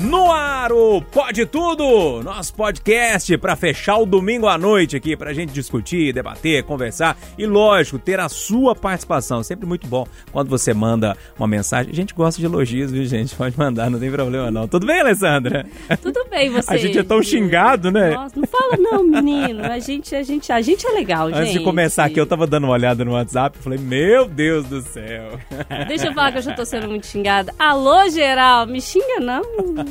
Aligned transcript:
No 0.00 0.30
ar, 0.30 0.72
o 0.72 1.00
Pode 1.00 1.46
Tudo, 1.46 2.20
nosso 2.22 2.52
podcast 2.54 3.38
para 3.38 3.54
fechar 3.54 3.96
o 3.98 4.04
domingo 4.04 4.48
à 4.48 4.58
noite 4.58 4.96
aqui, 4.96 5.16
pra 5.16 5.32
gente 5.32 5.52
discutir, 5.52 6.12
debater, 6.12 6.64
conversar 6.64 7.16
e, 7.38 7.46
lógico, 7.46 7.98
ter 7.98 8.18
a 8.18 8.28
sua 8.28 8.74
participação. 8.74 9.42
Sempre 9.42 9.66
muito 9.66 9.86
bom 9.86 10.06
quando 10.32 10.48
você 10.48 10.74
manda 10.74 11.16
uma 11.38 11.46
mensagem. 11.46 11.92
A 11.92 11.94
gente 11.94 12.12
gosta 12.12 12.40
de 12.40 12.46
elogios, 12.46 12.90
viu, 12.90 13.04
gente? 13.04 13.34
Pode 13.36 13.56
mandar, 13.56 13.88
não 13.88 13.98
tem 13.98 14.10
problema 14.10 14.50
não. 14.50 14.66
Tudo 14.66 14.84
bem, 14.86 15.00
Alessandra? 15.00 15.64
Tudo 16.02 16.26
bem, 16.28 16.50
você. 16.50 16.64
A 16.74 16.76
gente 16.76 16.98
é 16.98 17.02
tão 17.02 17.22
xingado, 17.22 17.90
né? 17.90 18.10
Nossa, 18.10 18.38
não 18.38 18.46
fala 18.46 18.76
não, 18.76 19.04
menino. 19.04 19.64
A 19.64 19.78
gente, 19.78 20.14
a 20.14 20.22
gente, 20.22 20.50
a 20.50 20.60
gente 20.60 20.84
é 20.86 20.90
legal, 20.90 21.28
Antes 21.28 21.46
gente. 21.46 21.58
de 21.58 21.64
começar 21.64 22.04
aqui, 22.04 22.18
eu 22.18 22.26
tava 22.26 22.46
dando 22.46 22.64
uma 22.64 22.72
olhada 22.72 23.04
no 23.04 23.12
WhatsApp 23.12 23.58
e 23.58 23.62
falei, 23.62 23.78
meu 23.78 24.26
Deus 24.26 24.66
do 24.66 24.82
céu. 24.82 25.38
Deixa 25.86 26.08
eu 26.08 26.14
falar 26.14 26.32
que 26.32 26.38
eu 26.38 26.42
já 26.42 26.52
tô 26.52 26.64
sendo 26.64 26.88
muito 26.88 27.06
xingada. 27.06 27.54
Alô, 27.58 28.08
geral, 28.08 28.66
me 28.66 28.80
xinga 28.80 29.20
não. 29.20 29.83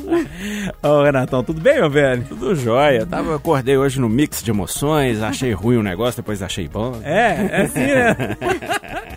Ô, 0.82 1.02
Renatão, 1.02 1.42
tudo 1.42 1.60
bem, 1.60 1.74
meu 1.76 1.90
velho? 1.90 2.24
Tudo 2.24 2.54
jóia. 2.54 3.06
Tava, 3.06 3.36
acordei 3.36 3.76
hoje 3.76 4.00
no 4.00 4.08
mix 4.08 4.42
de 4.42 4.50
emoções, 4.50 5.22
achei 5.22 5.52
ruim 5.54 5.76
o 5.76 5.82
negócio, 5.82 6.22
depois 6.22 6.42
achei 6.42 6.68
bom. 6.68 7.00
É, 7.02 7.48
é 7.50 7.62
assim, 7.62 7.80
né? 7.80 8.36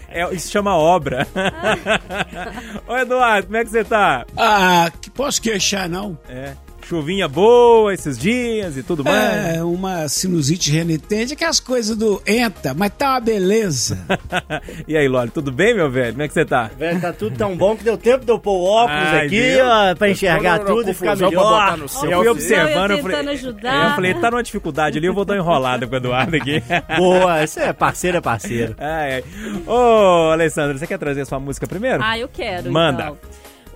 É, 0.09 0.33
isso 0.33 0.51
chama 0.51 0.75
obra. 0.75 1.27
Ô, 2.87 2.97
Eduardo, 2.97 3.47
como 3.47 3.57
é 3.57 3.63
que 3.63 3.69
você 3.69 3.83
tá? 3.83 4.25
Ah, 4.35 4.91
que 5.01 5.09
posso 5.09 5.41
queixar, 5.41 5.87
não? 5.89 6.17
É. 6.29 6.53
Chuvinha 6.87 7.27
boa 7.27 7.93
esses 7.93 8.17
dias 8.17 8.77
e 8.77 8.81
tudo 8.83 9.03
mais. 9.03 9.57
É, 9.57 9.61
uma 9.63 10.07
sinusite 10.07 10.71
renitente, 10.71 11.33
aquelas 11.33 11.59
coisas 11.59 11.97
do 11.97 12.21
enta, 12.25 12.73
mas 12.73 12.93
tá 12.97 13.11
uma 13.15 13.19
beleza. 13.19 13.97
e 14.87 14.95
aí, 14.95 15.05
Loli, 15.05 15.29
tudo 15.29 15.51
bem, 15.51 15.75
meu 15.75 15.91
velho? 15.91 16.13
Como 16.13 16.23
é 16.23 16.27
que 16.29 16.33
você 16.33 16.45
tá? 16.45 16.71
Velho, 16.79 17.01
tá 17.01 17.11
tudo 17.11 17.35
tão 17.37 17.57
bom 17.57 17.75
que 17.75 17.83
deu 17.83 17.97
tempo 17.97 18.23
de 18.23 18.31
eu 18.31 18.39
pôr 18.39 18.53
o 18.53 18.63
óculos 18.63 19.03
Ai, 19.03 19.25
aqui, 19.25 19.57
ó, 19.61 19.95
pra 19.95 20.09
enxergar 20.09 20.59
tudo 20.59 20.89
e 20.89 20.93
ficar 20.93 21.17
melhor. 21.17 21.31
botar 21.31 21.75
no 21.75 21.89
seu. 21.89 22.09
Eu 22.09 22.19
fui 22.19 22.27
Eu 22.27 22.31
observando, 22.31 22.91
eu 22.91 22.97
ia 22.97 23.01
falei, 23.01 23.17
tentando 23.17 23.31
ajudar. 23.31 23.89
eu 23.89 23.95
falei, 23.95 24.13
tá 24.13 24.31
numa 24.31 24.43
dificuldade 24.43 24.97
ali, 24.97 25.07
eu 25.07 25.13
vou 25.13 25.25
dar 25.25 25.33
uma 25.33 25.41
enrolada 25.41 25.85
com 25.85 25.93
o 25.93 25.97
Eduardo 25.97 26.37
aqui. 26.37 26.63
Boa, 26.97 27.43
isso 27.43 27.59
é 27.59 27.73
parceiro, 27.73 28.15
é 28.15 28.21
parceiro. 28.21 28.75
ai, 28.79 29.15
ai. 29.15 29.23
Ô, 29.67 30.31
Alessandra, 30.31 30.77
você 30.77 30.87
quer 30.87 30.97
trazer 30.97 31.19
a 31.19 31.25
sua 31.25 31.39
música 31.39 31.67
primeiro? 31.67 32.01
Ah, 32.01 32.17
eu 32.17 32.29
quero. 32.29 32.71
Manda. 32.71 33.03
então. 33.03 33.17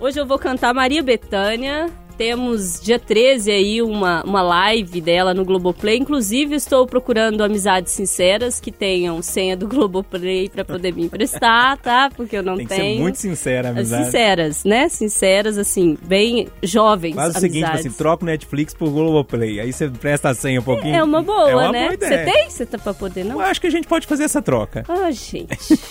Hoje 0.00 0.18
eu 0.18 0.26
vou 0.26 0.36
cantar 0.36 0.74
Maria 0.74 1.00
Bethânia. 1.00 1.86
Temos 2.16 2.80
dia 2.80 2.98
13 2.98 3.50
aí 3.50 3.82
uma, 3.82 4.22
uma 4.24 4.42
live 4.42 5.00
dela 5.00 5.34
no 5.34 5.44
Globoplay. 5.44 5.96
Inclusive, 5.98 6.54
estou 6.54 6.86
procurando 6.86 7.42
amizades 7.42 7.92
sinceras 7.92 8.60
que 8.60 8.70
tenham 8.70 9.20
senha 9.22 9.56
do 9.56 9.66
Globoplay 9.66 10.48
pra 10.48 10.64
poder 10.64 10.92
me 10.94 11.04
emprestar, 11.04 11.76
tá? 11.78 12.10
Porque 12.16 12.36
eu 12.36 12.42
não 12.42 12.56
Tem 12.56 12.66
que 12.66 12.74
tenho. 12.74 12.96
ser 12.96 13.00
muito 13.02 13.18
sincera, 13.18 13.70
amizade. 13.70 14.04
Sinceras, 14.06 14.64
né? 14.64 14.88
Sinceras, 14.88 15.58
assim, 15.58 15.96
bem 16.02 16.48
jovens. 16.62 17.14
Faz 17.14 17.36
o 17.36 17.40
seguinte, 17.40 17.64
amizades. 17.64 17.86
assim, 17.86 17.96
troca 17.96 18.24
o 18.24 18.26
Netflix 18.26 18.74
por 18.74 18.90
Globoplay. 18.90 19.60
Aí 19.60 19.72
você 19.72 19.88
presta 19.88 20.30
a 20.30 20.34
senha 20.34 20.60
um 20.60 20.64
pouquinho. 20.64 20.94
É 20.94 21.02
uma 21.02 21.22
boa, 21.22 21.50
É 21.50 21.54
uma 21.56 21.72
né? 21.72 21.88
Você 21.98 22.18
tem? 22.24 22.50
Você 22.50 22.66
tá 22.66 22.78
pra 22.78 22.94
poder, 22.94 23.24
não? 23.24 23.36
Eu 23.40 23.46
acho 23.46 23.60
que 23.60 23.66
a 23.66 23.70
gente 23.70 23.86
pode 23.88 24.06
fazer 24.06 24.24
essa 24.24 24.40
troca. 24.42 24.84
Ah, 24.88 25.10
gente. 25.10 25.48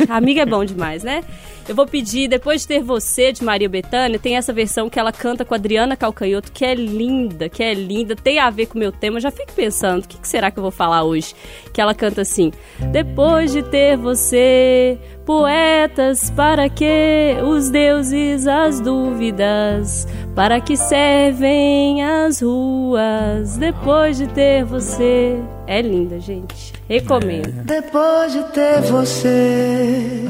Amiga 0.09 0.41
é 0.41 0.45
bom 0.45 0.63
demais, 0.63 1.03
né? 1.03 1.23
Eu 1.67 1.75
vou 1.75 1.85
pedir, 1.85 2.27
depois 2.27 2.61
de 2.61 2.67
ter 2.67 2.81
você, 2.83 3.31
de 3.31 3.43
Maria 3.43 3.69
Bethânia, 3.69 4.19
tem 4.19 4.35
essa 4.35 4.51
versão 4.51 4.89
que 4.89 4.99
ela 4.99 5.11
canta 5.11 5.45
com 5.45 5.53
a 5.53 5.57
Adriana 5.57 5.95
Calcanhoto, 6.11 6.51
que 6.51 6.63
é 6.63 6.75
linda, 6.75 7.49
que 7.49 7.63
é 7.63 7.73
linda, 7.73 8.15
tem 8.15 8.39
a 8.39 8.49
ver 8.49 8.67
com 8.67 8.75
o 8.75 8.79
meu 8.79 8.91
tema. 8.91 9.19
Já 9.19 9.31
fico 9.31 9.53
pensando, 9.53 10.03
o 10.03 10.07
que, 10.07 10.17
que 10.17 10.27
será 10.27 10.51
que 10.51 10.59
eu 10.59 10.61
vou 10.61 10.71
falar 10.71 11.03
hoje? 11.03 11.33
Que 11.73 11.81
ela 11.81 11.95
canta 11.95 12.21
assim: 12.21 12.51
Depois 12.91 13.51
de 13.51 13.63
ter 13.63 13.97
você, 13.97 14.97
poetas, 15.25 16.29
para 16.31 16.69
que 16.69 17.37
os 17.43 17.69
deuses 17.69 18.45
as 18.45 18.79
dúvidas? 18.79 20.07
Para 20.35 20.59
que 20.59 20.75
servem 20.75 22.03
as 22.03 22.41
ruas? 22.41 23.57
Depois 23.57 24.17
de 24.17 24.27
ter 24.27 24.63
você. 24.63 25.37
É 25.65 25.81
linda, 25.81 26.19
gente. 26.19 26.73
Recomendo. 26.87 27.63
Depois 27.63 28.33
de 28.33 28.43
ter 28.51 28.81
você, 28.81 30.25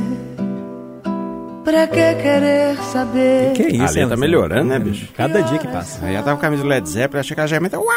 pra 1.63 1.87
que 1.87 2.15
querer 2.15 2.77
saber? 2.91 3.53
Que 3.53 3.63
isso, 3.63 3.83
A 3.83 3.87
letra 3.91 4.09
tá 4.09 4.17
melhorando, 4.17 4.65
né, 4.65 4.79
bicho? 4.79 5.07
Cada 5.15 5.41
dia 5.41 5.59
que 5.59 5.67
passa. 5.67 6.05
Aí 6.05 6.13
já 6.13 6.23
tava 6.23 6.37
com 6.37 6.39
a 6.39 6.47
camisa 6.47 6.63
do 6.63 6.69
Led 6.69 6.87
Zeppelin, 6.87 7.19
achei 7.21 7.35
que 7.35 7.41
a 7.41 7.47
gementa... 7.47 7.79
Uau! 7.79 7.95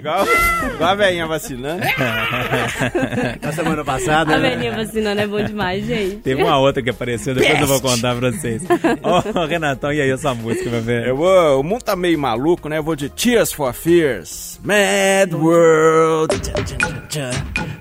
Igual, 0.00 0.26
igual 0.74 0.90
a 0.90 0.94
velhinha 0.94 1.26
vacinando. 1.26 1.82
Na 3.40 3.52
semana 3.52 3.84
passada, 3.84 4.34
A 4.34 4.38
né? 4.38 4.50
velhinha 4.50 4.72
vacinando 4.74 5.20
é 5.20 5.26
bom 5.26 5.42
demais, 5.42 5.86
gente. 5.86 6.16
Teve 6.16 6.42
uma 6.42 6.58
outra 6.58 6.82
que 6.82 6.90
apareceu, 6.90 7.34
depois 7.34 7.60
eu 7.60 7.66
vou 7.66 7.80
contar 7.80 8.16
pra 8.16 8.30
vocês. 8.32 8.62
Ô, 9.34 9.46
Renatão, 9.46 9.92
e 9.92 10.00
aí 10.00 10.10
essa 10.10 10.34
música, 10.34 10.68
meu 10.68 10.82
velho? 10.82 11.06
Eu 11.06 11.16
vou, 11.16 11.60
o 11.60 11.62
mundo 11.62 11.82
tá 11.82 11.94
meio 11.94 12.18
maluco, 12.18 12.68
né? 12.68 12.78
Eu 12.78 12.82
vou 12.82 12.96
de 12.96 13.08
Tears 13.08 13.52
for 13.52 13.72
Fears. 13.72 14.58
Mad 14.64 15.32
World. 15.32 16.38
Tchan, 16.40 17.06
tchan. 17.08 17.30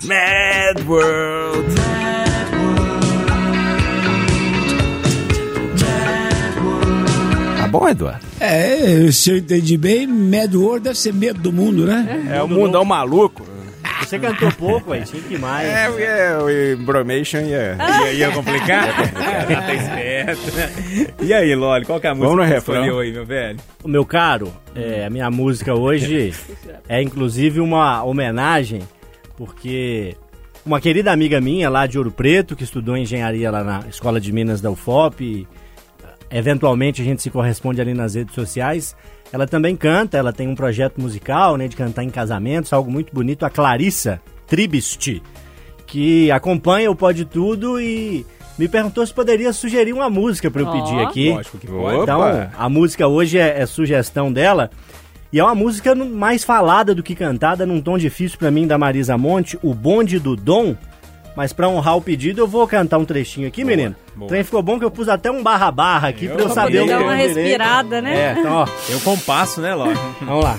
Mad 0.06 0.88
World. 0.88 2.29
Bom, 7.70 7.88
Eduardo? 7.88 8.26
É, 8.40 9.12
se 9.12 9.32
eu 9.32 9.38
entendi 9.38 9.78
bem, 9.78 10.08
Mad 10.08 10.54
World 10.54 10.84
deve 10.84 10.98
ser 10.98 11.14
medo 11.14 11.40
do 11.40 11.52
mundo, 11.52 11.86
né? 11.86 12.28
É 12.32 12.42
o 12.42 12.48
mundão 12.48 12.84
maluco. 12.84 13.46
Você 14.02 14.18
cantou 14.18 14.52
pouco, 14.54 14.92
aí, 14.92 15.04
tinha 15.04 15.22
que 15.22 15.38
mais. 15.38 15.68
É, 15.68 16.30
é 16.32 16.38
o 16.38 16.50
Embromation 16.50 17.42
ia... 17.42 17.78
Ia, 17.78 18.12
ia 18.14 18.32
complicar? 18.32 18.88
tá 19.06 19.74
esperto. 19.74 21.22
E 21.22 21.34
aí, 21.34 21.54
Loli, 21.54 21.86
qual 21.86 22.00
que 22.00 22.08
é 22.08 22.10
a 22.10 22.16
música 22.16 22.30
Vamos 22.30 22.38
no 22.38 22.44
que 22.44 22.50
você 22.50 22.56
refrão. 22.56 22.76
escolheu 22.86 23.00
aí, 23.00 23.12
meu 23.12 23.26
velho? 23.26 23.60
O 23.84 23.88
meu 23.88 24.06
caro, 24.06 24.52
é, 24.74 25.06
a 25.06 25.10
minha 25.10 25.30
música 25.30 25.76
hoje 25.76 26.34
é 26.88 27.02
inclusive 27.02 27.60
uma 27.60 28.04
homenagem, 28.04 28.82
porque 29.38 30.16
uma 30.66 30.82
querida 30.82 31.12
amiga 31.12 31.40
minha 31.40 31.70
lá 31.70 31.86
de 31.86 31.98
Ouro 31.98 32.12
Preto, 32.12 32.56
que 32.56 32.64
estudou 32.64 32.98
engenharia 32.98 33.52
lá 33.52 33.64
na 33.64 33.84
Escola 33.90 34.20
de 34.20 34.32
Minas 34.32 34.60
da 34.60 34.72
UFOP, 34.72 35.48
eventualmente 36.32 37.02
a 37.02 37.06
gente 37.06 37.22
se 37.22 37.30
corresponde 37.30 37.82
ali 37.82 37.94
nas 37.94 38.16
redes 38.16 38.36
sociais, 38.36 38.96
ela 39.32 39.48
também 39.48 39.76
canta, 39.76 40.18
ela 40.18 40.34
tem 40.34 40.48
um 40.48 40.56
projeto 40.56 41.00
musical, 41.00 41.58
né, 41.58 41.68
de 41.68 41.76
cantar 41.76 42.04
em 42.04 42.10
casamentos, 42.10 42.74
algo 42.74 42.92
muito 42.92 43.14
bonito, 43.14 43.46
a 43.46 43.50
Clarissa 43.50 44.22
Tribist, 44.48 45.22
que 45.86 46.32
acompanha 46.32 46.90
o 46.90 46.96
Pode 46.96 47.26
Tudo 47.26 47.80
e 47.80 48.26
me 48.58 48.68
perguntou 48.68 49.06
se 49.06 49.14
poderia 49.14 49.54
sugerir 49.54 49.94
uma 49.94 50.10
música 50.10 50.52
para 50.52 50.62
eu 50.62 50.68
Ó. 50.68 50.72
pedir 50.72 51.00
aqui. 51.00 51.30
Lógico 51.32 51.58
que 51.58 51.68
pode. 51.68 52.02
Então, 52.02 52.22
a 52.58 52.70
música 52.70 53.08
hoje 53.08 53.38
é, 53.38 53.62
é 53.62 53.66
sugestão 53.66 54.32
dela. 54.32 54.70
E 55.32 55.40
é 55.40 55.44
uma 55.44 55.56
música 55.56 55.94
mais 55.94 56.44
falada 56.44 56.94
do 56.94 57.04
que 57.04 57.16
cantada, 57.16 57.66
num 57.66 57.80
tom 57.80 57.98
difícil 57.98 58.38
pra 58.38 58.50
mim, 58.50 58.66
da 58.68 58.78
Marisa 58.78 59.18
Monte, 59.18 59.58
O 59.62 59.74
Bonde 59.74 60.20
do 60.20 60.36
Dom. 60.36 60.76
Mas 61.36 61.54
pra 61.54 61.70
honrar 61.70 61.96
o 61.96 62.02
pedido, 62.02 62.42
eu 62.42 62.48
vou 62.48 62.68
cantar 62.68 62.98
um 62.98 63.06
trechinho 63.06 63.48
aqui, 63.48 63.64
menino. 63.64 63.96
boa. 64.16 64.26
O 64.26 64.28
trem 64.28 64.44
ficou 64.44 64.62
bom 64.62 64.78
que 64.78 64.84
eu 64.86 64.92
pus 64.92 65.08
até 65.08 65.32
um 65.32 65.42
barra-barra 65.42 66.10
aqui 66.10 66.28
pra 66.28 66.42
eu 66.42 66.50
saber 66.50 66.80
o 66.80 66.84
que 66.84 66.90
Dá 66.90 66.96
eu 66.96 67.04
uma 67.04 67.16
direito. 67.16 67.36
respirada, 67.38 68.02
né? 68.02 68.16
É, 68.16 68.36
então, 68.40 68.54
ó, 68.54 68.68
Eu 68.90 69.00
compasso, 69.02 69.62
né, 69.62 69.74
Loli? 69.74 69.98
vamos 70.22 70.44
lá. 70.44 70.58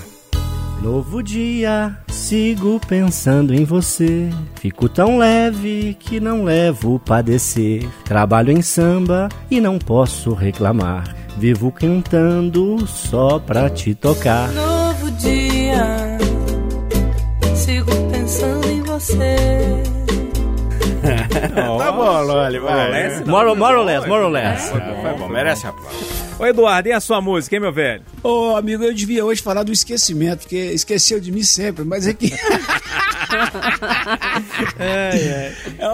Novo 0.82 1.22
dia, 1.22 1.94
sigo 2.08 2.80
pensando 2.88 3.54
em 3.54 3.64
você. 3.64 4.30
Fico 4.54 4.88
tão 4.88 5.18
leve 5.18 5.94
que 6.00 6.18
não 6.18 6.44
levo 6.44 6.98
padecer. 6.98 7.86
Trabalho 8.04 8.50
em 8.50 8.62
samba 8.62 9.28
e 9.50 9.60
não 9.60 9.78
posso 9.78 10.32
reclamar. 10.32 11.14
Vivo 11.36 11.70
cantando 11.70 12.86
só 12.86 13.38
pra 13.38 13.68
te 13.68 13.94
tocar. 13.94 14.48
Novo 14.52 15.10
dia, 15.12 16.18
sigo 17.54 17.90
pensando 18.10 18.66
em 18.70 18.80
você. 18.82 19.82
Tá 21.78 21.92
bom, 21.92 22.22
Loli, 22.22 22.58
vai. 22.58 23.20
More, 23.24 23.54
more 23.56 23.76
or 23.76 23.84
less, 23.84 24.06
more 24.06 24.22
or 24.24 24.30
less. 24.30 24.70
Foi 24.70 24.80
bom, 24.80 25.02
foi 25.02 25.12
bom, 25.14 25.28
merece 25.28 25.66
aplauso. 25.66 25.98
Ô, 26.38 26.46
Eduardo, 26.46 26.88
e 26.88 26.92
a 26.92 27.00
sua 27.00 27.20
música, 27.20 27.54
hein, 27.56 27.60
meu 27.60 27.72
velho? 27.72 28.02
Ô, 28.22 28.56
amigo, 28.56 28.82
eu 28.82 28.94
devia 28.94 29.24
hoje 29.24 29.42
falar 29.42 29.62
do 29.62 29.72
esquecimento, 29.72 30.40
porque 30.40 30.56
esqueceu 30.56 31.20
de 31.20 31.30
mim 31.30 31.42
sempre, 31.42 31.84
mas 31.84 32.06
é 32.06 32.14
que. 32.14 32.32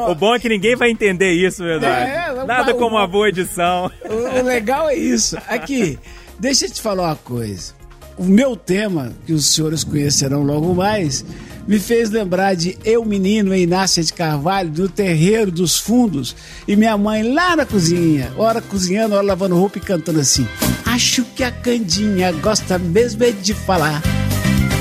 O 0.09 0.15
bom 0.15 0.35
é 0.35 0.39
que 0.39 0.49
ninguém 0.49 0.75
vai 0.75 0.91
entender 0.91 1.33
isso, 1.33 1.63
meu 1.63 1.77
Eduardo. 1.77 2.07
É, 2.07 2.35
não 2.35 2.47
Nada 2.47 2.73
como 2.75 2.97
uma 2.97 3.07
boa 3.07 3.29
edição. 3.29 3.91
o, 4.09 4.39
o 4.39 4.43
legal 4.43 4.89
é 4.89 4.95
isso. 4.95 5.37
Aqui, 5.49 5.99
deixa 6.39 6.67
eu 6.67 6.71
te 6.71 6.81
falar 6.81 7.09
uma 7.09 7.17
coisa. 7.17 7.75
O 8.17 8.25
meu 8.25 8.57
tema, 8.57 9.13
que 9.27 9.33
os 9.33 9.55
senhores 9.55 9.85
conhecerão 9.85 10.43
logo 10.43 10.75
mais, 10.75 11.25
me 11.67 11.79
fez 11.79 12.11
lembrar 12.11 12.55
de 12.55 12.79
eu, 12.85 13.05
menino, 13.05 13.55
em 13.55 13.63
Inácia 13.63 14.03
de 14.03 14.13
Carvalho, 14.13 14.71
do 14.71 14.89
terreiro 14.89 15.51
dos 15.51 15.79
fundos, 15.79 16.37
e 16.67 16.77
minha 16.77 16.97
mãe 16.97 17.23
lá 17.33 17.57
na 17.57 17.67
cozinha, 17.67 18.33
hora 18.37 18.61
cozinhando, 18.61 19.15
hora 19.15 19.27
lavando 19.27 19.57
roupa 19.57 19.79
e 19.79 19.81
cantando 19.81 20.21
assim. 20.21 20.47
Acho 20.85 21.25
que 21.25 21.43
a 21.43 21.51
Candinha 21.51 22.31
gosta 22.33 22.79
mesmo 22.79 23.25
é 23.25 23.31
de 23.31 23.53
falar. 23.53 24.03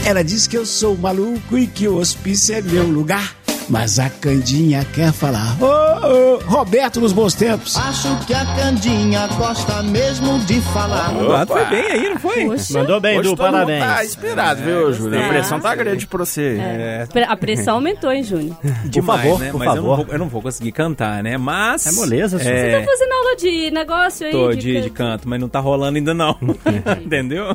Ela 0.05 0.23
diz 0.23 0.45
que 0.45 0.55
eu 0.55 0.65
sou 0.65 0.95
maluco 0.95 1.57
e 1.57 1.65
que 1.65 1.87
o 1.87 1.97
hospício 1.97 2.53
é 2.53 2.61
meu 2.61 2.87
lugar. 2.87 3.35
Mas 3.67 3.97
a 3.97 4.09
Candinha 4.11 4.85
quer 4.93 5.11
falar. 5.11 5.57
Ô, 5.59 5.65
ô, 5.65 6.37
Roberto 6.45 7.01
nos 7.01 7.11
bons 7.11 7.33
tempos. 7.33 7.75
Acho 7.75 8.15
que 8.27 8.33
a 8.33 8.45
Candinha 8.55 9.25
gosta 9.37 9.81
mesmo 9.81 10.37
de 10.41 10.61
falar. 10.61 11.11
O 11.15 11.23
Eduardo 11.23 11.51
foi 11.53 11.65
bem 11.65 11.85
aí, 11.91 12.09
não 12.09 12.19
foi? 12.19 12.45
Poxa, 12.45 12.79
Mandou 12.79 12.99
bem, 13.01 13.17
Hoje 13.19 13.29
Du, 13.29 13.35
parabéns. 13.35 13.83
Tá 13.83 14.05
inspirado, 14.05 14.61
viu, 14.61 14.93
Júlio? 14.93 15.17
A 15.19 15.23
É. 15.23 15.29
pressão 15.29 15.59
tá 15.59 15.73
grande 15.73 16.05
pra 16.05 16.19
você. 16.19 16.57
É, 16.59 17.07
pre- 17.11 17.23
a 17.23 17.35
pressão 17.35 17.75
aumentou, 17.75 18.11
hein, 18.11 18.21
Júnior? 18.23 18.55
demais, 18.85 19.21
favor, 19.21 19.39
né? 19.39 19.51
por 19.51 19.57
Mas 19.57 19.67
eu 19.69 19.75
não, 19.75 19.81
favor. 19.89 20.05
vou, 20.05 20.13
eu 20.13 20.19
não 20.19 20.29
vou 20.29 20.41
conseguir 20.43 20.71
cantar, 20.71 21.23
né? 21.23 21.35
Mas. 21.35 21.87
É 21.87 21.91
moleza, 21.91 22.37
é, 22.41 22.79
Tá 22.79 22.85
fazendo 22.85 23.11
aula 23.13 23.35
de 23.35 23.71
negócio 23.71 24.27
aí? 24.27 24.31
Tô 24.31 24.53
de, 24.53 24.81
de 24.81 24.89
canto, 24.91 25.27
mas 25.27 25.39
não 25.41 25.49
tá 25.49 25.59
rolando 25.59 25.97
ainda 25.97 26.13
não. 26.13 26.37
Entendeu? 27.03 27.45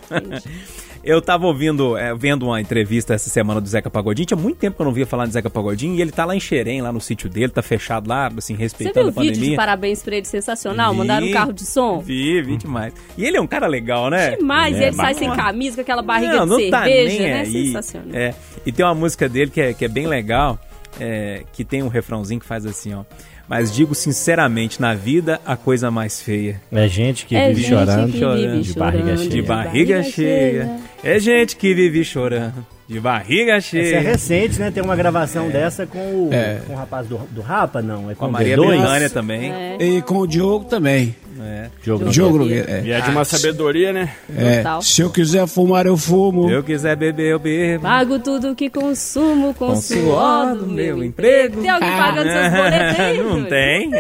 Eu 1.03 1.23
tava 1.23 1.47
ouvindo, 1.47 1.97
é, 1.97 2.15
vendo 2.15 2.47
uma 2.47 2.61
entrevista 2.61 3.15
essa 3.15 3.31
semana 3.31 3.61
do 3.61 3.67
Zeca 3.67 3.89
Pagodinho. 3.89 4.27
Tinha 4.27 4.39
muito 4.39 4.59
tempo 4.59 4.77
que 4.77 4.83
eu 4.83 4.85
não 4.85 4.93
via 4.93 5.07
falar 5.07 5.27
de 5.27 5.33
Zeca 5.33 5.49
Pagodinho. 5.49 5.95
E 5.95 6.03
ele 6.03 6.13
tá 6.13 6.27
lá 6.27 6.37
em 6.37 6.41
Xerém, 6.41 6.83
lá 6.83 6.93
no 6.93 7.01
sítio 7.01 7.29
dele, 7.29 7.49
tá 7.49 7.63
fechado 7.63 8.09
lá, 8.09 8.27
assim, 8.37 8.55
Você 8.55 8.63
respeitando 8.63 9.11
viu 9.11 9.19
a 9.19 9.23
o 9.23 9.25
vídeo 9.25 9.33
de 9.33 9.39
pandemia. 9.41 9.57
parabéns 9.57 10.03
pra 10.03 10.17
ele 10.17 10.27
sensacional? 10.27 10.93
Vi. 10.93 10.99
Mandaram 10.99 11.27
um 11.27 11.33
carro 11.33 11.53
de 11.53 11.65
som? 11.65 12.01
Vi, 12.01 12.43
vi 12.43 12.57
demais. 12.59 12.93
E 13.17 13.25
ele 13.25 13.39
é 13.39 13.41
um 13.41 13.47
cara 13.47 13.67
legal, 13.67 14.11
né? 14.11 14.37
Demais, 14.37 14.77
é, 14.77 14.81
e 14.81 14.85
ele 14.85 14.97
sai 14.97 15.15
sem 15.15 15.31
camisa, 15.31 15.77
com 15.77 15.81
aquela 15.81 16.03
barriga 16.03 16.37
não, 16.37 16.45
de 16.45 16.51
não 16.51 16.59
cerveja, 16.59 16.71
tá 16.71 16.85
nem 16.85 17.21
né? 17.21 17.41
aí. 17.41 17.67
Sensacional. 17.67 18.15
É, 18.15 18.35
e 18.67 18.71
tem 18.73 18.85
uma 18.85 18.95
música 18.95 19.29
dele 19.29 19.51
que 19.51 19.61
é, 19.61 19.73
que 19.73 19.85
é 19.87 19.89
bem 19.89 20.07
legal, 20.07 20.59
é, 21.01 21.45
que 21.53 21.65
tem 21.65 21.83
um 21.83 21.89
refrãozinho 21.89 22.41
que 22.41 22.47
faz 22.47 22.67
assim, 22.67 22.93
ó. 22.93 23.05
Mas 23.51 23.73
digo 23.75 23.97
sinceramente, 23.97 24.81
na 24.81 24.95
vida, 24.95 25.41
a 25.45 25.57
coisa 25.57 25.91
mais 25.91 26.23
feia. 26.23 26.63
É 26.71 26.87
gente 26.87 27.27
que 27.27 27.35
É 27.35 27.49
vive 27.49 27.63
gente 27.63 27.69
chorando. 27.71 28.13
que 28.13 28.19
chorando, 28.21 28.53
vive 28.53 28.61
de 28.63 28.73
barriga 28.79 29.05
chorando, 29.17 29.19
cheia. 29.25 29.31
De 29.31 29.43
barriga 29.43 30.03
cheia. 30.05 30.71
É 31.03 31.19
gente 31.19 31.57
que 31.57 31.75
vive 31.75 32.05
chorando. 32.05 32.65
De 32.87 33.01
barriga 33.01 33.55
Essa 33.57 33.77
é 33.79 33.83
cheia. 33.83 34.01
recente, 34.01 34.61
né? 34.61 34.71
Tem 34.71 34.81
uma 34.83 34.95
gravação 34.95 35.49
dessa 35.49 35.85
com 35.85 35.99
o, 35.99 36.31
É. 36.33 36.61
com 36.65 36.75
o 36.75 36.77
rapaz 36.77 37.09
do, 37.09 37.19
do 37.31 37.41
Rapa, 37.41 37.83
não? 37.83 38.09
É 38.09 38.15
Com 38.15 38.21
com, 38.21 38.27
a 38.27 38.31
Maria 38.31 38.57
D2? 38.57 38.71
Bethânia 38.81 39.11
também. 39.11 39.53
É, 39.53 39.77
E 39.81 40.03
com 40.03 40.19
o 40.19 40.27
Diogo 40.29 40.67
também. 40.67 41.15
É. 41.43 41.69
Jogo. 41.83 42.05
Diogo 42.11 42.39
Nogueira. 42.39 42.71
É. 42.71 42.83
E 42.85 42.91
é 42.93 43.01
de 43.01 43.11
uma 43.11 43.25
sabedoria, 43.25 43.93
né? 43.93 44.13
É, 44.37 44.63
se 44.83 45.01
eu 45.03 45.11
quiser 45.11 45.47
fumar, 45.47 45.87
eu 45.87 45.97
fumo. 45.97 46.49
Se 46.49 46.55
eu 46.55 46.63
quiser 46.63 46.97
beber, 46.97 47.33
eu 47.33 47.39
bebo. 47.39 47.83
Pago 47.83 48.19
tudo 48.19 48.55
que 48.55 48.69
consumo 48.71 49.55
com, 49.55 49.69
Com 49.69 49.77
suor 49.77 50.55
do 50.57 50.67
meu 50.67 51.03
emprego. 51.03 51.61
Tem 51.61 51.71
alguém 51.71 51.91
pagando 51.91 52.31
seus 52.31 52.51
boletos 52.53 53.01
aí, 53.01 53.23
não 53.23 53.45
tem. 53.45 53.91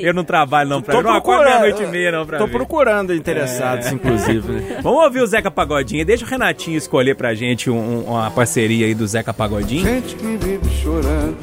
Eu 0.02 0.14
não 0.14 0.24
trabalho 0.24 0.68
não 0.70 0.82
pra 0.82 0.94
Tô 0.94 1.00
Eu 1.00 1.04
não 1.04 1.12
procurando. 1.12 1.44
meia-noite 1.44 1.82
e 1.82 1.86
meia 1.86 2.12
não 2.12 2.26
pra 2.26 2.38
Tô 2.38 2.46
ver. 2.46 2.52
procurando 2.52 3.14
interessados, 3.14 3.90
inclusive, 3.92 4.52
né? 4.52 4.78
Vamos 4.82 5.04
ouvir 5.04 5.20
o 5.20 5.26
Zeca 5.26 5.50
Pagodinho. 5.50 6.04
Deixa 6.04 6.24
o 6.24 6.28
Renatinho 6.28 6.76
escolher 6.76 7.14
pra 7.14 7.34
gente 7.34 7.70
um- 7.70 7.76
um- 7.78 8.04
uma 8.04 8.30
parceria 8.30 8.86
aí 8.86 8.94
do 8.94 9.06
Zeca 9.06 9.32
Pagodinho. 9.34 9.84
Gente 9.84 10.14
que 10.16 10.26
vive 10.36 10.60
chorando 10.82 11.36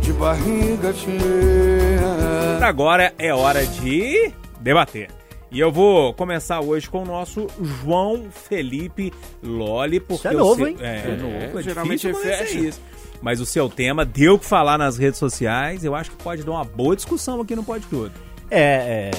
de 0.00 0.12
barriga 0.14 0.92
cheia. 0.92 2.58
Agora 2.66 3.12
é 3.18 3.32
hora 3.34 3.64
de 3.64 4.32
debater. 4.60 5.08
E 5.50 5.58
eu 5.58 5.72
vou 5.72 6.14
começar 6.14 6.60
hoje 6.60 6.88
com 6.88 7.02
o 7.02 7.04
nosso 7.04 7.48
João 7.60 8.26
Felipe 8.30 9.12
Loli, 9.42 9.98
porque 9.98 10.28
Isso 10.28 10.36
é 10.36 10.38
novo, 10.38 10.54
seu- 10.56 10.68
hein? 10.68 10.76
É, 10.80 11.16
novo, 11.16 11.58
é 11.58 11.62
geralmente 11.62 12.06
é 12.08 12.14
fecha. 12.14 12.58
isso. 12.58 12.80
Mas 13.20 13.40
o 13.40 13.44
seu 13.46 13.68
tema 13.68 14.04
deu 14.04 14.34
o 14.34 14.38
que 14.38 14.46
falar 14.46 14.78
nas 14.78 14.96
redes 14.96 15.18
sociais. 15.18 15.84
Eu 15.84 15.94
acho 15.94 16.10
que 16.12 16.22
pode 16.22 16.44
dar 16.44 16.52
uma 16.52 16.64
boa 16.64 16.94
discussão 16.94 17.40
aqui 17.40 17.56
no 17.56 17.64
Pode 17.64 17.84
Tudo. 17.86 18.12
É, 18.50 18.60
é, 18.60 19.10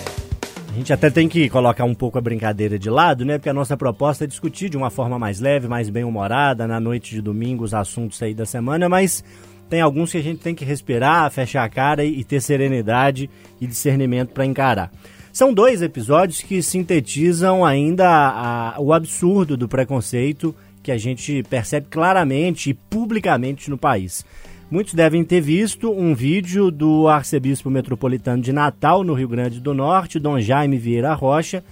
a 0.70 0.74
gente 0.74 0.92
até 0.94 1.10
tem 1.10 1.28
que 1.28 1.50
colocar 1.50 1.84
um 1.84 1.94
pouco 1.94 2.18
a 2.18 2.22
brincadeira 2.22 2.80
de 2.80 2.90
lado, 2.90 3.26
né? 3.26 3.38
Porque 3.38 3.50
a 3.50 3.54
nossa 3.54 3.76
proposta 3.76 4.24
é 4.24 4.28
discutir 4.28 4.70
de 4.70 4.78
uma 4.78 4.90
forma 4.90 5.20
mais 5.20 5.40
leve, 5.42 5.68
mais 5.68 5.90
bem-humorada, 5.90 6.66
na 6.66 6.80
noite 6.80 7.14
de 7.14 7.22
domingo, 7.22 7.64
os 7.66 7.74
assuntos 7.74 8.22
aí 8.24 8.34
da 8.34 8.46
semana, 8.46 8.88
mas 8.90 9.24
tem 9.70 9.82
alguns 9.82 10.12
que 10.14 10.18
a 10.18 10.24
gente 10.24 10.40
tem 10.40 10.56
que 10.56 10.66
respirar, 10.66 11.30
fechar 11.30 11.64
a 11.64 11.70
cara 11.70 12.04
e, 12.06 12.22
e 12.22 12.24
ter 12.24 12.42
serenidade 12.42 13.30
e 13.60 13.68
discernimento 13.68 14.30
para 14.34 14.46
encarar. 14.46 14.92
São 15.32 15.54
dois 15.54 15.82
episódios 15.82 16.42
que 16.42 16.62
sintetizam 16.62 17.64
ainda 17.66 18.08
a- 18.10 18.76
o 18.80 18.92
absurdo 18.94 19.56
do 19.56 19.68
preconceito 19.68 20.54
que 20.84 20.92
a 20.92 20.98
gente 20.98 21.44
percebe 21.50 21.88
claramente 21.90 22.70
e 22.70 22.74
publicamente 22.74 23.70
no 23.70 23.78
país. 23.78 24.26
Muitos 24.70 24.94
devem 24.94 25.24
ter 25.24 25.42
visto 25.42 25.92
um 25.92 26.14
vídeo 26.16 26.72
do 26.72 27.08
arcebispo 27.08 27.70
metropolitano 27.70 28.42
de 28.42 28.52
Natal, 28.54 29.04
no 29.04 29.14
Rio 29.14 29.28
Grande 29.28 29.60
do 29.60 29.74
Norte, 29.74 30.20
Dom 30.20 30.40
Jaime 30.40 30.78
Vieira 30.78 31.14
Rocha, 31.14 31.64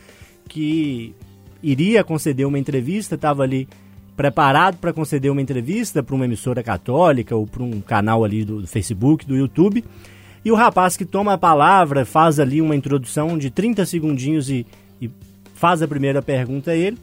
que 0.48 1.14
iria 1.62 2.04
conceder 2.04 2.46
uma 2.46 2.60
entrevista, 2.60 3.16
estava 3.16 3.44
ali 3.44 3.68
preparado 4.16 4.78
para 4.78 4.92
conceder 4.92 5.32
uma 5.32 5.42
entrevista 5.42 6.04
para 6.04 6.14
uma 6.16 6.26
emissora 6.26 6.62
católica 6.62 7.36
ou 7.36 7.48
para 7.48 7.64
um 7.64 7.80
canal 7.80 8.24
ali 8.26 8.44
do 8.44 8.68
Facebook, 8.68 9.26
do 9.26 9.36
YouTube. 9.36 9.84
E 10.44 10.52
o 10.52 10.56
rapaz 10.56 10.96
que 10.96 11.06
toma 11.06 11.34
a 11.34 11.38
palavra 11.38 12.06
faz 12.06 12.40
ali 12.40 12.62
uma 12.62 12.76
introdução 12.76 13.38
de 13.38 13.50
30 13.50 13.86
segundinhos 13.86 14.50
e, 14.50 14.66
e 15.02 15.10
faz 15.54 15.82
a 15.82 15.88
primeira 15.88 16.22
pergunta 16.22 16.72
a 16.72 16.76
ele. 16.76 16.98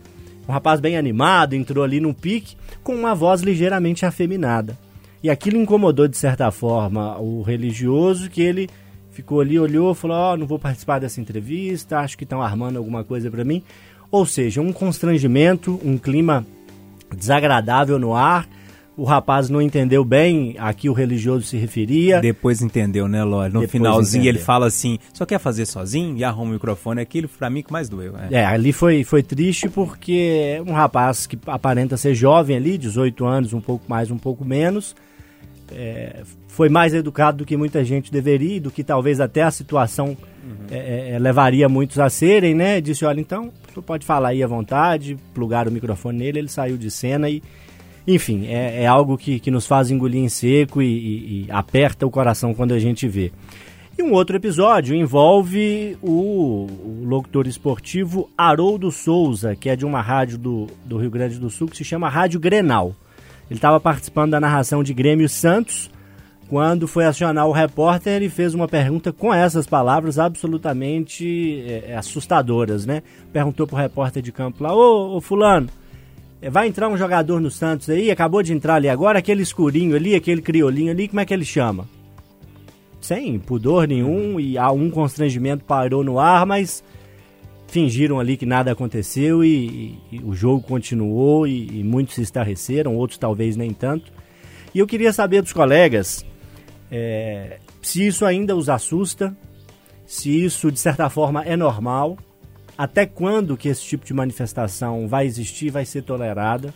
Um 0.49 0.53
rapaz 0.53 0.81
bem 0.81 0.97
animado, 0.97 1.55
entrou 1.55 1.83
ali 1.83 2.01
no 2.01 2.15
pique, 2.15 2.57
com 2.83 2.95
uma 2.95 3.15
voz 3.15 3.43
ligeiramente 3.43 4.07
afeminada. 4.07 4.79
E 5.23 5.29
aquilo 5.29 5.57
incomodou, 5.57 6.07
de 6.07 6.17
certa 6.17 6.51
forma, 6.51 7.19
o 7.19 7.43
religioso, 7.43 8.31
que 8.31 8.41
ele 8.41 8.69
ficou 9.11 9.41
ali, 9.41 9.59
olhou, 9.59 9.93
falou: 9.95 10.17
Ó, 10.17 10.37
não 10.37 10.47
vou 10.47 10.59
participar 10.59 11.01
dessa 11.01 11.21
entrevista, 11.21 11.99
acho 11.99 12.17
que 12.17 12.25
estão 12.25 12.41
armando 12.41 12.77
alguma 12.77 13.03
coisa 13.03 13.31
para 13.31 13.45
mim. 13.45 13.63
Ou 14.11 14.25
seja, 14.25 14.61
um 14.61 14.73
constrangimento, 14.73 15.81
um 15.85 15.99
clima 15.99 16.47
desagradável 17.17 17.99
no 17.99 18.15
ar. 18.15 18.49
O 18.97 19.05
rapaz 19.05 19.51
não 19.51 19.61
entendeu 19.61 20.03
bem 20.03 20.55
a 20.59 20.73
que 20.73 20.89
o 20.89 20.95
religioso 20.95 21.45
se 21.45 21.59
referia. 21.59 22.19
Depois 22.21 22.63
entendeu, 22.63 23.07
né, 23.07 23.23
Loli? 23.23 23.53
No 23.53 23.61
Depois 23.61 23.71
finalzinho 23.71 24.23
ele 24.23 24.31
entendeu. 24.31 24.45
fala 24.47 24.67
assim: 24.67 24.99
só 25.13 25.27
quer 25.27 25.39
fazer 25.39 25.67
sozinho 25.67 26.17
e 26.17 26.25
arruma 26.25 26.51
o 26.51 26.55
microfone. 26.55 27.03
Aquilo 27.03 27.29
pra 27.29 27.51
mim 27.51 27.63
que 27.63 27.71
mais 27.71 27.91
doeu. 27.91 28.15
É. 28.17 28.37
É, 28.37 28.47
ali 28.47 28.73
foi, 28.73 29.05
foi 29.05 29.23
triste 29.23 29.69
porque 29.69 30.63
um 30.67 30.73
rapaz 30.73 31.27
que 31.27 31.39
aparenta 31.47 31.97
ser 31.99 32.15
jovem 32.15 32.57
ali, 32.57 32.79
18 32.79 33.27
anos, 33.27 33.53
um 33.53 33.61
pouco 33.61 33.85
mais, 33.87 34.11
um 34.11 34.17
pouco 34.17 34.47
menos, 34.47 34.97
é, 35.71 36.23
foi 36.49 36.71
mais 36.71 36.95
educado 36.95 37.39
do 37.39 37.45
que 37.45 37.55
muita 37.55 37.85
gente 37.85 38.11
deveria, 38.11 38.57
e 38.57 38.61
do 38.61 38.71
que 38.71 38.83
talvez 38.83 39.21
até 39.21 39.43
a 39.43 39.51
situação 39.51 40.17
é, 40.71 41.11
é, 41.13 41.19
levaria 41.19 41.69
muitos 41.69 41.99
a 41.99 42.09
serem, 42.09 42.55
né? 42.55 42.81
Disse, 42.81 43.05
olha, 43.05 43.21
então, 43.21 43.53
tu 43.75 43.83
pode 43.83 44.07
falar 44.07 44.29
aí 44.29 44.43
à 44.43 44.47
vontade, 44.47 45.19
plugar 45.35 45.69
o 45.69 45.71
microfone 45.71 46.19
nele, 46.19 46.39
ele 46.39 46.49
saiu 46.49 46.79
de 46.79 46.91
cena 46.91 47.29
e... 47.29 47.43
Enfim, 48.07 48.47
é, 48.47 48.83
é 48.85 48.87
algo 48.87 49.19
que, 49.19 49.41
que 49.41 49.51
nos 49.51 49.67
faz 49.67 49.91
engolir 49.91 50.23
em 50.23 50.29
seco 50.29 50.81
e, 50.81 50.87
e- 50.87 51.45
e 51.45 51.51
aperta 51.51 52.07
o 52.07 52.11
coração 52.11 52.55
quando 52.55 52.73
a 52.73 52.79
gente 52.79 53.09
vê. 53.09 53.33
E 53.99 54.03
um 54.03 54.13
outro 54.13 54.37
episódio 54.37 54.95
envolve 54.95 55.97
o, 56.03 56.67
o 56.69 57.05
locutor 57.05 57.47
esportivo 57.47 58.29
Haroldo 58.37 58.91
Souza, 58.93 59.57
que 59.57 59.69
é 59.71 59.75
de 59.75 59.87
uma 59.87 60.03
rádio 60.03 60.37
do, 60.39 60.67
do 60.85 60.99
Rio 60.99 61.11
Grande 61.11 61.39
do 61.39 61.49
Sul 61.51 61.67
que 61.67 61.77
se 61.77 61.85
chama 61.85 62.09
Rádio 62.09 62.39
Grenal. 62.39 62.95
Ele 63.51 63.59
estava 63.59 63.81
participando 63.81 64.33
da 64.33 64.41
narração 64.41 64.83
de 64.85 64.93
Grêmio 64.93 65.29
Santos 65.29 65.91
quando 66.49 66.87
foi 66.87 67.07
acionar 67.07 67.47
o 67.49 67.53
repórter 67.53 68.23
e 68.23 68.29
fez 68.29 68.55
uma 68.55 68.69
pergunta 68.69 69.13
com 69.13 69.33
essas 69.35 69.67
palavras 69.67 70.19
absolutamente 70.19 71.65
é, 71.67 71.97
assustadoras, 71.97 72.85
né? 72.87 73.03
Perguntou 73.33 73.67
pro 73.67 73.77
repórter 73.77 74.23
de 74.23 74.31
campo 74.31 74.63
lá, 74.63 74.75
ô, 74.75 75.17
ô 75.17 75.21
fulano, 75.21 75.69
é, 75.69 75.86
vai 76.43 76.69
entrar 76.69 76.89
um 76.89 76.97
jogador 76.97 77.41
no 77.41 77.51
Santos 77.51 77.89
aí, 77.91 78.11
acabou 78.11 78.43
de 78.43 78.53
entrar 78.53 78.77
ali 78.77 78.89
agora, 78.89 79.19
aquele 79.19 79.43
escurinho 79.43 79.97
ali, 79.97 80.15
aquele 80.15 80.43
criolinho 80.43 80.91
ali, 80.91 81.09
como 81.09 81.21
é 81.21 81.25
que 81.25 81.33
ele 81.35 81.45
chama? 81.45 81.89
Sem 83.01 83.39
pudor 83.39 83.87
nenhum 83.89 84.39
e 84.41 84.59
há 84.59 84.71
um 84.71 84.91
constrangimento 84.91 85.65
parou 85.65 86.03
no 86.05 86.19
ar, 86.19 86.45
mas 86.45 86.83
fingiram 87.69 88.19
ali 88.21 88.37
que 88.37 88.47
nada 88.47 88.73
aconteceu 88.73 89.45
e, 89.45 89.49
e- 90.13 90.17
e 90.17 90.21
o 90.25 90.35
jogo 90.35 90.63
continuou 90.63 91.47
e, 91.47 91.81
e 91.81 91.85
muitos 91.85 92.15
se 92.15 92.23
estarreceram, 92.23 92.97
outros 92.97 93.19
talvez 93.19 93.57
nem 93.57 93.73
tanto. 93.73 94.13
E 94.75 94.79
eu 94.79 94.87
queria 94.87 95.13
saber 95.13 95.43
dos 95.43 95.53
colegas 95.53 96.25
é, 96.91 97.59
se 97.83 98.07
isso 98.07 98.25
ainda 98.25 98.55
os 98.57 98.69
assusta, 98.69 99.37
se 100.07 100.45
isso 100.45 100.71
de 100.71 100.79
certa 100.79 101.09
forma 101.09 101.43
é 101.45 101.57
normal, 101.57 102.17
até 102.77 103.07
quando 103.07 103.57
que 103.57 103.69
esse 103.69 103.83
tipo 103.83 104.05
de 104.05 104.13
manifestação 104.15 105.07
vai 105.09 105.27
existir, 105.27 105.71
vai 105.71 105.85
ser 105.85 106.03
tolerada. 106.03 106.73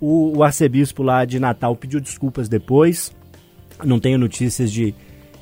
O, 0.00 0.38
o 0.38 0.42
arcebispo 0.42 1.02
lá 1.02 1.24
de 1.24 1.38
Natal 1.38 1.74
pediu 1.76 2.00
desculpas 2.00 2.48
depois. 2.48 3.12
Não 3.84 3.98
tenho 4.00 4.18
notícias 4.18 4.70
de, 4.70 4.94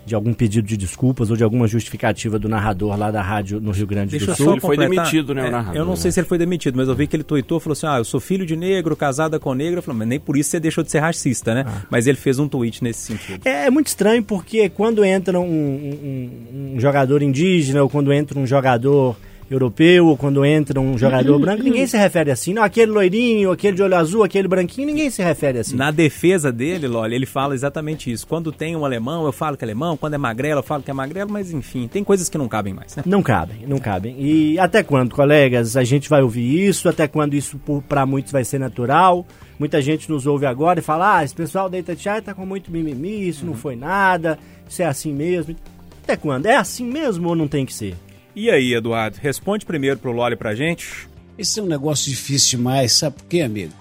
de 0.07 0.15
algum 0.15 0.33
pedido 0.35 0.67
de 0.67 0.77
desculpas 0.77 1.31
ou 1.31 1.37
de 1.37 1.43
alguma 1.45 1.67
justificativa 1.67 2.39
do 2.39 2.49
narrador 2.49 2.97
lá 2.97 3.11
da 3.11 3.21
rádio 3.23 3.61
no 3.61 3.71
Rio 3.71 3.87
Grande 3.87 4.11
Deixa 4.13 4.27
do 4.27 4.33
eu 4.33 4.37
Sul. 4.37 4.53
Ele 4.53 4.61
foi 4.61 4.77
demitido, 4.77 5.35
né, 5.35 5.43
o 5.43 5.47
É, 5.47 5.51
narrador, 5.51 5.77
Eu 5.77 5.85
não 5.87 5.97
sei 5.97 6.09
né? 6.09 6.13
se 6.13 6.21
ele 6.21 6.27
foi 6.29 6.39
demitido, 6.39 6.77
mas 6.77 6.89
eu 6.89 6.95
vi 6.95 7.07
que 7.07 7.17
ele 7.17 7.23
tuitou 7.25 7.59
e 7.59 7.61
falou 7.61 7.73
assim: 7.73 7.87
ah, 7.87 7.99
eu 7.99 8.05
sou 8.05 8.21
filho 8.21 8.45
de 8.47 8.57
negro, 8.57 8.95
casada 8.97 9.39
com 9.39 9.53
negro. 9.55 9.79
Eu 9.79 9.83
falei, 9.83 9.99
mas 10.01 10.09
nem 10.09 10.21
por 10.21 10.37
isso 10.37 10.51
você 10.51 10.61
deixou 10.61 10.83
de 10.85 10.91
ser 10.91 10.99
racista, 11.01 11.55
né? 11.55 11.65
Ah. 11.67 11.83
Mas 11.91 12.07
ele 12.07 12.17
fez 12.17 12.39
um 12.39 12.49
tweet 12.49 12.83
nesse 12.85 13.01
sentido. 13.01 13.41
É, 13.47 13.67
é 13.67 13.71
muito 13.71 13.89
estranho 13.89 14.23
porque 14.23 14.69
quando 14.71 15.05
entra 15.05 15.39
um, 15.41 15.45
um- 15.45 16.75
um 16.77 16.81
jogador 16.81 17.23
indígena 17.23 17.83
ou 17.83 17.89
quando 17.89 18.13
entra 18.13 18.39
um 18.39 18.47
jogador 18.47 19.17
europeu, 19.51 20.07
ou 20.07 20.17
quando 20.17 20.45
entra 20.45 20.81
um 20.81 20.97
jogador 20.97 21.39
branco, 21.41 21.63
ninguém 21.63 21.87
se 21.87 21.99
refere 21.99 22.31
assim. 22.31 22.55
Não, 22.55 22.63
aquele 22.63 22.93
loirinho, 22.93 23.51
aquele 23.51 23.77
de 23.77 23.83
olho 23.83 23.97
azul, 23.97 24.23
aquele 24.23 24.47
branquinho, 24.47 24.87
ninguém 24.87 25.11
se 25.11 25.23
refere 25.23 25.59
assim. 25.59 25.75
Na 25.75 25.91
defesa 25.91 26.53
dele, 26.53 26.87
Loli, 26.87 27.17
ele 27.17 27.27
fala 27.27 27.55
exatamente 27.55 28.11
isso. 28.13 28.27
Quando 28.27 28.53
tem 28.53 28.77
um 28.77 28.85
alemão, 28.85 29.27
eu 29.27 29.33
falo 29.33 29.57
que 29.57 29.65
é 29.65 29.67
alemão. 29.67 29.97
Quando 29.97 30.15
é 30.15 30.19
magrelo, 30.19 30.61
eu 30.61 30.63
falo 30.63 30.83
que 30.83 30.91
é 30.91 30.95
magrelo. 30.95 31.31
Mas 31.33 31.53
enfim, 31.53 31.89
tem 31.89 32.05
coisas 32.05 32.29
que 32.29 32.39
não 32.39 32.49
cabem 32.49 32.73
mais, 32.73 32.95
né? 32.95 33.03
Não 33.05 33.23
cabem, 33.23 33.59
não 33.67 33.79
cabem. 33.79 34.15
E 34.19 34.59
até 34.59 34.83
quando, 34.83 35.15
colegas, 35.15 35.77
a 35.77 35.83
gente 35.83 36.09
vai 36.09 36.23
ouvir 36.23 36.69
isso? 36.69 36.89
Até 36.89 37.09
quando 37.09 37.35
isso 37.35 37.59
para 37.89 38.07
muitos 38.07 38.31
vai 38.31 38.45
ser 38.45 38.61
natural? 38.61 39.27
Muita 39.59 39.83
gente 39.83 40.09
nos 40.09 40.27
ouve 40.27 40.47
agora 40.47 40.79
e 40.79 40.83
fala: 40.83 41.19
ah, 41.19 41.25
esse 41.25 41.35
pessoal 41.35 41.69
da 41.69 41.79
Itatiaia 41.79 42.23
tá 42.23 42.33
com 42.33 42.47
muito 42.47 42.71
mimimi, 42.71 43.29
isso 43.29 43.45
não 43.45 43.55
foi 43.55 43.75
nada, 43.75 44.39
isso 44.69 44.81
é 44.81 44.87
assim 44.87 45.13
mesmo. 45.13 45.57
Até 46.05 46.17
quando? 46.17 46.47
É 46.47 46.57
assim 46.57 46.85
mesmo 46.85 47.29
ou 47.29 47.37
não 47.37 47.49
tem 47.49 47.67
que 47.67 47.75
ser? 47.75 47.95
E 48.35 48.49
aí, 48.51 48.75
Eduardo, 48.75 49.19
responde 49.21 49.67
primeiro 49.67 49.99
pro 49.99 50.13
Loli 50.13 50.37
pra 50.37 50.55
gente. 50.55 51.09
Esse 51.37 51.59
é 51.59 51.63
um 51.63 51.67
negócio 51.67 52.11
difícil 52.11 52.59
demais, 52.59 52.93
sabe 52.93 53.17
por 53.17 53.25
quê, 53.25 53.41
amigo? 53.41 53.73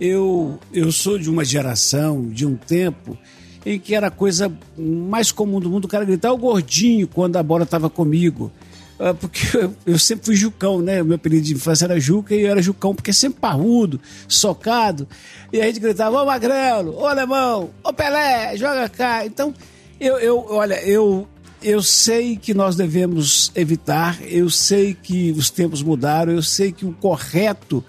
Eu, 0.00 0.58
eu 0.72 0.90
sou 0.90 1.18
de 1.18 1.28
uma 1.28 1.44
geração, 1.44 2.28
de 2.28 2.46
um 2.46 2.56
tempo, 2.56 3.18
em 3.66 3.78
que 3.78 3.94
era 3.94 4.06
a 4.06 4.10
coisa 4.10 4.50
mais 4.78 5.30
comum 5.30 5.60
do 5.60 5.68
mundo 5.68 5.84
o 5.84 5.88
cara 5.88 6.04
gritar 6.04 6.32
o 6.32 6.38
gordinho 6.38 7.06
quando 7.06 7.36
a 7.36 7.42
bola 7.42 7.64
estava 7.64 7.90
comigo. 7.90 8.50
Ah, 8.98 9.14
Porque 9.14 9.40
eu, 9.86 9.98
sempre 9.98 10.26
fui 10.26 10.36
Jucão, 10.36 10.80
né? 10.80 11.02
Meu 11.02 11.16
apelido 11.16 11.46
de 11.46 11.54
infância 11.54 11.86
era 11.86 11.98
Juca 11.98 12.34
e 12.34 12.42
eu 12.42 12.50
era 12.50 12.62
Jucão 12.62 12.94
porque 12.94 13.12
sempre 13.12 13.40
parrudo, 13.40 14.00
socado. 14.28 15.08
E 15.52 15.60
a 15.60 15.64
gente 15.64 15.80
gritava, 15.80 16.22
ô 16.22 16.26
Magrelo, 16.26 16.96
ô 16.96 17.06
Alemão, 17.06 17.70
ô 17.82 17.92
Pelé, 17.92 18.56
joga 18.56 18.88
cá. 18.88 19.24
Então, 19.26 19.54
eu, 19.98 20.18
eu 20.18 20.46
olha, 20.48 20.82
eu, 20.82 21.26
eu 21.62 21.82
sei 21.82 22.36
que 22.36 22.54
nós 22.54 22.76
devemos 22.76 23.52
evitar, 23.54 24.18
eu 24.22 24.48
sei 24.48 24.94
que 24.94 25.30
os 25.32 25.50
tempos 25.50 25.82
mudaram, 25.82 26.32
eu 26.32 26.42
sei 26.42 26.72
que 26.72 26.86
o 26.86 26.92
correto 26.92 27.84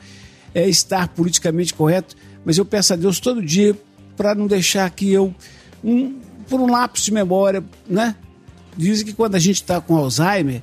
é 0.53 0.67
estar 0.67 1.07
politicamente 1.09 1.73
correto, 1.73 2.15
mas 2.43 2.57
eu 2.57 2.65
peço 2.65 2.93
a 2.93 2.95
Deus 2.95 3.19
todo 3.19 3.41
dia 3.41 3.77
para 4.17 4.35
não 4.35 4.47
deixar 4.47 4.89
que 4.89 5.09
eu, 5.11 5.33
um, 5.83 6.19
por 6.49 6.59
um 6.59 6.69
lapso 6.69 7.05
de 7.05 7.13
memória, 7.13 7.63
né? 7.87 8.15
Dizem 8.75 9.05
que 9.05 9.13
quando 9.13 9.35
a 9.35 9.39
gente 9.39 9.55
está 9.55 9.79
com 9.79 9.95
Alzheimer, 9.95 10.61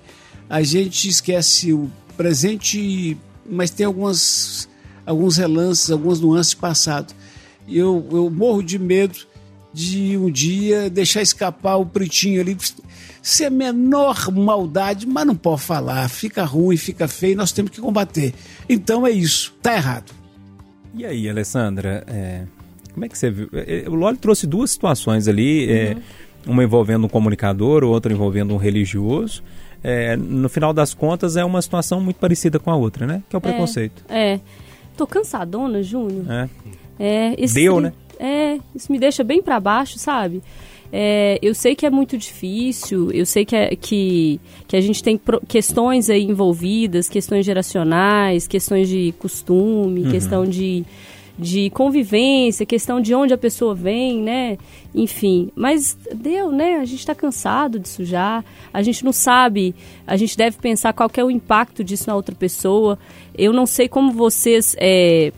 a 0.48 0.62
gente 0.62 1.08
esquece 1.08 1.72
o 1.72 1.90
presente, 2.16 3.16
mas 3.48 3.70
tem 3.70 3.86
algumas, 3.86 4.68
alguns 5.04 5.36
relances, 5.36 5.90
algumas 5.90 6.20
nuances 6.20 6.50
de 6.50 6.56
passado. 6.56 7.14
Eu, 7.66 8.06
eu 8.10 8.30
morro 8.30 8.62
de 8.62 8.78
medo 8.78 9.18
de 9.78 10.16
um 10.16 10.28
dia 10.30 10.90
deixar 10.90 11.22
escapar 11.22 11.76
o 11.76 11.86
pretinho 11.86 12.40
ali, 12.40 12.56
ser 13.22 13.44
a 13.44 13.50
menor 13.50 14.28
maldade, 14.32 15.06
mas 15.06 15.24
não 15.24 15.36
pode 15.36 15.62
falar, 15.62 16.08
fica 16.08 16.42
ruim, 16.44 16.76
fica 16.76 17.06
feio, 17.06 17.36
nós 17.36 17.52
temos 17.52 17.70
que 17.70 17.80
combater. 17.80 18.34
Então 18.68 19.06
é 19.06 19.10
isso, 19.12 19.54
tá 19.62 19.74
errado. 19.76 20.12
E 20.94 21.06
aí, 21.06 21.28
Alessandra, 21.28 22.02
é, 22.08 22.42
como 22.92 23.04
é 23.04 23.08
que 23.08 23.16
você 23.16 23.30
viu? 23.30 23.48
É, 23.52 23.84
O 23.88 23.94
Loli 23.94 24.16
trouxe 24.16 24.46
duas 24.48 24.72
situações 24.72 25.28
ali, 25.28 25.70
é, 25.70 25.96
uma 26.44 26.64
envolvendo 26.64 27.04
um 27.04 27.08
comunicador, 27.08 27.84
outra 27.84 28.12
envolvendo 28.12 28.52
um 28.54 28.56
religioso. 28.56 29.44
É, 29.84 30.16
no 30.16 30.48
final 30.48 30.72
das 30.72 30.92
contas, 30.92 31.36
é 31.36 31.44
uma 31.44 31.62
situação 31.62 32.00
muito 32.00 32.16
parecida 32.16 32.58
com 32.58 32.68
a 32.68 32.74
outra, 32.74 33.06
né? 33.06 33.22
Que 33.30 33.36
é 33.36 33.38
o 33.38 33.40
preconceito. 33.40 34.04
É. 34.08 34.40
Tô 34.96 35.06
cansadona, 35.06 35.80
Júnior. 35.84 36.24
É. 36.28 36.48
É, 36.98 37.46
Deu, 37.54 37.74
tri- 37.74 37.82
né? 37.84 37.92
É, 38.18 38.58
isso 38.74 38.90
me 38.90 38.98
deixa 38.98 39.22
bem 39.22 39.40
pra 39.42 39.60
baixo, 39.60 39.98
sabe? 39.98 40.42
É, 40.92 41.38
eu 41.42 41.54
sei 41.54 41.74
que 41.76 41.84
é 41.84 41.90
muito 41.90 42.16
difícil, 42.16 43.10
eu 43.12 43.26
sei 43.26 43.44
que, 43.44 43.54
é- 43.54 43.76
que, 43.76 44.40
que 44.66 44.74
a 44.74 44.80
gente 44.80 45.02
tem 45.02 45.18
pro- 45.18 45.40
questões 45.46 46.08
aí 46.08 46.22
envolvidas, 46.24 47.08
questões 47.10 47.44
geracionais, 47.44 48.46
questões 48.46 48.88
de 48.88 49.12
costume, 49.18 50.04
Uhum. 50.04 50.10
questão 50.10 50.46
de, 50.46 50.82
de 51.38 51.68
convivência, 51.70 52.64
questão 52.64 53.02
de 53.02 53.14
onde 53.14 53.34
a 53.34 53.38
pessoa 53.38 53.74
vem, 53.74 54.22
né? 54.22 54.56
Enfim, 54.94 55.50
mas 55.54 55.94
deu, 56.14 56.50
né? 56.50 56.76
A 56.76 56.86
gente 56.86 57.04
tá 57.06 57.14
cansado 57.14 57.78
de 57.78 57.86
sujar, 57.88 58.42
a 58.72 58.82
gente 58.82 59.04
não 59.04 59.12
sabe, 59.12 59.74
a 60.06 60.16
gente 60.16 60.38
deve 60.38 60.56
pensar 60.56 60.94
qual 60.94 61.10
é 61.18 61.22
o 61.22 61.30
impacto 61.30 61.84
disso 61.84 62.04
na 62.08 62.16
outra 62.16 62.34
pessoa. 62.34 62.98
Eu 63.36 63.52
não 63.52 63.66
sei 63.66 63.88
como 63.88 64.10
vocês 64.10 64.74
é, 64.78 65.32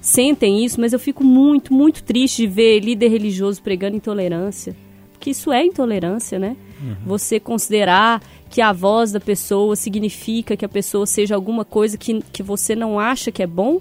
sentem 0.00 0.64
isso, 0.64 0.80
mas 0.80 0.92
eu 0.92 0.98
fico 0.98 1.22
muito, 1.22 1.72
muito 1.74 2.02
triste 2.02 2.42
de 2.42 2.48
ver 2.48 2.80
líder 2.80 3.08
religioso 3.08 3.62
pregando 3.62 3.96
intolerância. 3.96 4.74
Porque 5.12 5.30
isso 5.30 5.52
é 5.52 5.64
intolerância, 5.64 6.38
né? 6.38 6.56
Você 7.04 7.38
considerar 7.38 8.22
que 8.48 8.62
a 8.62 8.72
voz 8.72 9.12
da 9.12 9.20
pessoa 9.20 9.76
significa 9.76 10.56
que 10.56 10.64
a 10.64 10.68
pessoa 10.68 11.06
seja 11.06 11.34
alguma 11.34 11.64
coisa 11.64 11.98
que, 11.98 12.22
que 12.32 12.42
você 12.42 12.74
não 12.74 12.98
acha 12.98 13.30
que 13.30 13.42
é 13.42 13.46
bom. 13.46 13.80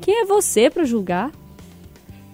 Quem 0.00 0.22
é 0.22 0.24
você 0.24 0.68
para 0.68 0.84
julgar? 0.84 1.30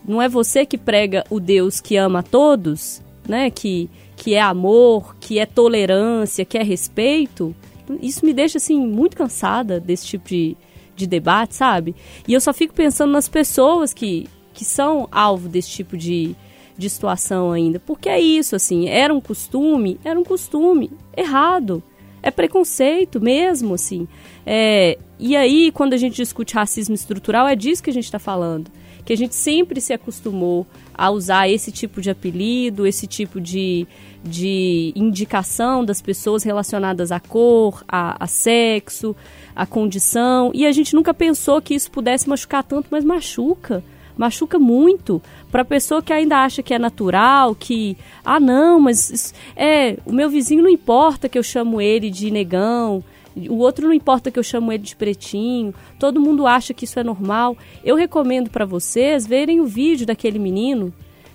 Não 0.07 0.21
é 0.21 0.29
você 0.29 0.65
que 0.65 0.79
prega 0.79 1.25
o 1.29 1.39
Deus 1.39 1.81
que 1.81 1.97
ama 1.97 2.21
a 2.21 2.23
todos, 2.23 3.03
né? 3.29 3.51
Que, 3.51 3.91
que 4.17 4.35
é 4.35 4.41
amor, 4.41 5.17
que 5.21 5.39
é 5.39 5.45
tolerância, 5.45 6.45
que 6.45 6.57
é 6.57 6.63
respeito. 6.63 7.55
Isso 8.01 8.25
me 8.25 8.33
deixa 8.33 8.57
assim 8.57 8.81
muito 8.87 9.17
cansada 9.17 9.79
desse 9.79 10.07
tipo 10.07 10.29
de, 10.29 10.57
de 10.95 11.07
debate, 11.07 11.55
sabe? 11.55 11.95
E 12.27 12.33
eu 12.33 12.41
só 12.41 12.53
fico 12.53 12.75
pensando 12.75 13.13
nas 13.13 13.29
pessoas 13.29 13.93
que, 13.93 14.29
que 14.53 14.65
são 14.65 15.09
alvo 15.11 15.49
desse 15.49 15.71
tipo 15.71 15.97
de, 15.97 16.35
de 16.77 16.89
situação 16.91 17.53
ainda. 17.53 17.81
Porque 17.81 18.09
é 18.09 18.21
isso, 18.21 18.55
assim, 18.57 18.89
era 18.89 19.13
um 19.13 19.21
costume, 19.21 19.99
era 20.05 20.19
um 20.19 20.25
costume 20.25 20.91
errado. 21.17 21.83
É 22.23 22.31
preconceito 22.31 23.21
mesmo, 23.21 23.75
assim. 23.75 24.09
É, 24.47 24.99
e 25.19 25.37
aí, 25.37 25.71
quando 25.73 25.93
a 25.93 25.97
gente 25.97 26.17
discute 26.17 26.55
racismo 26.55 26.95
estrutural, 26.95 27.47
é 27.47 27.55
disso 27.55 27.83
que 27.83 27.91
a 27.91 27.93
gente 27.93 28.05
está 28.05 28.19
falando. 28.19 28.71
Que 29.05 29.13
a 29.13 29.17
gente 29.17 29.35
sempre 29.35 29.81
se 29.81 29.93
acostumou 29.93 30.67
a 30.95 31.11
usar 31.11 31.49
esse 31.49 31.71
tipo 31.71 32.01
de 32.01 32.09
apelido, 32.11 32.87
esse 32.87 33.07
tipo 33.07 33.41
de, 33.41 33.87
de 34.23 34.93
indicação 34.97 35.85
das 35.85 36.01
pessoas 36.01 36.43
relacionadas 36.43 37.13
à 37.13 37.21
cor, 37.21 37.85
a, 37.87 38.23
a 38.23 38.27
sexo, 38.27 39.15
a 39.55 39.67
condição. 39.67 40.51
E 40.55 40.65
a 40.67 40.73
gente 40.73 40.95
nunca 40.95 41.13
pensou 41.13 41.61
que 41.61 41.75
isso 41.75 41.91
pudesse 41.91 42.29
machucar 42.29 42.63
tanto, 42.65 42.89
mas 42.91 43.05
machuca. 43.05 43.83
Machuca 44.17 44.59
muito. 44.61 45.21
Para 45.51 45.63
a 45.63 45.65
pessoa 45.65 46.01
que 46.01 46.13
ainda 46.13 46.39
acha 46.39 46.63
que 46.63 46.73
é 46.73 46.79
natural, 46.79 47.55
que. 47.55 47.97
Ah, 48.25 48.39
não, 48.39 48.79
mas. 48.81 49.11
isso- 49.11 49.35
é, 49.57 49.97
o 50.07 50.13
meu 50.13 50.31
vizinho 50.31 50.63
não 50.63 50.71
importa 50.71 51.29
que 51.29 51.37
eu 51.37 51.43
chamo 51.43 51.81
ele 51.81 52.11
de 52.11 52.31
negão. 52.31 53.03
O 53.37 53.57
outro 53.57 53.87
não 53.87 53.95
importa 53.95 54.31
que 54.31 54.39
eu 54.39 54.43
chamo 54.43 54.73
ele 54.73 54.83
de 54.83 54.95
pretinho. 54.95 55.75
Todo 55.99 56.21
mundo 56.21 56.47
acha 56.47 56.73
que 56.73 56.85
isso 56.85 57.01
é 57.01 57.05
normal. 57.05 57.57
Eu 57.85 57.97
recomendo 57.97 58.51
para 58.51 58.65
vocês 58.65 59.27
verem 59.27 59.61
o 59.61 59.67
vídeo 59.67 60.07
daquele 60.07 60.39
menino 60.39 60.93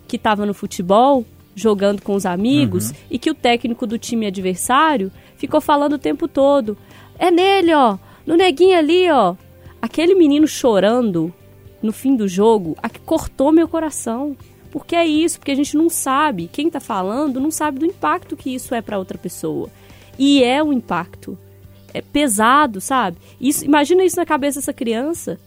que 0.07 0.15
estava 0.15 0.45
no 0.45 0.53
futebol 0.53 1.25
jogando 1.55 2.01
com 2.01 2.15
os 2.15 2.25
amigos 2.25 2.93
e 3.11 3.19
que 3.19 3.29
o 3.29 3.35
técnico 3.35 3.85
do 3.85 3.97
time 3.97 4.25
adversário 4.25 5.11
ficou 5.35 5.59
falando 5.59 5.93
o 5.93 5.99
tempo 5.99 6.27
todo: 6.27 6.77
"É 7.17 7.29
nele, 7.29 7.73
ó, 7.73 7.97
no 8.25 8.35
neguinho 8.35 8.77
ali, 8.77 9.09
ó". 9.11 9.35
Aquele 9.81 10.15
menino 10.15 10.47
chorando 10.47 11.33
no 11.81 11.91
fim 11.91 12.15
do 12.15 12.27
jogo, 12.27 12.75
a 12.81 12.89
que 12.89 12.99
cortou 12.99 13.51
meu 13.51 13.67
coração. 13.67 14.35
Porque 14.71 14.95
é 14.95 15.05
isso, 15.05 15.39
porque 15.39 15.51
a 15.51 15.55
gente 15.55 15.75
não 15.75 15.89
sabe, 15.89 16.49
quem 16.51 16.69
tá 16.69 16.79
falando 16.79 17.39
não 17.39 17.49
sabe 17.49 17.79
do 17.79 17.85
impacto 17.85 18.37
que 18.37 18.53
isso 18.53 18.75
é 18.75 18.81
para 18.81 18.99
outra 18.99 19.17
pessoa. 19.17 19.69
E 20.17 20.43
é 20.43 20.61
um 20.63 20.71
impacto. 20.71 21.37
É 21.93 22.01
pesado, 22.01 22.79
sabe? 22.79 23.17
Isso, 23.39 23.65
imagina 23.65 24.03
isso 24.03 24.17
na 24.17 24.25
cabeça 24.25 24.59
dessa 24.59 24.73
criança. 24.73 25.39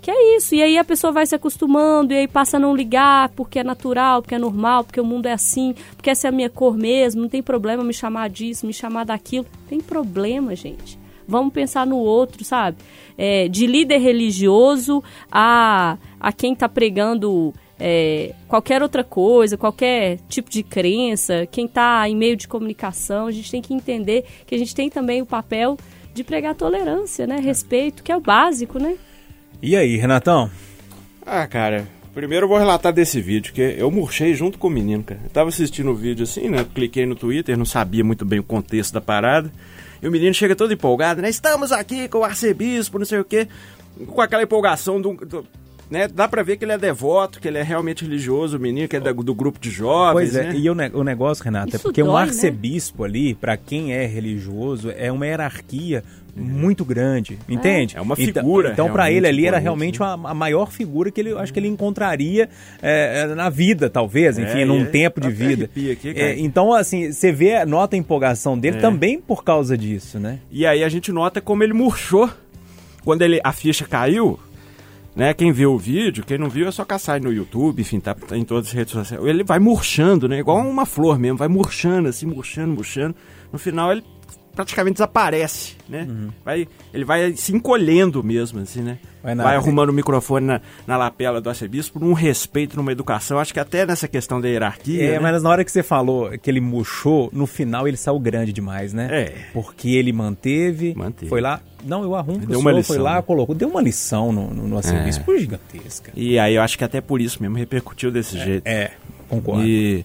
Que 0.00 0.10
é 0.10 0.36
isso. 0.36 0.54
E 0.54 0.62
aí 0.62 0.78
a 0.78 0.84
pessoa 0.84 1.12
vai 1.12 1.26
se 1.26 1.34
acostumando 1.34 2.12
e 2.12 2.16
aí 2.16 2.28
passa 2.28 2.56
a 2.56 2.60
não 2.60 2.74
ligar 2.74 3.28
porque 3.30 3.58
é 3.58 3.64
natural, 3.64 4.22
porque 4.22 4.34
é 4.34 4.38
normal, 4.38 4.84
porque 4.84 5.00
o 5.00 5.04
mundo 5.04 5.26
é 5.26 5.32
assim, 5.32 5.74
porque 5.94 6.10
essa 6.10 6.28
é 6.28 6.30
a 6.30 6.32
minha 6.32 6.48
cor 6.48 6.76
mesmo, 6.76 7.20
não 7.20 7.28
tem 7.28 7.42
problema 7.42 7.84
me 7.84 7.92
chamar 7.92 8.30
disso, 8.30 8.66
me 8.66 8.72
chamar 8.72 9.04
daquilo. 9.04 9.46
Tem 9.68 9.80
problema, 9.80 10.54
gente. 10.56 10.98
Vamos 11.28 11.52
pensar 11.52 11.86
no 11.86 11.96
outro, 11.96 12.44
sabe? 12.44 12.78
É, 13.16 13.46
de 13.46 13.66
líder 13.66 13.98
religioso 13.98 15.04
a, 15.30 15.96
a 16.18 16.32
quem 16.32 16.56
tá 16.56 16.68
pregando 16.68 17.54
é, 17.80 18.34
qualquer 18.46 18.82
outra 18.82 19.02
coisa, 19.02 19.56
qualquer 19.56 20.18
tipo 20.28 20.50
de 20.50 20.62
crença, 20.62 21.46
quem 21.50 21.66
tá 21.66 22.06
em 22.08 22.14
meio 22.14 22.36
de 22.36 22.46
comunicação, 22.46 23.26
a 23.26 23.32
gente 23.32 23.50
tem 23.50 23.62
que 23.62 23.72
entender 23.72 24.24
que 24.46 24.54
a 24.54 24.58
gente 24.58 24.74
tem 24.74 24.90
também 24.90 25.22
o 25.22 25.26
papel 25.26 25.78
de 26.12 26.22
pregar 26.22 26.54
tolerância, 26.54 27.26
né? 27.26 27.38
Respeito, 27.40 28.02
que 28.02 28.12
é 28.12 28.16
o 28.16 28.20
básico, 28.20 28.78
né? 28.78 28.96
E 29.62 29.74
aí, 29.76 29.96
Renatão? 29.96 30.50
Ah, 31.24 31.46
cara, 31.46 31.86
primeiro 32.12 32.44
eu 32.44 32.48
vou 32.48 32.58
relatar 32.58 32.92
desse 32.92 33.20
vídeo, 33.20 33.52
que 33.52 33.60
eu 33.60 33.90
murchei 33.90 34.34
junto 34.34 34.58
com 34.58 34.66
o 34.66 34.70
menino, 34.70 35.02
cara. 35.04 35.20
Eu 35.24 35.30
tava 35.30 35.48
assistindo 35.48 35.90
o 35.90 35.94
vídeo 35.94 36.24
assim, 36.24 36.48
né? 36.48 36.66
Cliquei 36.74 37.06
no 37.06 37.14
Twitter, 37.14 37.56
não 37.56 37.64
sabia 37.64 38.04
muito 38.04 38.24
bem 38.24 38.38
o 38.40 38.44
contexto 38.44 38.92
da 38.92 39.00
parada. 39.00 39.50
E 40.02 40.08
o 40.08 40.10
menino 40.10 40.32
chega 40.34 40.56
todo 40.56 40.72
empolgado, 40.72 41.20
né? 41.22 41.28
Estamos 41.30 41.72
aqui 41.72 42.08
com 42.08 42.18
o 42.18 42.24
arcebispo, 42.24 42.98
não 42.98 43.04
sei 43.06 43.20
o 43.20 43.24
quê. 43.24 43.46
Com 44.06 44.20
aquela 44.20 44.42
empolgação 44.42 45.00
do, 45.00 45.12
do- 45.14 45.46
né, 45.90 46.06
dá 46.08 46.28
pra 46.28 46.42
ver 46.42 46.56
que 46.56 46.64
ele 46.64 46.72
é 46.72 46.78
devoto, 46.78 47.40
que 47.40 47.48
ele 47.48 47.58
é 47.58 47.62
realmente 47.62 48.04
religioso, 48.04 48.56
o 48.56 48.60
menino, 48.60 48.86
que 48.88 48.96
é 48.96 49.00
da- 49.00 49.12
do 49.12 49.34
grupo 49.34 49.58
de 49.58 49.70
jovens, 49.70 50.30
Pois 50.32 50.36
é, 50.36 50.44
né? 50.52 50.54
e 50.56 50.70
o, 50.70 50.74
ne- 50.74 50.90
o 50.94 51.02
negócio, 51.02 51.42
Renato, 51.44 51.74
é 51.74 51.78
porque 51.78 52.02
um 52.02 52.06
dói, 52.06 52.14
né? 52.22 52.28
arcebispo 52.28 53.04
ali, 53.04 53.34
pra 53.34 53.56
quem 53.56 53.92
é 53.92 54.06
religioso, 54.06 54.92
é 54.96 55.10
uma 55.10 55.26
hierarquia 55.26 56.04
muito 56.36 56.84
grande, 56.84 57.36
entende? 57.48 57.96
É 57.96 58.00
uma 58.00 58.14
Então- 58.16 58.40
figura 58.42 58.70
Então, 58.70 58.86
pra 58.92 59.02
realmente 59.04 59.16
ele 59.18 59.26
ali 59.26 59.46
era 59.48 59.58
realmente 59.58 60.00
uma- 60.00 60.30
a 60.30 60.32
maior 60.32 60.70
figura 60.70 61.10
que 61.10 61.20
ele, 61.20 61.32
acho 61.36 61.52
que 61.52 61.58
ele 61.58 61.66
encontraria 61.66 62.48
é, 62.80 63.22
é, 63.22 63.34
na 63.34 63.50
vida, 63.50 63.90
talvez, 63.90 64.38
enfim, 64.38 64.60
É, 64.60 64.64
num 64.64 64.82
é- 64.82 64.86
tempo 64.86 65.20
de 65.20 65.26
até 65.26 65.36
vida. 65.36 65.64
aqui, 65.64 65.98
É, 66.14 66.38
então, 66.38 66.72
assim, 66.72 67.10
você 67.10 67.32
vê, 67.32 67.64
nota 67.64 67.96
a 67.96 67.98
empolgação 67.98 68.56
dele 68.56 68.76
É. 68.78 68.80
também 68.80 69.20
por 69.20 69.42
causa 69.42 69.76
disso, 69.76 70.20
né? 70.20 70.38
E 70.52 70.64
aí 70.64 70.84
a 70.84 70.88
gente 70.88 71.10
nota 71.10 71.40
como 71.40 71.64
ele 71.64 71.72
murchou. 71.74 72.30
Quando 73.04 73.22
ele, 73.22 73.40
a 73.42 73.50
ficha 73.52 73.84
caiu, 73.86 74.38
né? 75.14 75.34
Quem 75.34 75.52
viu 75.52 75.72
o 75.72 75.78
vídeo, 75.78 76.24
quem 76.24 76.38
não 76.38 76.48
viu 76.48 76.68
é 76.68 76.70
só 76.70 76.84
caçar 76.84 77.20
no 77.20 77.32
YouTube, 77.32 77.80
enfim, 77.80 78.00
tá, 78.00 78.14
tá 78.14 78.36
em 78.36 78.44
todas 78.44 78.68
as 78.68 78.72
redes 78.72 78.92
sociais. 78.92 79.24
Ele 79.24 79.42
vai 79.42 79.58
murchando, 79.58 80.28
né? 80.28 80.38
Igual 80.38 80.58
uma 80.58 80.86
flor 80.86 81.18
mesmo, 81.18 81.38
vai 81.38 81.48
murchando, 81.48 82.08
assim, 82.08 82.26
murchando, 82.26 82.74
murchando. 82.74 83.14
No 83.52 83.58
final 83.58 83.90
ele 83.92 84.04
praticamente 84.54 84.94
desaparece, 84.94 85.76
né? 85.88 86.06
Vai, 86.44 86.66
ele 86.92 87.04
vai 87.04 87.32
se 87.34 87.54
encolhendo 87.54 88.22
mesmo, 88.22 88.60
assim, 88.60 88.82
né? 88.82 88.98
Vai 89.22 89.34
Vai, 89.34 89.56
arrumando 89.56 89.90
o 89.90 89.92
microfone 89.92 90.46
na, 90.46 90.60
na 90.86 90.96
lapela 90.96 91.40
do 91.40 91.48
arcebispo, 91.48 92.00
num 92.00 92.14
respeito, 92.14 92.76
numa 92.76 92.90
educação. 92.90 93.38
Acho 93.38 93.52
que 93.52 93.60
até 93.60 93.84
nessa 93.84 94.08
questão 94.08 94.40
da 94.40 94.48
hierarquia. 94.48 95.02
É, 95.02 95.12
né? 95.12 95.18
mas 95.18 95.42
na 95.42 95.50
hora 95.50 95.64
que 95.64 95.70
você 95.70 95.82
falou 95.82 96.30
que 96.38 96.50
ele 96.50 96.60
murchou, 96.60 97.28
no 97.32 97.46
final 97.46 97.86
ele 97.86 97.96
saiu 97.96 98.18
grande 98.18 98.52
demais, 98.52 98.92
né? 98.92 99.08
É. 99.10 99.34
Porque 99.52 99.90
ele 99.90 100.12
manteve, 100.12 100.94
Manteve. 100.96 101.28
foi 101.28 101.40
lá, 101.40 101.60
não, 101.84 102.02
eu 102.02 102.14
arrumo 102.14 102.38
Deu 102.38 102.58
uma 102.58 102.70
senhor, 102.70 102.78
lição, 102.78 102.96
foi 102.96 103.04
lá, 103.04 103.16
né? 103.16 103.22
colocou, 103.22 103.54
deu 103.54 103.68
uma 103.68 103.82
lição 103.82 104.32
no, 104.32 104.52
no, 104.52 104.68
no 104.68 104.76
arcebispo 104.76 105.36
gigantesca. 105.36 106.12
E 106.16 106.38
aí 106.38 106.54
eu 106.54 106.62
acho 106.62 106.78
que 106.78 106.84
até 106.84 107.00
por 107.00 107.20
isso 107.20 107.42
mesmo 107.42 107.56
repercutiu 107.56 108.10
desse 108.10 108.38
jeito. 108.38 108.66
É, 108.66 108.92
concordo. 109.28 109.62
E, 109.62 110.04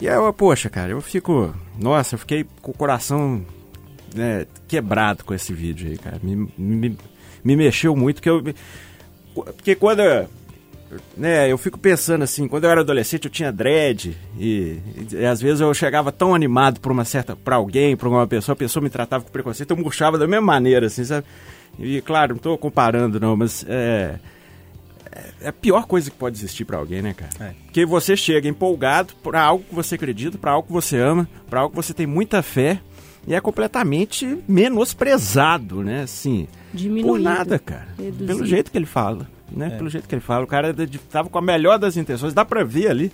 e 0.00 0.08
aí, 0.08 0.14
eu, 0.14 0.32
poxa, 0.32 0.70
cara, 0.70 0.92
eu 0.92 1.00
fico. 1.02 1.54
Nossa, 1.78 2.14
eu 2.14 2.18
fiquei 2.18 2.46
com 2.62 2.70
o 2.70 2.74
coração 2.74 3.44
né, 4.14 4.46
quebrado 4.68 5.24
com 5.24 5.32
esse 5.34 5.52
vídeo 5.52 5.90
aí, 5.90 5.98
cara. 5.98 6.18
Me, 6.22 6.48
me, 6.58 6.96
me 7.44 7.56
mexeu 7.56 7.94
muito, 7.96 8.20
que 8.22 8.28
eu. 8.30 8.42
Porque 9.34 9.74
quando. 9.74 10.00
eu- 10.00 10.28
Né, 11.16 11.48
eu 11.50 11.56
fico 11.56 11.78
pensando 11.78 12.22
assim, 12.24 12.48
quando 12.48 12.64
eu 12.64 12.70
era 12.70 12.80
adolescente 12.80 13.24
eu 13.26 13.30
tinha 13.30 13.52
dread 13.52 14.16
e, 14.36 14.78
e 15.12 15.24
às 15.24 15.40
vezes 15.40 15.60
eu 15.60 15.72
chegava 15.72 16.10
tão 16.10 16.34
animado 16.34 16.80
pra 16.80 16.90
uma 16.92 17.04
certa 17.04 17.36
para 17.36 17.54
alguém, 17.54 17.96
pra 17.96 18.08
uma 18.08 18.26
pessoa, 18.26 18.54
a 18.54 18.56
pessoa 18.56 18.82
me 18.82 18.90
tratava 18.90 19.22
com 19.22 19.30
preconceito, 19.30 19.70
eu 19.70 19.76
murchava 19.76 20.18
da 20.18 20.26
mesma 20.26 20.44
maneira 20.44 20.86
assim, 20.88 21.04
sabe? 21.04 21.24
E 21.78 22.00
claro, 22.00 22.34
não 22.34 22.40
tô 22.40 22.58
comparando 22.58 23.20
não, 23.20 23.36
mas 23.36 23.64
é 23.68 24.16
é 25.40 25.48
a 25.48 25.52
pior 25.52 25.86
coisa 25.86 26.10
que 26.10 26.16
pode 26.16 26.36
existir 26.36 26.64
pra 26.64 26.78
alguém, 26.78 27.02
né, 27.02 27.14
cara? 27.14 27.30
É. 27.40 27.54
Porque 27.66 27.86
você 27.86 28.16
chega 28.16 28.48
empolgado 28.48 29.14
pra 29.22 29.40
algo 29.42 29.62
que 29.68 29.74
você 29.74 29.94
acredita, 29.94 30.38
pra 30.38 30.50
algo 30.52 30.66
que 30.66 30.72
você 30.72 30.98
ama, 30.98 31.28
pra 31.48 31.60
algo 31.60 31.70
que 31.70 31.76
você 31.82 31.94
tem 31.94 32.06
muita 32.06 32.42
fé 32.42 32.80
e 33.26 33.34
é 33.34 33.40
completamente 33.40 34.38
menosprezado, 34.48 35.82
né? 35.82 36.02
Assim, 36.02 36.46
Diminuído. 36.72 37.08
por 37.08 37.20
nada, 37.20 37.58
cara. 37.58 37.88
Reduzido. 37.98 38.26
Pelo 38.26 38.46
jeito 38.46 38.70
que 38.70 38.78
ele 38.78 38.86
fala, 38.86 39.28
É. 39.54 39.58
né? 39.58 39.70
Pelo 39.70 39.88
jeito 39.90 40.08
que 40.08 40.14
ele 40.14 40.22
fala. 40.22 40.44
O 40.44 40.46
cara 40.48 40.72
de- 40.72 40.98
tava 40.98 41.28
com 41.28 41.38
a 41.38 41.42
melhor 41.42 41.78
das 41.78 41.96
intenções, 41.96 42.32
dá 42.34 42.44
pra 42.44 42.64
ver 42.64 42.88
ali 42.90 43.12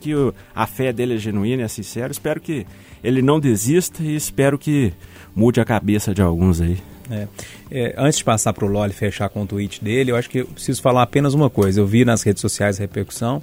que 0.00 0.14
o- 0.14 0.32
a 0.54 0.66
fé 0.66 0.92
dele 0.92 1.14
é 1.14 1.18
genuína, 1.18 1.62
é 1.64 1.68
sincera. 1.68 2.10
Espero 2.12 2.40
que 2.40 2.66
ele 3.02 3.22
não 3.22 3.40
desista 3.40 4.02
e 4.02 4.14
espero 4.14 4.58
que 4.58 4.92
mude 5.34 5.60
a 5.60 5.64
cabeça 5.64 6.14
de 6.14 6.22
alguns 6.22 6.60
aí. 6.60 6.78
É. 7.10 7.26
É, 7.70 7.94
antes 7.96 8.18
de 8.18 8.24
passar 8.24 8.52
pro 8.52 8.66
Loli 8.66 8.92
fechar 8.92 9.28
com 9.30 9.42
o 9.42 9.46
tweet 9.46 9.82
dele, 9.82 10.10
eu 10.10 10.16
acho 10.16 10.28
que 10.28 10.38
eu 10.40 10.46
preciso 10.46 10.82
falar 10.82 11.02
apenas 11.02 11.32
uma 11.32 11.48
coisa. 11.48 11.80
Eu 11.80 11.86
vi 11.86 12.04
nas 12.04 12.22
redes 12.22 12.40
sociais 12.40 12.76
a 12.78 12.80
repercussão. 12.80 13.42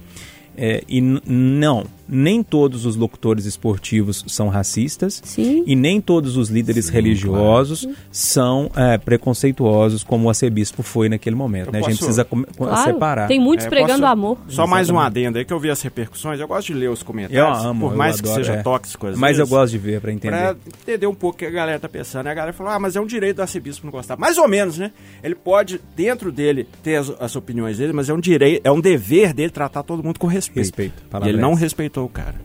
é, 0.58 0.84
e 0.88 1.02
não, 1.02 1.86
nem 2.08 2.44
todos 2.44 2.86
os 2.86 2.96
locutores 2.96 3.46
esportivos 3.46 4.24
são 4.28 4.48
racistas 4.50 5.22
Sim. 5.24 5.64
e 5.66 5.76
nem 5.76 6.00
todos 6.02 6.38
os 6.38 6.50
líderes 6.50 6.90
religiosos 6.90 7.88
são 8.12 8.70
é, 8.76 8.98
preconceituosos 8.98 10.04
como 10.04 10.26
o 10.26 10.30
arcebispo 10.30 10.84
foi 10.84 11.10
naquele 11.10 11.36
momento. 11.36 11.68
Eu 11.68 11.72
né? 11.74 11.80
A 11.80 11.82
gente 11.90 11.98
precisa 11.98 12.26
Claro, 12.26 12.84
separar. 12.94 13.28
tem 13.28 13.40
muitos 13.40 13.66
É, 13.66 13.70
pregando 13.70 14.02
posso- 14.02 14.06
amor. 14.06 14.38
Só 14.48 14.68
mais 14.68 14.90
um 14.90 14.94
Exatamente. 14.94 15.20
adendo 15.26 15.38
aí 15.40 15.46
que 15.46 15.54
eu 15.54 15.60
vi 15.60 15.70
as 15.70 15.82
repercussões. 15.82 16.40
Eu 16.40 16.48
gosto 16.48 16.68
de 16.68 16.74
ler 16.74 16.90
os 16.90 17.00
Eu 17.02 17.06
comentários, 17.06 17.66
amo, 17.66 17.88
por 17.88 17.94
eu 17.94 17.98
mais 17.98 18.22
que 18.22 18.28
adoro, 18.28 18.44
seja 18.46 18.54
é. 18.60 18.64
tóxico 18.64 19.08
às 19.08 19.18
Mas 19.18 19.38
eu 19.38 19.46
vezes, 19.46 19.50
gosto 19.50 19.72
de 19.72 19.78
ver 19.78 20.02
para 20.02 20.12
entender. 20.12 20.36
Pra 20.38 20.56
entender 20.82 21.08
um 21.08 21.16
pouco 21.16 21.36
o 21.36 21.40
que 21.40 21.46
a 21.46 21.52
galera 21.52 21.80
tá 21.80 21.90
pensando. 21.90 22.28
E 22.28 22.30
a 22.30 22.34
galera 22.34 22.54
falou, 22.54 22.72
ah, 22.72 22.80
mas 22.80 22.96
é 22.96 23.02
um 23.02 23.06
direito 23.06 23.38
do 23.38 23.42
arcebispo 23.42 23.86
não 23.86 23.92
gostar. 23.92 24.18
Mais 24.18 24.38
ou 24.38 24.48
menos, 24.48 24.78
né? 24.78 24.92
Ele 25.24 25.36
pode, 25.36 25.82
dentro 25.96 26.32
dele, 26.32 26.68
ter 26.84 26.96
as, 26.98 27.10
as 27.20 27.36
opiniões 27.36 27.78
dele, 27.78 27.94
mas 27.94 28.10
é 28.10 28.14
um 28.14 28.20
direito, 28.20 28.62
é 28.64 28.72
um 28.72 28.80
dever 28.80 29.34
dele 29.34 29.50
tratar 29.50 29.84
todo 29.84 30.04
mundo 30.04 30.20
com 30.20 30.28
respeito. 30.28 30.66
Respeito, 30.66 31.04
E 31.24 31.30
ele 31.30 31.38
não 31.40 31.54
essa. 31.54 31.60
O 32.04 32.10
cara. 32.10 32.36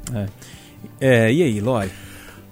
É, 1.01 1.33
e 1.33 1.43
aí, 1.43 1.61
Loli? 1.61 1.91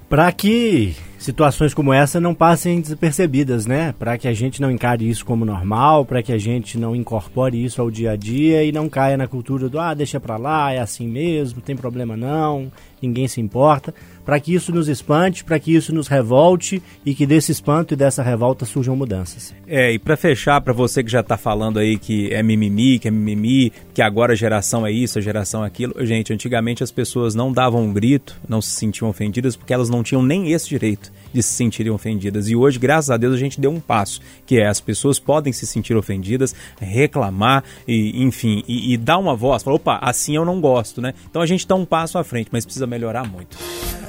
Para 0.09 0.33
que 0.33 0.97
situações 1.19 1.75
como 1.75 1.93
essa 1.93 2.21
não 2.21 2.35
passem 2.35 2.81
despercebidas, 2.81 3.67
né? 3.67 3.95
Para 3.99 4.17
que 4.17 4.27
a 4.27 4.33
gente 4.33 4.61
não 4.61 4.71
encare 4.71 5.09
isso 5.09 5.25
como 5.25 5.45
normal, 5.45 6.05
para 6.05 6.23
que 6.23 6.33
a 6.33 6.39
gente 6.39 6.79
não 6.79 6.97
incorpore 6.97 7.63
isso 7.63 7.83
ao 7.83 7.91
dia 7.91 8.13
a 8.13 8.17
dia 8.17 8.65
e 8.65 8.73
não 8.73 8.89
caia 8.89 9.17
na 9.17 9.27
cultura 9.27 9.69
do 9.69 9.79
ah, 9.79 9.93
deixa 9.93 10.19
pra 10.19 10.37
lá, 10.37 10.73
é 10.73 10.79
assim 10.79 11.07
mesmo, 11.07 11.61
tem 11.61 11.77
problema 11.77 12.17
não, 12.17 12.71
ninguém 13.03 13.29
se 13.29 13.41
importa. 13.41 13.95
Para 14.25 14.39
que 14.39 14.55
isso 14.55 14.73
nos 14.73 14.89
espante, 14.89 15.43
para 15.43 15.59
que 15.59 15.75
isso 15.75 15.95
nos 15.95 16.07
revolte 16.07 16.83
e 17.05 17.15
que 17.15 17.25
desse 17.25 17.51
espanto 17.51 17.95
e 17.95 17.97
dessa 17.97 18.23
revolta 18.23 18.67
surjam 18.67 18.95
mudanças. 18.95 19.55
É, 19.67 19.91
e 19.93 19.99
pra 19.99 20.19
fechar, 20.19 20.61
pra 20.61 20.75
você 20.75 21.03
que 21.03 21.11
já 21.11 21.23
tá 21.23 21.39
falando 21.39 21.79
aí 21.79 21.99
que 21.99 22.33
é 22.33 22.43
mimimi, 22.43 22.99
que 22.99 23.09
é 23.09 23.11
mimimi, 23.11 23.73
que 23.95 24.03
agora 24.03 24.35
a 24.35 24.37
geração 24.37 24.87
é 24.87 24.93
isso, 24.93 25.19
a 25.19 25.23
geração 25.23 25.65
é 25.65 25.67
aquilo. 25.67 25.95
Gente, 26.05 26.33
antigamente 26.33 26.83
as 26.83 26.91
pessoas 26.91 27.35
não 27.35 27.51
davam 27.51 27.85
um 27.85 27.93
grito, 27.93 28.39
não 28.47 28.61
se 28.61 28.71
sentiam 28.71 29.09
ofendidas, 29.09 29.57
porque 29.57 29.73
elas 29.73 29.89
não 29.89 30.03
tinham 30.03 30.23
nem 30.23 30.53
esse 30.53 30.69
direito 30.69 31.11
de 31.33 31.43
se 31.43 31.55
sentirem 31.55 31.93
ofendidas. 31.93 32.49
E 32.49 32.57
hoje, 32.57 32.79
graças 32.79 33.11
a 33.11 33.17
Deus, 33.17 33.35
a 33.35 33.39
gente 33.39 33.61
deu 33.61 33.71
um 33.71 33.81
passo, 33.81 34.21
que 34.47 34.59
é 34.59 34.67
as 34.67 34.81
pessoas 34.81 35.19
podem 35.19 35.53
se 35.53 35.67
sentir 35.67 35.97
ofendidas, 35.97 36.55
reclamar, 36.81 37.65
e, 37.87 38.23
enfim, 38.23 38.63
e, 38.67 38.93
e 38.93 38.97
dar 38.97 39.19
uma 39.19 39.35
voz, 39.35 39.63
falar, 39.63 39.77
opa, 39.77 39.99
assim 40.03 40.37
eu 40.37 40.45
não 40.45 40.61
gosto, 40.61 41.01
né? 41.01 41.15
Então 41.29 41.43
a 41.43 41.47
gente 41.47 41.67
dá 41.67 41.75
um 41.75 41.85
passo 41.85 42.19
à 42.19 42.25
frente, 42.25 42.49
mas 42.53 42.65
precisa 42.65 42.87
melhorar 42.87 43.25
muito. 43.25 43.57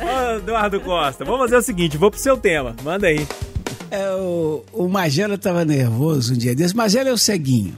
Ô, 0.01 0.37
Eduardo 0.37 0.79
Costa, 0.79 1.25
vamos 1.25 1.41
fazer 1.41 1.57
o 1.57 1.61
seguinte, 1.61 1.97
vou 1.97 2.09
pro 2.09 2.19
seu 2.19 2.37
tema, 2.37 2.75
manda 2.83 3.07
aí. 3.07 3.27
É, 3.91 4.11
o, 4.11 4.63
o 4.71 4.87
Magela 4.87 5.37
tava 5.37 5.65
nervoso 5.65 6.33
um 6.33 6.37
dia 6.37 6.55
desse. 6.55 6.75
Magela 6.75 7.09
é 7.09 7.13
o 7.13 7.17
ceguinho. 7.17 7.75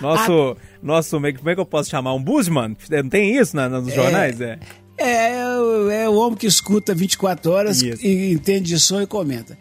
Nosso, 0.00 0.56
nosso, 0.80 1.10
como 1.16 1.26
é 1.26 1.32
que 1.32 1.38
como 1.38 1.50
é 1.50 1.54
que 1.54 1.60
eu 1.60 1.66
posso 1.66 1.90
chamar? 1.90 2.14
Um 2.14 2.22
busman? 2.22 2.76
Não 2.88 3.08
tem 3.08 3.36
isso 3.36 3.56
na, 3.56 3.68
nos 3.68 3.92
jornais? 3.92 4.40
É. 4.40 4.52
É, 4.52 4.58
é, 4.98 6.02
é 6.04 6.08
o 6.08 6.14
homem 6.14 6.36
que 6.36 6.46
escuta 6.46 6.94
24 6.94 7.50
horas 7.50 7.82
Isso. 7.82 8.04
e 8.04 8.32
entende 8.32 8.68
de 8.68 8.80
som 8.80 9.00
e 9.00 9.06
comenta. 9.06 9.56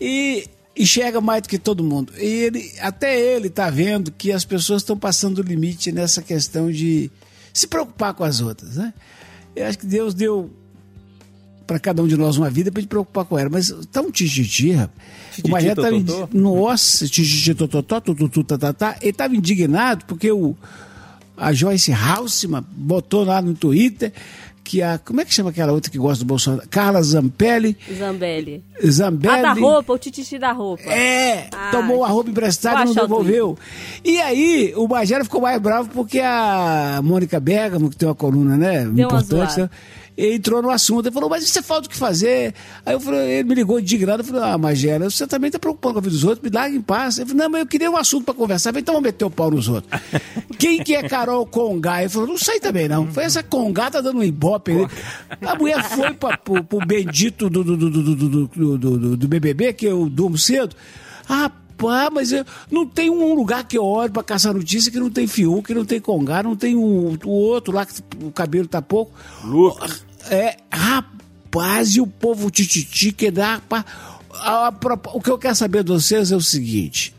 E 0.00 0.46
enxerga 0.76 1.20
mais 1.20 1.42
do 1.42 1.48
que 1.48 1.58
todo 1.58 1.84
mundo. 1.84 2.12
E 2.18 2.24
ele, 2.24 2.72
até 2.80 3.18
ele 3.20 3.48
tá 3.50 3.70
vendo 3.70 4.10
que 4.10 4.32
as 4.32 4.44
pessoas 4.44 4.82
estão 4.82 4.96
passando 4.96 5.38
o 5.38 5.42
limite 5.42 5.92
nessa 5.92 6.22
questão 6.22 6.70
de 6.70 7.10
se 7.52 7.66
preocupar 7.66 8.14
com 8.14 8.24
as 8.24 8.40
outras, 8.40 8.76
né? 8.76 8.92
Eu 9.54 9.66
acho 9.66 9.78
que 9.78 9.86
Deus 9.86 10.14
deu 10.14 10.50
para 11.66 11.78
cada 11.78 12.02
um 12.02 12.06
de 12.08 12.16
nós 12.16 12.36
uma 12.36 12.50
vida 12.50 12.72
para 12.72 12.80
gente 12.80 12.88
preocupar 12.88 13.24
com 13.24 13.38
ela, 13.38 13.48
mas 13.50 13.72
tá 13.92 14.00
um 14.00 14.10
tititi, 14.10 14.72
rapaz. 14.72 14.98
O 15.44 15.48
Magé 15.48 15.74
tava 15.74 15.94
indi- 15.94 16.12
Nossa, 16.32 17.06
tititi, 17.06 17.54
tototó, 17.54 18.00
tututu, 18.00 18.42
tatatá. 18.42 18.96
Ele 19.00 19.12
tava 19.12 19.36
indignado 19.36 20.04
porque 20.06 20.30
o 20.32 20.56
a 21.36 21.52
Joyce 21.52 21.92
Halseman 21.92 22.64
botou 22.72 23.24
lá 23.24 23.40
no 23.40 23.54
Twitter 23.54 24.12
que 24.64 24.82
a. 24.82 24.98
Como 24.98 25.20
é 25.20 25.24
que 25.24 25.32
chama 25.34 25.50
aquela 25.50 25.72
outra 25.72 25.90
que 25.90 25.98
gosta 25.98 26.24
do 26.24 26.28
Bolsonaro? 26.28 26.68
Carla 26.68 27.02
Zampelli. 27.02 27.76
Zambelli. 27.98 28.62
Zambelli. 28.84 29.34
A 29.38 29.42
da 29.42 29.52
roupa, 29.52 29.92
o 29.92 29.98
tititi 29.98 30.38
da 30.38 30.52
roupa. 30.52 30.82
É, 30.84 31.48
Ah, 31.52 31.70
tomou 31.70 32.04
a 32.04 32.08
roupa 32.08 32.30
emprestada 32.30 32.82
e 32.82 32.84
não 32.86 32.94
devolveu. 32.94 33.58
E 34.04 34.20
aí, 34.20 34.72
o 34.76 34.86
Magera 34.88 35.24
ficou 35.24 35.40
mais 35.40 35.60
bravo 35.60 35.88
porque 35.92 36.20
a 36.20 37.00
Mônica 37.02 37.38
Bergamo, 37.40 37.90
que 37.90 37.96
tem 37.96 38.08
uma 38.08 38.14
coluna, 38.14 38.56
né? 38.56 38.84
Deu 38.84 39.08
uma 39.08 39.20
importante, 39.20 39.54
zoada. 39.54 39.70
Entrou 40.16 40.60
no 40.62 40.70
assunto. 40.70 41.06
Ele 41.06 41.14
falou, 41.14 41.28
mas 41.30 41.44
isso 41.44 41.58
é 41.58 41.62
falta 41.62 41.86
o 41.86 41.90
que 41.90 41.96
fazer. 41.96 42.54
Aí 42.84 42.94
eu 42.94 43.00
falei, 43.00 43.30
ele 43.38 43.48
me 43.48 43.54
ligou 43.54 43.78
indignado. 43.80 44.22
Eu 44.22 44.26
falei, 44.26 44.42
ah, 44.42 44.58
Magera, 44.58 45.08
você 45.10 45.26
também 45.26 45.48
está 45.48 45.58
preocupado 45.58 45.94
com 45.94 45.98
a 45.98 46.02
vida 46.02 46.14
dos 46.14 46.24
outros, 46.24 46.42
me 46.42 46.54
larga 46.54 46.76
em 46.76 46.80
paz. 46.82 47.18
Ele 47.18 47.26
falou, 47.30 47.42
não, 47.44 47.50
mas 47.50 47.60
eu 47.62 47.66
queria 47.66 47.90
um 47.90 47.96
assunto 47.96 48.24
para 48.24 48.34
conversar. 48.34 48.70
Eu 48.70 48.72
falei, 48.74 48.82
então 48.82 48.94
vamos 48.94 49.06
meter 49.06 49.24
o 49.24 49.30
pau 49.30 49.50
nos 49.50 49.68
outros. 49.68 50.00
Quem 50.58 50.82
que 50.82 50.94
é 50.94 51.08
Carol 51.08 51.46
Congá? 51.46 52.00
Ele 52.00 52.08
falou, 52.08 52.28
não 52.28 52.38
sei 52.38 52.60
também 52.60 52.88
não. 52.88 53.10
Foi 53.12 53.24
essa 53.24 53.42
Congá 53.42 53.90
tá 53.90 54.00
dando 54.00 54.18
um 54.18 54.24
ibope. 54.24 54.72
A 55.40 55.54
mulher 55.56 55.82
foi 55.84 56.12
para 56.14 56.36
pro 56.38 56.62
bendito 56.86 57.48
do, 57.50 57.64
do, 57.64 57.76
do, 57.76 57.90
do, 57.90 58.02
do, 58.02 58.14
do, 58.16 58.48
do, 58.78 58.98
do- 58.98 59.16
do 59.16 59.28
BBB, 59.28 59.72
que 59.72 59.86
eu 59.86 60.08
durmo 60.08 60.36
cedo. 60.38 60.74
Rapaz, 61.88 62.10
mas 62.12 62.32
eu, 62.32 62.44
não 62.70 62.86
tem 62.86 63.10
um 63.10 63.34
lugar 63.34 63.64
que 63.64 63.76
eu 63.78 63.84
olho 63.84 64.12
para 64.12 64.22
caçar 64.22 64.52
notícia 64.54 64.90
que 64.92 64.98
não 65.00 65.10
tem 65.10 65.26
Fiuk, 65.26 65.66
que 65.66 65.74
não 65.74 65.84
tem 65.84 66.00
Congá, 66.00 66.42
não 66.42 66.54
tem 66.56 66.74
o, 66.76 67.18
o 67.24 67.30
outro 67.30 67.72
lá 67.74 67.84
que 67.86 67.94
o 68.22 68.30
cabelo 68.30 68.68
tá 68.68 68.80
pouco. 68.82 69.12
Lucas. 69.44 70.04
É, 70.30 70.56
rapaz, 70.70 71.96
e 71.96 72.00
o 72.00 72.06
povo 72.06 72.50
tititi 72.50 73.12
que 73.12 73.30
dá. 73.30 73.60
pa- 73.68 73.84
a- 74.34 74.68
a 74.68 74.74
o 75.14 75.20
que 75.20 75.30
eu 75.30 75.38
quero 75.38 75.54
saber 75.54 75.84
de 75.84 75.92
vocês 75.92 76.30
é 76.32 76.36
o 76.36 76.40
seguinte: 76.40 77.14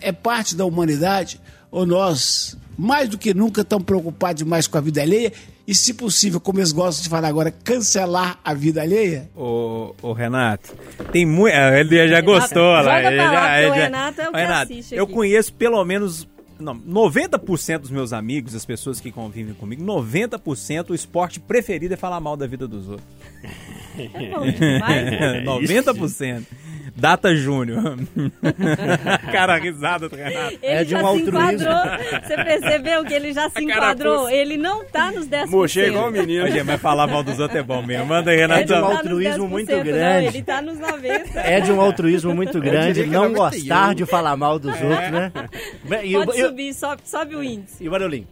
é 0.00 0.10
parte 0.12 0.54
da 0.56 0.64
humanidade 0.64 1.40
ou 1.70 1.84
nós, 1.86 2.56
mais 2.80 3.08
do 3.08 3.18
que 3.18 3.34
nunca, 3.34 3.60
estamos 3.60 3.84
preocupados 3.84 4.42
demais 4.42 4.66
com 4.66 4.78
a 4.78 4.80
vida 4.80 5.02
alheia? 5.02 5.32
E, 5.66 5.74
se 5.74 5.94
possível, 5.94 6.40
como 6.40 6.58
eles 6.58 6.72
gostam 6.72 7.02
de 7.04 7.08
falar 7.08 7.28
agora, 7.28 7.50
cancelar 7.50 8.40
a 8.44 8.54
vida 8.54 8.80
alheia? 8.82 9.28
Ô, 9.36 9.94
ô 10.02 10.12
Renato, 10.12 10.74
tem 11.12 11.24
muito. 11.26 11.54
Ele 11.54 12.08
já 12.08 12.20
gostou 12.20 12.76
Joga 12.78 12.82
lá. 12.82 13.02
ele 13.04 13.16
já- 13.16 13.60
ele 13.60 13.70
o 13.70 13.74
já- 13.74 13.80
Renato 13.82 14.20
é 14.20 14.24
o 14.26 14.28
Ô, 14.28 14.32
que 14.32 14.38
Renato, 14.38 14.72
assiste 14.72 14.94
eu 14.94 15.04
aqui. 15.04 15.12
conheço 15.12 15.52
pelo 15.54 15.84
menos. 15.84 16.26
Não, 16.58 16.74
90% 16.74 17.82
dos 17.82 17.90
meus 17.90 18.12
amigos, 18.12 18.54
as 18.54 18.66
pessoas 18.66 19.00
que 19.00 19.10
convivem 19.10 19.54
comigo, 19.54 19.82
90% 19.82 20.90
o 20.90 20.94
esporte 20.94 21.40
preferido 21.40 21.94
é 21.94 21.96
falar 21.96 22.20
mal 22.20 22.36
da 22.36 22.46
vida 22.46 22.66
dos 22.68 22.88
outros. 22.88 23.06
É 23.98 24.30
bom 24.30 24.46
demais. 24.50 25.12
É, 25.12 25.44
90%. 25.44 26.42
Data 26.96 27.34
Júnior. 27.34 27.98
Cara, 29.32 29.54
a 29.54 29.58
risada 29.58 30.08
do 30.08 30.16
Renato. 30.16 30.58
Ele 30.60 30.72
É 30.74 30.84
de 30.84 30.90
já 30.90 30.98
um 30.98 31.00
se 31.00 31.06
altruísmo. 31.06 31.38
enquadrou. 31.62 32.20
Você 32.26 32.36
percebeu 32.44 33.04
que 33.04 33.14
ele 33.14 33.32
já 33.32 33.48
se 33.48 33.62
enquadrou? 33.62 34.28
Ele 34.28 34.56
não 34.56 34.84
tá 34.84 35.10
nos 35.12 35.26
10%. 35.26 35.46
Mochei 35.46 35.86
igual 35.88 36.08
o 36.08 36.10
menino. 36.10 36.44
Hoje, 36.44 36.62
mas 36.62 36.80
falar 36.80 37.06
mal 37.06 37.22
dos 37.22 37.38
outros 37.38 37.58
é 37.58 37.62
bom 37.62 37.80
mesmo. 37.82 38.06
Manda 38.06 38.30
Renato. 38.32 38.70
não 38.72 38.78
um 38.78 38.80
tá 38.82 38.88
nos 38.88 38.96
altruísmo 38.98 39.44
10%, 39.46 39.48
muito 39.48 39.72
não, 39.76 39.82
grande. 39.84 40.26
ele 40.26 40.42
tá 40.42 40.60
nos 40.62 40.78
90%. 40.78 41.30
É 41.36 41.60
de 41.60 41.72
um 41.72 41.80
altruísmo 41.80 42.34
muito 42.34 42.60
grande 42.60 43.06
não 43.06 43.28
91. 43.30 43.34
gostar 43.34 43.94
de 43.94 44.04
falar 44.04 44.36
mal 44.36 44.58
dos 44.58 44.72
outros, 44.74 45.10
né? 45.10 45.32
Pode 45.88 46.38
e 46.38 46.44
subir, 46.44 46.74
sobe, 46.74 47.02
sobe 47.04 47.36
o 47.36 47.42
índice. 47.42 47.82
e 47.82 47.88
o 47.88 47.90
barulhinho? 47.92 48.26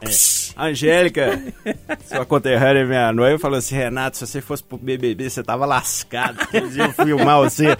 A 0.00 0.06
Angélica, 0.56 1.42
sua 2.04 2.26
conterrânea, 2.26 2.84
minha 2.84 3.12
noiva, 3.12 3.38
falou 3.38 3.58
assim: 3.58 3.74
Renato, 3.74 4.16
se 4.16 4.26
você 4.26 4.40
fosse 4.40 4.62
pro 4.62 4.76
BBB, 4.76 5.30
você 5.30 5.42
tava 5.42 5.64
lascado. 5.64 6.38
Eles 6.52 6.76
iam 6.76 6.92
filmar 6.92 7.38
você 7.38 7.76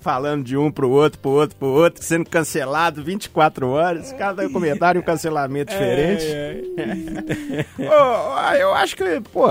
falando 0.00 0.44
de 0.44 0.56
um 0.56 0.70
pro 0.70 0.90
outro, 0.90 1.18
pro 1.20 1.30
outro, 1.30 1.56
pro 1.56 1.68
outro, 1.68 2.02
sendo 2.02 2.28
cancelado 2.28 3.02
24 3.02 3.68
horas. 3.68 4.12
Cada 4.12 4.48
comentário 4.50 5.00
um 5.00 5.04
cancelamento 5.04 5.72
diferente. 5.72 6.24
Ô, 7.78 8.54
eu 8.56 8.74
acho 8.74 8.96
que, 8.96 9.20
pô. 9.32 9.50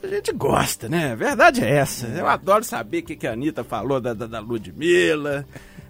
A 0.00 0.06
gente 0.06 0.32
gosta, 0.32 0.88
né? 0.88 1.12
A 1.12 1.16
verdade 1.16 1.64
é 1.64 1.70
essa. 1.70 2.06
Eu 2.06 2.26
adoro 2.28 2.62
saber 2.62 2.98
o 2.98 3.02
que, 3.02 3.16
que 3.16 3.26
a 3.26 3.32
Anitta 3.32 3.64
falou 3.64 4.00
da, 4.00 4.14
da, 4.14 4.26
da 4.26 4.38
Ludmilla. 4.38 5.44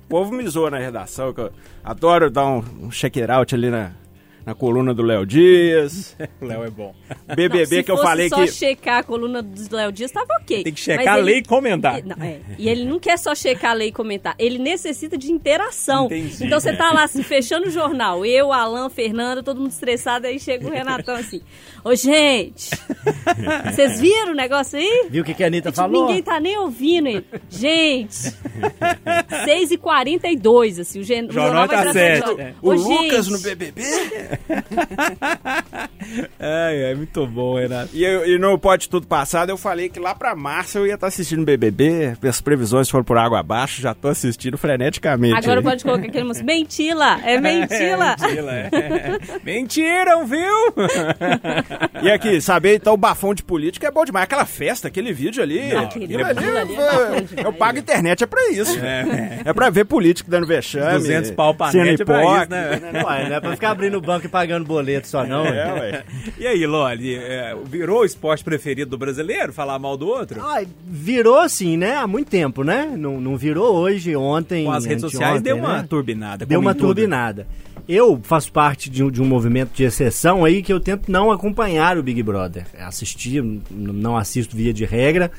O 0.06 0.08
povo 0.08 0.32
me 0.32 0.48
zoou 0.48 0.70
na 0.70 0.78
redação, 0.78 1.34
que 1.34 1.40
eu 1.42 1.52
adoro 1.84 2.30
dar 2.30 2.46
um, 2.46 2.64
um 2.84 2.90
check-out 2.90 3.54
ali 3.54 3.68
na, 3.68 3.92
na 4.48 4.54
coluna 4.54 4.94
do 4.94 5.02
Léo 5.02 5.26
Dias. 5.26 6.16
O 6.40 6.46
Léo 6.46 6.64
é 6.64 6.70
bom. 6.70 6.94
BBB 7.36 7.66
Se 7.66 7.82
que 7.82 7.90
eu 7.90 7.98
falei 7.98 8.30
só 8.30 8.36
que. 8.36 8.46
checar 8.50 9.00
a 9.00 9.02
coluna 9.02 9.42
do 9.42 9.76
Léo 9.76 9.92
Dias, 9.92 10.10
tava 10.10 10.26
ok. 10.40 10.64
Tem 10.64 10.72
que 10.72 10.80
checar 10.80 11.16
a 11.16 11.18
ele- 11.18 11.26
lei 11.26 11.38
e 11.40 11.42
comentar. 11.44 12.02
Não, 12.02 12.16
é. 12.24 12.38
E 12.56 12.66
ele 12.66 12.86
não 12.86 12.98
quer 12.98 13.18
só 13.18 13.34
checar 13.34 13.72
a 13.72 13.74
lei 13.74 13.88
e 13.88 13.92
comentar, 13.92 14.34
ele 14.38 14.56
necessita 14.58 15.18
de 15.18 15.30
interação. 15.30 16.06
Entendi. 16.06 16.46
Então 16.46 16.58
você 16.58 16.72
tá 16.74 16.90
lá 16.94 17.04
assim, 17.04 17.22
fechando 17.22 17.66
o 17.66 17.70
jornal, 17.70 18.24
eu, 18.24 18.50
Alan, 18.50 18.88
Fernanda, 18.88 19.42
todo 19.42 19.60
mundo 19.60 19.70
estressado, 19.70 20.26
aí 20.26 20.40
chega 20.40 20.66
o 20.66 20.70
Renatão 20.70 21.14
assim, 21.14 21.42
ô 21.84 21.94
gente, 21.94 22.70
vocês 23.70 24.00
viram 24.00 24.32
o 24.32 24.34
negócio 24.34 24.78
aí? 24.78 25.08
Viu 25.10 25.22
o 25.22 25.26
que, 25.26 25.34
que 25.34 25.44
a 25.44 25.48
Anitta 25.48 25.68
Tipo, 25.70 25.82
falou? 25.82 26.06
Ninguém 26.06 26.22
tá 26.22 26.40
nem 26.40 26.56
ouvindo 26.56 27.08
ele. 27.08 27.26
Gente, 27.50 28.32
6h42, 29.44 30.80
assim, 30.80 31.00
o, 31.00 31.04
gen- 31.04 31.26
o 31.26 31.32
Jornal 31.32 31.66
jornal 31.66 31.68
vai 31.68 31.84
tá 31.86 31.92
certo. 31.92 32.38
O 32.62 32.70
Ô, 32.70 32.72
Lucas 32.72 33.26
gente, 33.26 33.32
no 33.32 33.40
BBB? 33.40 33.82
É, 36.38 36.90
é 36.92 36.94
muito 36.94 37.26
bom, 37.26 37.56
Renato. 37.58 37.90
E, 37.92 38.04
eu- 38.04 38.26
e 38.26 38.38
no 38.38 38.58
Pode 38.58 38.88
Tudo 38.88 39.06
Passado 39.06 39.50
eu 39.50 39.58
falei 39.58 39.88
que 39.88 39.98
lá 40.00 40.14
pra 40.14 40.34
março 40.34 40.78
eu 40.78 40.86
ia 40.86 40.94
estar 40.94 41.06
assistindo 41.08 41.44
BBB. 41.44 42.14
As 42.26 42.40
previsões 42.40 42.88
foram 42.88 43.04
por 43.04 43.18
água 43.18 43.40
abaixo, 43.40 43.80
já 43.82 43.94
tô 43.94 44.08
assistindo 44.08 44.56
freneticamente. 44.56 45.36
Agora 45.36 45.60
aí. 45.60 45.64
pode 45.64 45.84
colocar 45.84 46.06
aquele 46.06 46.24
músico. 46.24 46.46
Mentira! 46.46 47.20
É 47.24 47.40
mentira! 47.40 48.16
Mentira, 48.20 48.52
é. 48.52 48.70
Mentiram, 49.44 50.26
viu? 50.26 50.38
E 52.00 52.10
aqui, 52.10 52.40
saber 52.40 52.76
então 52.76 52.94
o 52.94 52.96
bafão 52.96 53.34
de 53.34 53.42
política 53.42 53.88
é 53.88 53.90
bom 53.90 54.04
demais. 54.04 54.22
Aquela 54.24 54.44
festa, 54.44 54.86
aquele 54.86 55.12
vídeo 55.12 55.42
ali. 55.42 55.72
Não, 55.72 55.80
aquilo 55.84 56.04
aquele 56.04 56.22
ali, 56.22 56.44
ali 56.58 56.76
é 56.76 57.40
é- 57.42 57.46
eu 57.46 57.52
pago 57.52 57.78
internet, 57.78 58.22
é 58.22 58.26
pra 58.26 58.50
isso. 58.50 58.78
É, 59.44 59.52
pra 59.52 59.68
ver 59.68 59.84
político 59.84 60.30
dando 60.30 60.46
vexame. 60.46 60.92
200 60.98 61.30
pau 61.32 61.52
pra 61.54 61.72
net 61.72 62.00
é 62.00 62.04
pra 62.04 62.22
isso, 62.22 62.30
hipócrita. 62.32 62.56
né? 62.92 63.02
Ué, 63.04 63.28
não 63.28 63.36
é 63.36 63.40
pra 63.40 63.50
ficar 63.52 63.70
abrindo 63.70 63.98
o 63.98 64.00
banco 64.00 64.27
e 64.28 64.30
pagando 64.30 64.64
boleto 64.66 65.08
só, 65.08 65.26
não. 65.26 65.44
É, 65.44 65.72
ué. 65.80 66.04
E 66.38 66.46
aí, 66.46 66.66
Loli, 66.66 67.14
é, 67.14 67.56
virou 67.64 68.00
o 68.00 68.04
esporte 68.04 68.44
preferido 68.44 68.90
do 68.90 68.98
brasileiro? 68.98 69.52
Falar 69.52 69.78
mal 69.78 69.96
do 69.96 70.06
outro? 70.06 70.40
Ah, 70.42 70.62
virou 70.86 71.38
assim, 71.38 71.76
né? 71.76 71.96
Há 71.96 72.06
muito 72.06 72.28
tempo, 72.30 72.62
né? 72.62 72.92
Não, 72.96 73.20
não 73.20 73.36
virou 73.36 73.74
hoje, 73.74 74.14
ontem. 74.14 74.64
Com 74.64 74.72
as 74.72 74.84
redes 74.84 75.02
sociais 75.02 75.42
deu 75.42 75.56
uma 75.56 75.78
né? 75.78 75.86
turbinada. 75.88 76.46
Deu 76.46 76.60
uma 76.60 76.74
turbinada. 76.74 77.46
Eu 77.88 78.20
faço 78.22 78.52
parte 78.52 78.90
de 78.90 79.02
um, 79.02 79.10
de 79.10 79.22
um 79.22 79.24
movimento 79.24 79.70
de 79.74 79.82
exceção 79.82 80.44
aí 80.44 80.62
que 80.62 80.70
eu 80.70 80.78
tento 80.78 81.10
não 81.10 81.32
acompanhar 81.32 81.96
o 81.96 82.02
Big 82.02 82.22
Brother. 82.22 82.66
Assistir, 82.78 83.42
n- 83.42 83.62
não 83.70 84.14
assisto 84.16 84.54
via 84.54 84.74
de 84.74 84.84
regra. 84.84 85.30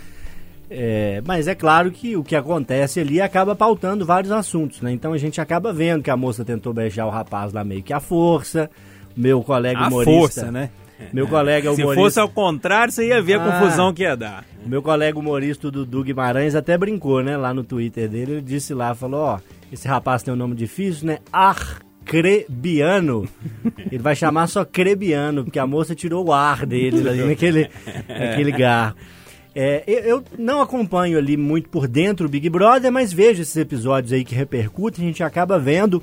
É, 0.69 1.21
mas 1.25 1.47
é 1.47 1.55
claro 1.55 1.89
que 1.91 2.15
o 2.15 2.23
que 2.23 2.36
acontece 2.36 2.99
ali 2.99 3.19
acaba 3.19 3.55
pautando 3.55 4.05
vários 4.05 4.32
assuntos, 4.32 4.82
né? 4.82 4.91
Então 4.91 5.13
a 5.13 5.17
gente 5.17 5.41
acaba 5.41 5.73
vendo 5.73 6.03
que 6.03 6.12
a 6.12 6.17
moça 6.17 6.45
tentou 6.45 6.71
beijar 6.73 7.05
o 7.08 7.10
rapaz 7.10 7.51
lá 7.53 7.63
meio 7.63 7.82
que 7.82 7.91
à 7.93 7.99
força. 7.99 8.69
Meu 9.17 9.41
colega 9.41 9.79
A 9.79 9.88
humorista. 9.88 10.12
força, 10.19 10.51
né? 10.51 10.69
Meu 11.13 11.27
colega 11.27 11.73
Se 11.73 11.82
humorista. 11.82 12.03
fosse 12.03 12.19
ao 12.19 12.29
contrário, 12.29 12.93
você 12.93 13.08
ia 13.08 13.21
ver 13.21 13.39
a 13.39 13.43
Ah. 13.43 13.51
confusão 13.62 13.93
que 13.93 14.03
ia 14.03 14.15
dar. 14.15 14.45
Meu 14.65 14.82
colega 14.82 15.17
humorista 15.17 15.71
do 15.71 15.86
Dudu 15.86 16.03
Guimarães 16.03 16.53
até 16.55 16.77
brincou, 16.77 17.23
né? 17.23 17.36
Lá 17.38 17.53
no 17.53 17.63
Twitter 17.63 18.08
dele, 18.10 18.34
ele 18.34 18.41
disse 18.41 18.73
lá, 18.73 18.93
falou, 18.93 19.21
ó, 19.21 19.39
esse 19.71 19.88
rapaz 19.88 20.21
tem 20.23 20.34
um 20.34 20.38
nome 20.38 20.55
difícil, 20.55 21.08
né? 21.08 21.19
Arcrebiano. 21.32 23.27
Ele 23.91 24.01
vai 24.03 24.15
chamar 24.15 24.47
só 24.47 24.65
Crebiano, 24.65 25.43
porque 25.45 25.60
a 25.60 25.65
moça 25.67 25.95
tirou 25.95 26.27
o 26.27 26.34
ar 26.34 26.65
dele 26.65 27.08
ali 27.08 27.23
naquele, 27.23 27.69
naquele 28.08 28.51
garro. 28.51 28.95
É, 29.62 29.84
eu, 30.06 30.24
não 30.38 30.62
acompanho 30.62 31.17
ali 31.17 31.36
muito 31.36 31.67
por 31.67 31.86
dentro 31.86 32.28
o 32.28 32.30
Big 32.30 32.50
Brother, 32.50 32.89
mas 32.91 33.12
vejo 33.12 33.41
esses 33.41 33.58
episódios 33.58 34.13
aí 34.13 34.24
que 34.24 34.34
repercutem, 34.34 35.04
a 35.04 35.08
gente 35.08 35.22
acaba 35.22 35.60
vendo. 35.60 36.02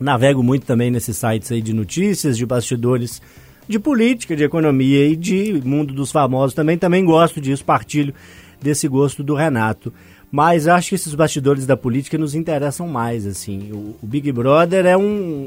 Navego 0.00 0.42
muito 0.44 0.64
também 0.64 0.92
nesses 0.92 1.16
sites 1.16 1.50
aí 1.50 1.60
de 1.60 1.72
notícias, 1.72 2.36
de 2.36 2.46
bastidores 2.46 3.20
de 3.68 3.78
política, 3.80 4.36
de 4.36 4.44
economia 4.44 5.08
e 5.08 5.16
de 5.16 5.60
mundo 5.64 5.92
dos 5.92 6.12
famosos 6.12 6.54
também. 6.54 6.78
Também 6.78 7.04
gosto 7.04 7.40
disso, 7.40 7.64
partilho 7.64 8.14
desse 8.62 8.86
gosto 8.86 9.24
do 9.24 9.34
Renato. 9.34 9.92
Mas 10.30 10.66
acho 10.68 10.90
que 10.90 10.94
esses 10.94 11.14
bastidores 11.14 11.66
da 11.66 11.76
política 11.76 12.16
nos 12.18 12.34
interessam 12.34 12.86
mais, 12.88 13.26
assim. 13.26 13.70
O, 13.72 13.96
o 14.02 14.06
Big 14.06 14.30
Brother 14.32 14.84
é 14.86 14.96
um, 14.96 15.02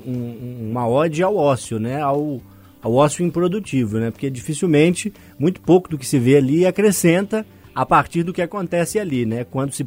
um- 0.05 0.67
uma 0.71 0.87
ode 0.87 1.21
ao 1.23 1.35
ócio, 1.35 1.77
né? 1.79 2.01
Ao, 2.01 2.41
ao 2.81 2.93
ócio 2.93 3.25
improdutivo, 3.25 3.97
né? 3.97 4.11
Porque 4.11 4.29
dificilmente, 4.29 5.13
muito 5.37 5.61
pouco 5.61 5.89
do 5.89 5.97
que 5.97 6.05
se 6.05 6.19
vê 6.19 6.37
ali 6.37 6.65
acrescenta 6.65 7.45
a 7.73 7.85
partir 7.85 8.23
do 8.23 8.33
que 8.33 8.41
acontece 8.41 8.97
ali, 8.97 9.25
né? 9.25 9.43
Quando 9.43 9.71
se 9.71 9.85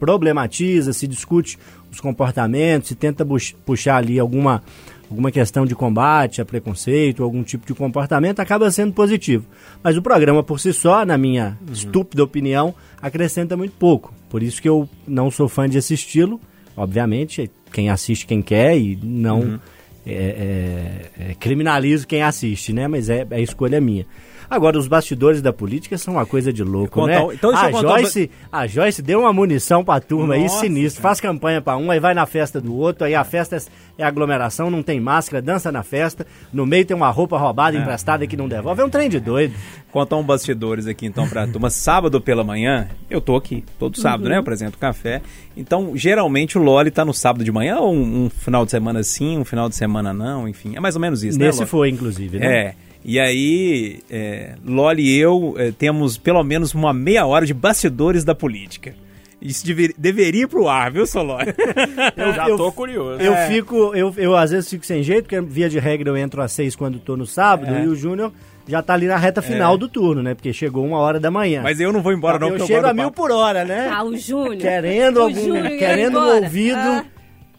problematiza, 0.00 0.92
se 0.92 1.06
discute 1.06 1.56
os 1.90 2.00
comportamentos, 2.00 2.88
se 2.88 2.96
tenta 2.96 3.24
puxar 3.64 3.98
ali 3.98 4.18
alguma, 4.18 4.62
alguma 5.08 5.30
questão 5.30 5.64
de 5.64 5.74
combate 5.76 6.40
a 6.40 6.44
preconceito, 6.44 7.22
algum 7.22 7.44
tipo 7.44 7.66
de 7.66 7.74
comportamento, 7.74 8.40
acaba 8.40 8.68
sendo 8.70 8.92
positivo. 8.92 9.46
Mas 9.80 9.96
o 9.96 10.02
programa 10.02 10.42
por 10.42 10.58
si 10.58 10.72
só, 10.72 11.06
na 11.06 11.16
minha 11.16 11.56
estúpida 11.72 12.24
opinião, 12.24 12.74
acrescenta 13.00 13.56
muito 13.56 13.76
pouco. 13.78 14.12
Por 14.28 14.42
isso 14.42 14.60
que 14.60 14.68
eu 14.68 14.88
não 15.06 15.30
sou 15.30 15.48
fã 15.48 15.68
de 15.68 15.78
estilo. 15.78 16.40
Obviamente, 16.76 17.48
quem 17.72 17.90
assiste 17.90 18.26
quem 18.26 18.42
quer 18.42 18.76
e 18.76 18.98
não 19.00 19.40
é, 19.40 19.58
é, 20.06 21.10
é, 21.18 21.34
criminalizo 21.34 22.06
quem 22.06 22.22
assiste, 22.22 22.72
né? 22.72 22.88
Mas 22.88 23.08
é, 23.08 23.26
é 23.30 23.40
escolha 23.40 23.80
minha. 23.80 24.06
Agora, 24.50 24.76
os 24.76 24.88
bastidores 24.88 25.40
da 25.40 25.52
política 25.52 25.96
são 25.96 26.14
uma 26.14 26.26
coisa 26.26 26.52
de 26.52 26.64
louco, 26.64 27.06
né? 27.06 27.20
um- 27.22 27.30
então 27.32 27.50
a, 27.50 27.70
contar 27.70 27.94
um 27.94 27.98
Joyce, 28.00 28.30
a 28.50 28.66
Joyce 28.66 29.00
deu 29.00 29.20
uma 29.20 29.32
munição 29.32 29.84
pra 29.84 30.00
turma 30.00 30.34
aí 30.34 30.42
Nossa, 30.42 30.58
sinistro. 30.60 31.00
Faz 31.00 31.20
campanha 31.20 31.60
pra 31.62 31.76
um, 31.76 31.88
aí 31.90 32.00
vai 32.00 32.14
na 32.14 32.26
festa 32.26 32.60
do 32.60 32.74
outro, 32.74 33.04
aí 33.04 33.14
a 33.14 33.22
festa 33.22 33.56
é- 33.56 33.60
é 33.98 34.04
aglomeração, 34.04 34.68
não 34.68 34.82
tem 34.82 34.98
máscara, 34.98 35.40
dança 35.40 35.70
na 35.70 35.84
festa, 35.84 36.26
no 36.52 36.66
meio 36.66 36.84
tem 36.84 36.96
uma 36.96 37.10
roupa 37.10 37.38
roubada, 37.38 37.76
É. 37.76 37.80
emprestada 37.80 38.26
que 38.26 38.36
não 38.36 38.48
devolve. 38.48 38.80
É 38.82 38.84
um 38.84 38.90
trem 38.90 39.08
de 39.08 39.20
doido. 39.20 39.54
Contar 39.92 40.16
um 40.16 40.24
bastidores 40.24 40.86
aqui 40.88 41.06
então 41.06 41.28
pra 41.28 41.46
turma. 41.46 41.70
Sábado 41.70 42.20
pela 42.20 42.42
manhã, 42.42 42.88
eu 43.08 43.20
tô 43.20 43.36
aqui. 43.36 43.64
Todo 43.78 44.00
sábado, 44.00 44.28
né? 44.28 44.34
Eu 44.36 44.40
apresento 44.40 44.76
café. 44.78 45.22
Então, 45.56 45.92
geralmente 45.96 46.58
o 46.58 46.62
Loli 46.62 46.90
tá 46.90 47.04
no 47.04 47.14
sábado 47.14 47.44
de 47.44 47.52
manhã, 47.52 47.78
ou 47.78 47.94
um, 47.94 48.24
um 48.24 48.30
final 48.30 48.64
de 48.64 48.72
semana 48.72 49.02
sim, 49.04 49.38
um 49.38 49.44
final 49.44 49.68
de 49.68 49.76
semana 49.76 50.12
não, 50.12 50.48
enfim. 50.48 50.74
É 50.76 50.80
mais 50.80 50.96
ou 50.96 51.00
menos 51.00 51.22
isso, 51.22 51.38
né? 51.38 51.46
Nesse 51.46 51.64
foi, 51.66 51.88
inclusive, 51.90 52.38
né? 52.40 52.46
É. 52.46 52.74
E 53.04 53.18
aí, 53.18 54.00
é, 54.10 54.54
Loli 54.64 55.02
e 55.02 55.18
eu 55.18 55.54
é, 55.56 55.70
temos 55.72 56.18
pelo 56.18 56.42
menos 56.44 56.74
uma 56.74 56.92
meia 56.92 57.24
hora 57.26 57.46
de 57.46 57.54
bastidores 57.54 58.24
da 58.24 58.34
política. 58.34 58.94
Isso 59.40 59.64
dever- 59.64 59.94
deveria 59.96 60.42
ir 60.42 60.46
pro 60.48 60.68
ar, 60.68 60.92
viu, 60.92 61.06
Solói? 61.06 61.46
Eu 62.14 62.32
já 62.34 62.46
eu- 62.46 62.58
tô 62.58 62.70
curioso. 62.70 63.22
Eu 63.22 63.34
fico, 63.48 63.94
eu, 63.94 64.12
eu 64.18 64.36
às 64.36 64.50
vezes 64.50 64.68
fico 64.68 64.84
sem 64.84 65.02
jeito, 65.02 65.22
porque 65.24 65.40
via 65.40 65.66
de 65.70 65.78
regra 65.78 66.10
eu 66.10 66.16
entro 66.16 66.42
às 66.42 66.52
seis 66.52 66.76
quando 66.76 66.98
tô 66.98 67.16
no 67.16 67.24
sábado, 67.26 67.74
É. 67.74 67.84
e 67.84 67.88
o 67.88 67.94
Júnior 67.94 68.32
já 68.68 68.82
tá 68.82 68.92
ali 68.92 69.06
na 69.06 69.16
reta 69.16 69.40
final 69.40 69.78
do 69.78 69.88
turno, 69.88 70.22
né? 70.22 70.34
Porque 70.34 70.52
chegou 70.52 70.84
uma 70.84 70.98
hora 70.98 71.18
da 71.18 71.30
manhã. 71.30 71.62
Mas 71.62 71.80
eu 71.80 71.90
não 71.90 72.02
vou 72.02 72.12
embora, 72.12 72.38
não, 72.38 72.48
eu 72.48 72.52
porque 72.58 72.66
chego 72.66 72.80
gosto 72.82 72.90
a 72.90 72.94
mil 72.94 73.04
papo. 73.10 73.16
por 73.16 73.30
hora, 73.32 73.64
né? 73.64 73.88
Ah, 73.90 74.04
o 74.04 74.14
Júnior. 74.14 74.58
Querendo 74.58 75.16
O 75.16 75.22
algum, 75.22 75.40
Júnior 75.40 75.68
querendo 75.78 76.18
um 76.18 76.34
ouvido. 76.36 76.76
Ah. 76.78 77.04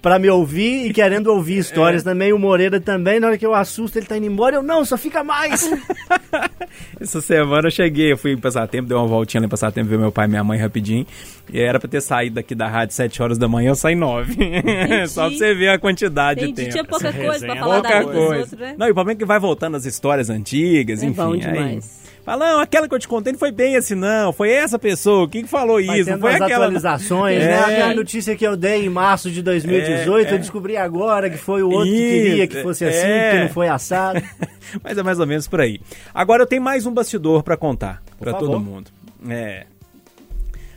Pra 0.01 0.17
me 0.17 0.29
ouvir 0.29 0.87
e 0.87 0.93
querendo 0.93 1.27
ouvir 1.27 1.57
histórias 1.59 2.03
também. 2.03 2.33
O 2.33 2.39
Moreira 2.39 2.79
também, 2.81 3.19
na 3.19 3.27
hora 3.27 3.37
que 3.37 3.45
eu 3.45 3.53
assusto, 3.53 3.97
ele 3.99 4.05
tá 4.05 4.17
indo 4.17 4.25
embora. 4.27 4.55
Eu, 4.55 4.63
não, 4.63 4.83
só 4.83 4.97
fica 4.97 5.23
mais. 5.23 5.69
Essa 6.99 7.21
semana 7.21 7.67
eu 7.67 7.71
cheguei, 7.71 8.11
eu 8.11 8.17
fui 8.17 8.31
em 8.33 8.37
passatempo, 8.37 8.87
dei 8.87 8.95
uma 8.97 9.07
voltinha 9.07 9.41
lá 9.41 9.45
em 9.45 9.49
passatempo, 9.49 9.89
ver 9.89 9.97
meu 9.99 10.11
pai 10.11 10.25
e 10.25 10.29
minha 10.29 10.43
mãe 10.43 10.57
rapidinho. 10.59 11.05
E 11.51 11.59
era 11.59 11.79
pra 11.79 11.89
ter 11.89 12.01
saído 12.01 12.35
daqui 12.35 12.55
da 12.55 12.67
rádio 12.67 12.93
7 12.95 13.21
horas 13.21 13.37
da 13.37 13.47
manhã, 13.47 13.69
eu 13.71 13.75
saí 13.75 13.95
9. 13.95 14.35
Só 15.09 15.27
pra 15.27 15.37
você 15.37 15.53
ver 15.53 15.69
a 15.69 15.79
quantidade 15.79 16.39
de 16.41 16.45
Entendi, 16.47 16.61
tempo. 16.69 16.71
tinha 16.71 16.85
pouca 16.85 17.07
Essa 17.09 17.17
coisa 17.17 17.45
pra 17.45 17.53
resenha. 17.55 17.59
falar 17.59 17.81
da 17.81 17.89
Pouca 17.89 18.03
dos 18.05 18.13
coisa. 18.15 18.39
outros, 18.41 18.59
né? 18.59 18.75
Não, 18.77 18.87
e 18.87 18.91
o 18.91 18.93
problema 18.93 19.15
é 19.17 19.19
que 19.19 19.25
vai 19.25 19.39
voltando 19.39 19.75
as 19.77 19.85
histórias 19.85 20.29
antigas, 20.29 21.01
É 21.03 21.05
enfim. 21.07 21.15
bom 21.15 21.33
aí- 21.33 21.39
demais. 21.39 22.01
Fala, 22.23 22.53
não, 22.53 22.59
aquela 22.59 22.87
que 22.87 22.93
eu 22.93 22.99
te 22.99 23.07
contei 23.07 23.33
não 23.33 23.39
foi 23.39 23.51
bem 23.51 23.75
assim, 23.75 23.95
não. 23.95 24.31
Foi 24.31 24.51
essa 24.51 24.77
pessoa, 24.77 25.27
quem 25.27 25.41
que 25.43 25.49
falou 25.49 25.83
Vai 25.83 25.99
isso? 26.01 26.11
Não 26.11 26.19
foi 26.19 26.29
as 26.35 26.41
aquela. 26.41 26.65
atualizações, 26.65 27.41
É. 27.41 27.47
né? 27.47 27.81
A 27.81 27.95
notícia 27.95 28.35
que 28.35 28.45
eu 28.45 28.55
dei 28.55 28.85
em 28.85 28.89
março 28.89 29.31
de 29.31 29.41
2018, 29.41 30.27
É, 30.27 30.31
é. 30.31 30.33
eu 30.35 30.39
descobri 30.39 30.77
agora 30.77 31.29
que 31.31 31.37
foi 31.37 31.63
o 31.63 31.69
outro 31.69 31.85
que 31.89 31.95
Isso, 31.95 32.25
queria 32.29 32.47
que 32.47 32.61
fosse 32.61 32.85
assim, 32.85 33.07
é. 33.07 33.31
que 33.31 33.39
não 33.43 33.49
foi 33.49 33.67
assado. 33.69 34.21
Mas 34.83 34.97
é 34.97 35.03
mais 35.03 35.19
ou 35.19 35.25
menos 35.25 35.47
por 35.47 35.59
aí. 35.61 35.81
Agora 36.13 36.43
eu 36.43 36.47
tenho 36.47 36.61
mais 36.61 36.85
um 36.85 36.93
bastidor 36.93 37.41
pra 37.41 37.57
contar 37.57 38.01
pra 38.19 38.31
favor. 38.33 38.47
todo 38.47 38.59
mundo. 38.59 38.91
É. 39.27 39.65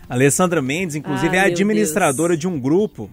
A 0.08 0.14
Alessandra 0.14 0.62
Mendes, 0.62 0.96
inclusive, 0.96 1.36
Ah, 1.36 1.42
é 1.42 1.46
administradora 1.46 2.30
Deus. 2.30 2.40
de 2.40 2.48
um 2.48 2.58
grupo 2.58 3.10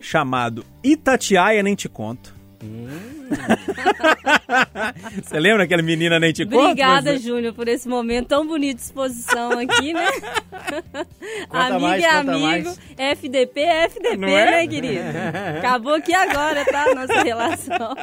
chamado 0.00 0.64
Itatiaia 0.82 1.62
Nem 1.62 1.74
Te 1.74 1.88
Conto. 1.88 2.34
Hum. 2.62 2.86
Você 5.22 5.38
lembra 5.40 5.64
aquela 5.64 5.82
menina 5.82 6.18
Nem 6.20 6.32
Te? 6.32 6.42
Obrigada, 6.44 7.12
Mas- 7.12 7.22
Júnior, 7.22 7.52
por 7.54 7.68
esse 7.68 7.88
momento 7.88 8.28
tão 8.28 8.46
bonito 8.46 8.76
de 8.76 8.82
exposição 8.82 9.58
aqui, 9.58 9.92
né? 9.92 10.06
Mais, 11.80 12.02
é 12.02 12.08
conta 12.08 12.32
amigo, 12.32 12.40
mais. 12.68 12.80
FDP 12.96 13.60
é 13.60 13.84
FDP, 13.84 14.16
Não 14.16 14.28
é? 14.28 14.50
né, 14.50 14.66
querido? 14.66 15.00
Acabou 15.58 15.94
aqui 15.94 16.14
agora, 16.14 16.64
tá? 16.64 16.94
Nossa 16.94 17.22
relação. 17.22 17.96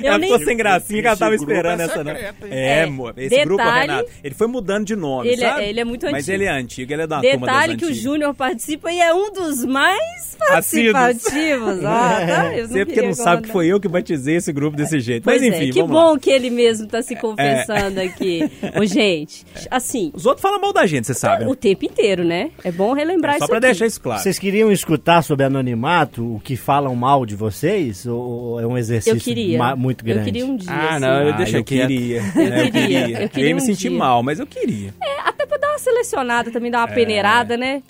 Eu 0.00 0.06
ela 0.08 0.18
nem... 0.18 0.30
ficou 0.30 0.44
sem 0.46 0.56
gracinha 0.56 1.00
que 1.02 1.06
ela 1.08 1.16
tava 1.16 1.36
grupo 1.36 1.50
esperando 1.52 1.80
é 1.80 1.84
essa 1.84 2.04
não. 2.04 2.12
hein? 2.12 2.18
É, 2.50 2.78
É. 2.78 2.82
amor. 2.84 3.14
Esse 3.16 3.44
grupo, 3.44 3.62
Detalhe- 3.62 3.80
Renato, 3.92 4.10
ele 4.22 4.34
foi 4.34 4.46
mudando 4.46 4.84
de 4.86 4.96
nome, 4.96 5.28
Ele 5.28 5.44
é- 5.44 5.48
sabe? 5.48 5.64
ele 5.64 5.80
é 5.80 5.84
muito 5.84 6.06
Mas 6.06 6.14
antigo. 6.28 6.32
ele 6.32 6.44
é 6.44 6.50
antigo, 6.52 6.92
ele 6.92 7.02
é 7.02 7.06
da 7.06 7.20
turma 7.20 7.46
das 7.46 7.54
Detalhe 7.56 7.76
que 7.76 7.84
o. 7.86 7.94
Júnior 7.94 8.34
participa 8.34 8.92
e 8.92 9.00
é 9.00 9.12
um 9.14 9.32
dos 9.32 9.64
mais 9.64 10.36
participativos. 10.38 11.84
Ah, 11.84 12.26
tá? 12.26 12.56
Eu 12.56 12.68
Você 12.68 12.84
porque 12.86 13.02
não 13.02 13.14
sabe 13.14 13.42
que 13.42 13.48
foi 13.50 13.66
eu 13.66 13.80
que 13.80 13.88
batizei 13.88 14.36
esse 14.44 14.52
grupo 14.52 14.76
desse 14.76 15.00
jeito. 15.00 15.24
Pois 15.24 15.40
Mas 15.40 15.50
enfim, 15.54 15.68
é, 15.68 15.72
que 15.72 15.80
vamos 15.80 15.96
lá. 15.96 16.02
É. 16.02 16.04
bom 16.12 16.18
que 16.18 16.30
ele 16.30 16.50
mesmo 16.50 16.86
tá 16.86 17.02
se 17.02 17.16
confessando 17.16 18.00
aqui. 18.00 18.50
Ô, 18.80 18.84
gente, 18.84 19.44
assim, 19.70 20.10
Os 20.14 20.26
outros 20.26 20.42
falam 20.42 20.60
mal 20.60 20.72
da 20.72 20.86
gente, 20.86 21.06
você 21.06 21.14
sabe. 21.14 21.44
né? 21.44 21.50
o 21.50 21.56
tempo 21.56 21.84
inteiro, 21.84 22.22
né? 22.24 22.50
É 22.62 22.70
bom 22.70 22.92
relembrar 22.92 23.34
Só 23.34 23.38
isso 23.38 23.46
pra 23.48 23.58
aqui. 23.58 23.66
deixar 23.66 23.86
isso 23.86 24.00
claro. 24.00 24.20
Vocês 24.22 24.38
queriam 24.38 24.70
escutar 24.70 25.22
sobre 25.22 25.44
anonimato, 25.46 26.36
o 26.36 26.40
que 26.40 26.56
falam 26.56 26.94
mal 26.94 27.24
de 27.26 27.34
vocês? 27.34 28.06
Ou 28.06 28.60
é 28.60 28.66
um 28.66 28.76
exercício 28.76 29.16
Eu 29.16 29.20
queria. 29.20 29.74
muito 29.76 30.04
grande? 30.04 30.20
Eu 30.20 30.24
queria 30.24 30.46
um 30.46 30.56
dia. 30.56 30.70
Ah, 30.70 30.90
assim. 30.92 31.00
não, 31.00 31.22
eu 31.22 31.28
Ah, 31.34 31.36
deixei 31.36 31.60
eu 31.60 31.64
quieto. 31.64 31.88
queria. 31.88 32.16
Eu 32.18 32.50
né, 32.50 32.60
Eu 32.66 32.70
queria, 32.72 33.00
queria. 33.00 33.22
eu 33.22 33.28
queria 33.28 33.48
ia 33.48 33.54
me 33.54 33.62
um 33.62 33.64
sentir 33.64 33.90
mal, 33.90 34.22
mas 34.22 34.38
eu 34.40 34.46
queria. 34.46 34.94
É, 35.02 35.20
até 35.28 35.46
pra 35.46 35.56
dar 35.56 35.70
uma 35.70 35.78
selecionada 35.78 36.50
também, 36.50 36.70
dar 36.70 36.80
uma 36.86 36.88
peneirada, 36.94 37.56
né? 37.56 37.82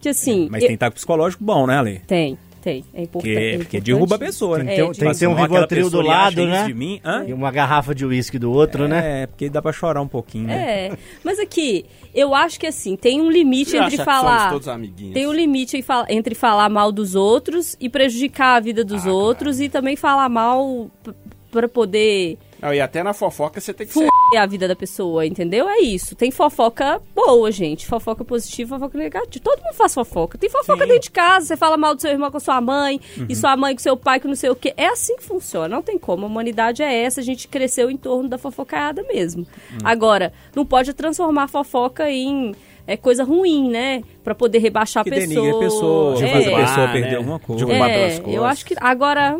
Que 0.00 0.10
assim. 0.10 0.46
É, 0.46 0.50
Mas 0.50 0.62
eu- 0.62 0.68
tem 0.68 0.68
que 0.68 0.74
estar 0.74 0.90
com 0.90 0.94
psicológico 0.94 1.42
bom, 1.42 1.66
né, 1.66 1.76
Ale? 1.76 2.00
Tem, 2.06 2.38
tem. 2.58 2.84
É 2.94 3.02
importante. 3.02 3.32
Porque, 3.34 3.38
é 3.54 3.58
porque 3.58 3.80
derruba 3.80 4.16
a 4.16 4.18
pessoa, 4.18 4.58
né? 4.58 4.64
Tem 4.64 4.70
que 4.74 4.76
ter 4.76 4.82
um- 4.82 4.92
Tipo 4.92 5.04
tem 5.04 5.12
que 5.12 5.18
ter 5.18 5.26
um 5.26 5.34
Rivotril 5.34 5.90
do 5.90 6.00
lado, 6.00 6.46
né? 6.46 6.66
de 6.66 6.74
mim. 6.74 7.00
Hã? 7.04 7.24
E 7.26 7.32
uma 7.32 7.50
garrafa 7.50 7.94
de 7.94 8.04
uísque 8.04 8.38
do 8.38 8.52
outro, 8.52 8.86
né? 8.88 9.22
É, 9.22 9.26
porque 9.26 9.48
dá 9.48 9.62
pra 9.62 9.72
chorar 9.72 10.00
um 10.02 10.08
pouquinho, 10.08 10.46
né? 10.48 10.86
É, 10.88 10.98
mas 11.24 11.38
aqui, 11.38 11.84
eu 12.14 12.34
acho 12.34 12.58
que 12.60 12.66
assim, 12.66 12.96
tem 12.96 13.20
um 13.20 13.30
limite 13.30 13.70
Você 13.70 13.78
entre 13.78 13.96
falar. 14.04 14.50
todos 14.50 14.68
amiguinhos? 14.68 15.14
Tem 15.14 15.26
um 15.26 15.32
limite 15.32 15.82
entre 16.08 16.34
falar 16.34 16.68
mal 16.68 16.90
dos 16.92 17.14
outros 17.14 17.76
e 17.80 17.88
prejudicar 17.88 18.56
a 18.56 18.60
vida 18.60 18.84
dos 18.84 19.06
outros 19.06 19.60
e 19.60 19.68
também 19.68 19.96
falar 19.96 20.28
mal 20.28 20.90
p- 21.02 21.12
pra 21.50 21.68
poder 21.68 22.36
Não, 22.60 22.74
e 22.74 22.80
até 22.80 23.02
na 23.02 23.12
fofoca 23.12 23.60
você 23.60 23.72
tem 23.72 23.86
que 23.86 23.92
ser. 23.92 24.06
fuder 24.06 24.42
a 24.42 24.46
vida 24.46 24.66
da 24.68 24.74
pessoa, 24.76 25.24
entendeu? 25.24 25.68
É 25.68 25.78
isso. 25.80 26.14
Tem 26.16 26.30
fofoca 26.30 27.00
boa, 27.14 27.50
gente. 27.52 27.86
Fofoca 27.86 28.24
positiva, 28.24 28.76
fofoca 28.78 28.98
negativa. 28.98 29.42
Todo 29.44 29.62
mundo 29.62 29.74
faz 29.74 29.94
fofoca. 29.94 30.36
Tem 30.36 30.50
fofoca 30.50 30.84
dentro 30.86 31.02
de 31.02 31.10
casa, 31.10 31.46
você 31.46 31.56
fala 31.56 31.76
mal 31.76 31.94
do 31.94 32.00
seu 32.00 32.10
irmão 32.10 32.30
com 32.30 32.36
a 32.36 32.40
sua 32.40 32.60
mãe, 32.60 33.00
e 33.28 33.34
sua 33.36 33.56
mãe 33.56 33.74
com 33.74 33.80
seu 33.80 33.96
pai, 33.96 34.18
que 34.20 34.26
não 34.28 34.34
sei 34.34 34.50
o 34.50 34.56
quê. 34.56 34.74
É 34.76 34.86
assim 34.88 35.16
que 35.16 35.22
funciona. 35.24 35.68
Não 35.68 35.82
tem 35.82 35.98
como. 35.98 36.24
A 36.24 36.28
humanidade 36.28 36.82
é 36.82 37.02
essa, 37.04 37.20
a 37.20 37.24
gente 37.24 37.46
cresceu 37.48 37.90
em 37.90 37.96
torno 37.96 38.28
da 38.28 38.38
fofocaiada 38.38 39.02
mesmo. 39.04 39.46
Agora, 39.84 40.32
não 40.54 40.66
pode 40.66 40.92
transformar 40.94 41.44
a 41.44 41.48
fofoca 41.48 42.10
em. 42.10 42.54
É 42.86 42.96
coisa 42.96 43.22
ruim, 43.22 43.68
né? 43.70 44.02
Pra 44.24 44.34
poder 44.34 44.60
rebaixar 44.60 45.04
Que 45.04 45.10
a 45.10 45.12
pessoa. 45.14 45.58
pessoa, 45.60 46.14
É. 46.24 46.32
fazer 46.32 46.54
a 46.54 46.56
pessoa 46.58 46.86
né? 46.86 46.92
perder 46.94 47.16
alguma 47.16 47.38
coisa. 47.38 47.66
Derrubar 47.66 47.90
É, 47.90 47.94
pelas 47.98 48.14
costas. 48.18 48.34
eu 48.34 48.44
acho 48.44 48.64
que 48.64 48.74
agora. 48.80 49.38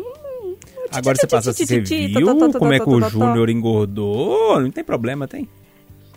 Agora 0.91 1.15
você 1.15 1.27
passa 1.27 1.51
assim, 1.51 1.65
você 1.65 1.81
viu 1.81 2.25
como 2.57 2.73
é 2.73 2.79
que 2.79 2.89
o 2.89 3.09
Júnior 3.09 3.49
engordou? 3.49 4.59
Não 4.59 4.71
tem 4.71 4.83
problema, 4.83 5.27
tem? 5.27 5.47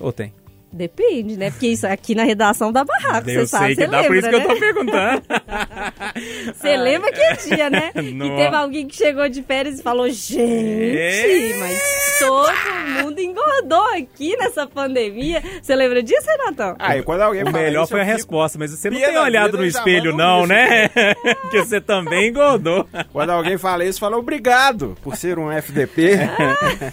Ou 0.00 0.12
tem? 0.12 0.32
Depende, 0.72 1.36
né? 1.36 1.50
Porque 1.50 1.66
isso 1.66 1.86
aqui 1.86 2.14
na 2.14 2.24
redação 2.24 2.72
da 2.72 2.82
barraca, 2.82 3.30
eu 3.30 3.40
você 3.40 3.46
sabe, 3.46 3.74
sei 3.74 3.84
que 3.84 3.90
dá, 3.90 4.00
lembra, 4.00 4.08
por 4.08 4.16
isso 4.16 4.28
que 4.30 4.34
eu 4.34 4.38
né? 4.38 4.46
tô 4.46 4.58
perguntando. 4.58 5.22
Você 6.54 6.76
lembra 6.76 7.12
que 7.12 7.48
dia, 7.48 7.68
né? 7.68 7.92
que 7.92 8.12
Nossa. 8.12 8.36
teve 8.36 8.56
alguém 8.56 8.86
que 8.88 8.96
chegou 8.96 9.28
de 9.28 9.42
férias 9.42 9.78
e 9.80 9.82
falou, 9.82 10.08
gente, 10.08 10.40
É. 10.40 11.56
mas 11.58 11.82
todo 12.20 12.51
engordou 13.62 13.84
aqui 13.94 14.36
nessa 14.36 14.66
pandemia. 14.66 15.42
Você 15.60 15.74
lembra 15.74 16.02
disso, 16.02 16.26
Renatão? 16.26 16.76
Ah, 16.78 16.96
e 16.96 17.02
quando 17.02 17.22
alguém 17.22 17.42
O 17.42 17.46
fala 17.46 17.58
melhor 17.58 17.82
isso, 17.82 17.90
foi 17.90 18.00
a 18.00 18.04
fico- 18.04 18.16
resposta, 18.16 18.58
mas 18.58 18.70
você 18.70 18.90
não 18.90 18.96
Pia 18.96 19.06
tem 19.06 19.14
da 19.14 19.22
olhado 19.22 19.56
no 19.56 19.64
espelho, 19.64 20.16
não, 20.16 20.46
né? 20.46 20.88
Porque 21.42 21.58
você 21.58 21.80
também 21.80 22.28
engordou. 22.28 22.86
Quando 23.12 23.30
alguém 23.30 23.56
fala 23.56 23.84
isso, 23.84 24.00
fala 24.00 24.16
obrigado 24.16 24.96
por 25.02 25.16
ser 25.16 25.38
um 25.38 25.50
FDP. 25.50 26.18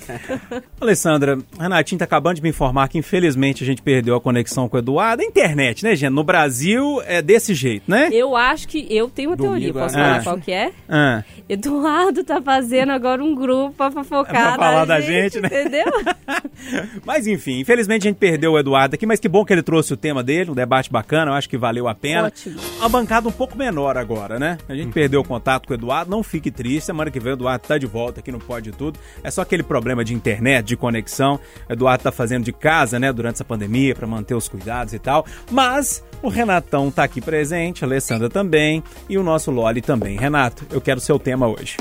Alessandra, 0.79 1.37
Renatinho 1.59 1.99
tá 1.99 2.05
acabando 2.05 2.35
de 2.35 2.41
me 2.41 2.49
informar 2.49 2.87
que 2.87 2.97
infelizmente 2.97 3.63
a 3.63 3.65
gente 3.65 3.81
perdeu 3.81 4.15
a 4.15 4.21
conexão 4.21 4.69
com 4.69 4.77
o 4.77 4.79
Eduardo. 4.79 5.21
A 5.21 5.25
internet, 5.25 5.83
né, 5.83 5.95
gente? 5.95 6.11
No 6.11 6.23
Brasil 6.23 7.01
é 7.05 7.21
desse 7.21 7.53
jeito, 7.53 7.89
né? 7.89 8.09
Eu 8.11 8.35
acho 8.35 8.67
que 8.67 8.87
eu 8.89 9.09
tenho 9.09 9.31
uma 9.31 9.37
teoria, 9.37 9.71
Domingo, 9.71 9.79
posso 9.79 9.97
ah. 9.97 10.01
falar 10.01 10.23
qual 10.23 10.37
que 10.37 10.51
é? 10.51 10.71
Ah. 10.87 11.23
Eduardo 11.47 12.23
tá 12.23 12.41
fazendo 12.41 12.91
agora 12.91 13.23
um 13.23 13.35
grupo 13.35 13.73
pra 13.75 13.91
fofocar 13.91 14.55
Pra 14.55 14.67
falar 14.67 14.85
da 14.85 15.01
gente, 15.01 15.39
né? 15.39 15.47
Entendeu? 15.47 15.85
Mas 17.05 17.27
enfim, 17.27 17.59
infelizmente 17.59 18.07
a 18.07 18.09
gente 18.09 18.17
perdeu 18.17 18.53
o 18.53 18.59
Eduardo 18.59 18.95
aqui, 18.95 19.05
mas 19.05 19.19
que 19.19 19.27
bom 19.27 19.43
que 19.45 19.53
ele 19.53 19.63
trouxe 19.63 19.93
o 19.93 19.97
tema 19.97 20.23
dele, 20.23 20.51
um 20.51 20.53
debate 20.53 20.91
bacana, 20.91 21.31
eu 21.31 21.35
acho 21.35 21.49
que 21.49 21.57
valeu 21.57 21.87
a 21.87 21.95
pena. 21.95 22.27
Ótimo. 22.27 22.59
Uma 22.77 22.89
bancada 22.89 23.27
um 23.27 23.31
pouco 23.31 23.57
menor 23.57 23.97
agora, 23.97 24.39
né? 24.39 24.57
A 24.67 24.75
gente 24.75 24.91
perdeu 24.91 25.21
o 25.21 25.23
contato 25.23 25.67
com 25.67 25.73
o 25.73 25.75
Eduardo, 25.75 26.11
não 26.11 26.23
fique 26.23 26.51
triste, 26.51 26.85
semana 26.85 27.11
que 27.11 27.19
vem 27.19 27.33
o 27.33 27.35
Eduardo 27.35 27.67
tá 27.67 27.77
de 27.77 27.85
volta 27.85 28.19
aqui 28.19 28.31
no 28.31 28.39
Pode 28.39 28.71
Tudo. 28.71 28.99
É 29.23 29.31
só 29.31 29.41
aquele 29.41 29.63
problema 29.63 30.03
de 30.03 30.13
internet, 30.13 30.65
de 30.65 30.77
conexão. 30.77 31.39
O 31.69 31.73
Eduardo 31.73 32.03
tá 32.03 32.11
fazendo 32.11 32.43
de 32.43 32.53
casa, 32.53 32.99
né, 32.99 33.11
durante 33.11 33.35
essa 33.35 33.45
pandemia, 33.45 33.95
pra 33.95 34.07
manter 34.07 34.35
os 34.35 34.47
cuidados 34.47 34.93
e 34.93 34.99
tal. 34.99 35.25
Mas 35.51 36.03
o 36.21 36.29
Renatão 36.29 36.91
tá 36.91 37.03
aqui 37.03 37.21
presente, 37.21 37.83
a 37.83 37.87
Alessandra 37.87 38.29
também 38.29 38.83
e 39.09 39.17
o 39.17 39.23
nosso 39.23 39.51
Loli 39.51 39.81
também. 39.81 40.17
Renato, 40.17 40.65
eu 40.71 40.81
quero 40.81 40.99
o 40.99 41.03
seu 41.03 41.17
tema 41.17 41.47
hoje. 41.47 41.77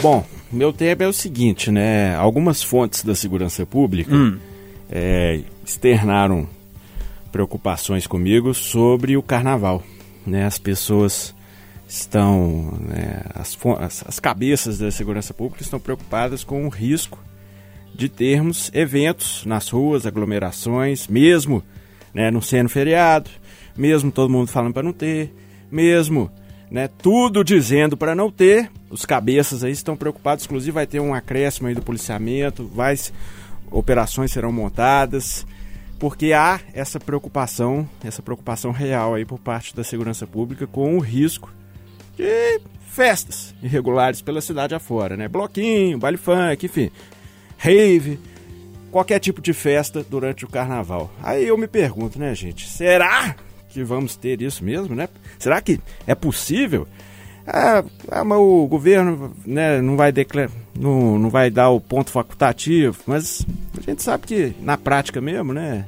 Bom, 0.00 0.24
meu 0.52 0.72
tema 0.72 1.04
é 1.04 1.08
o 1.08 1.12
seguinte, 1.12 1.70
né? 1.70 2.14
Algumas 2.16 2.62
fontes 2.62 3.04
da 3.04 3.14
segurança 3.14 3.64
pública 3.64 4.10
é, 4.90 5.40
externaram 5.64 6.48
preocupações 7.30 8.06
comigo 8.06 8.52
sobre 8.52 9.16
o 9.16 9.22
carnaval. 9.22 9.82
Né? 10.26 10.44
As 10.44 10.58
pessoas 10.58 11.34
estão. 11.88 12.78
né, 12.80 13.22
as, 13.34 13.56
as, 13.78 14.04
as 14.06 14.20
cabeças 14.20 14.78
da 14.78 14.90
segurança 14.90 15.32
pública 15.32 15.62
estão 15.62 15.80
preocupadas 15.80 16.44
com 16.44 16.66
o 16.66 16.68
risco 16.68 17.18
de 17.94 18.08
termos 18.08 18.70
eventos 18.72 19.44
nas 19.44 19.68
ruas, 19.68 20.06
aglomerações, 20.06 21.06
mesmo 21.06 21.62
né, 22.14 22.30
não 22.30 22.40
sendo 22.40 22.68
feriado, 22.68 23.30
mesmo 23.76 24.10
todo 24.10 24.30
mundo 24.30 24.48
falando 24.48 24.72
para 24.72 24.82
não 24.82 24.92
ter, 24.92 25.32
mesmo 25.70 26.30
né, 26.70 26.88
tudo 26.88 27.42
dizendo 27.42 27.96
para 27.96 28.14
não 28.14 28.30
ter, 28.30 28.70
os 28.88 29.04
cabeças 29.04 29.64
aí 29.64 29.72
estão 29.72 29.96
preocupados, 29.96 30.44
inclusive 30.44 30.70
vai 30.70 30.86
ter 30.86 31.00
um 31.00 31.12
acréscimo 31.12 31.68
aí 31.68 31.74
do 31.74 31.82
policiamento, 31.82 32.70
vai, 32.72 32.96
operações 33.70 34.30
serão 34.30 34.52
montadas, 34.52 35.44
porque 35.98 36.32
há 36.32 36.60
essa 36.72 37.00
preocupação, 37.00 37.88
essa 38.04 38.22
preocupação 38.22 38.70
real 38.70 39.14
aí 39.14 39.24
por 39.24 39.38
parte 39.38 39.74
da 39.74 39.82
segurança 39.82 40.26
pública 40.26 40.66
com 40.66 40.96
o 40.96 41.00
risco 41.00 41.52
de 42.16 42.60
festas 42.86 43.54
irregulares 43.62 44.22
pela 44.22 44.40
cidade 44.40 44.74
afora, 44.74 45.16
né? 45.16 45.28
Bloquinho, 45.28 45.98
baile 45.98 46.16
funk, 46.16 46.66
enfim, 46.66 46.90
rave, 47.56 48.18
qualquer 48.90 49.18
tipo 49.18 49.40
de 49.40 49.52
festa 49.52 50.04
durante 50.08 50.44
o 50.44 50.48
carnaval. 50.48 51.10
Aí 51.22 51.46
eu 51.46 51.56
me 51.58 51.68
pergunto, 51.68 52.18
né, 52.18 52.34
gente, 52.34 52.68
será 52.68 53.36
que 53.70 53.82
vamos 53.84 54.16
ter 54.16 54.42
isso 54.42 54.64
mesmo, 54.64 54.94
né? 54.94 55.08
Será 55.38 55.60
que 55.60 55.80
é 56.06 56.14
possível? 56.14 56.86
Ah, 57.46 57.84
ah, 58.10 58.24
mas 58.24 58.38
o 58.38 58.66
governo 58.66 59.34
né, 59.44 59.80
não, 59.80 59.96
vai 59.96 60.12
declarar, 60.12 60.50
não, 60.78 61.18
não 61.18 61.30
vai 61.30 61.50
dar 61.50 61.70
o 61.70 61.80
ponto 61.80 62.10
facultativo, 62.10 62.98
mas 63.06 63.44
a 63.76 63.80
gente 63.80 64.02
sabe 64.02 64.26
que 64.26 64.52
na 64.60 64.76
prática 64.76 65.20
mesmo, 65.20 65.52
né? 65.52 65.86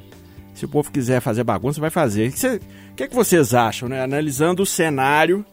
Se 0.54 0.64
o 0.64 0.68
povo 0.68 0.90
quiser 0.90 1.20
fazer 1.20 1.44
bagunça, 1.44 1.80
vai 1.80 1.90
fazer. 1.90 2.28
O 2.28 2.32
que, 2.32 2.60
que 2.96 3.02
é 3.04 3.08
que 3.08 3.14
vocês 3.14 3.54
acham, 3.54 3.88
né? 3.88 4.02
Analisando 4.02 4.62
o 4.62 4.66
cenário 4.66 5.44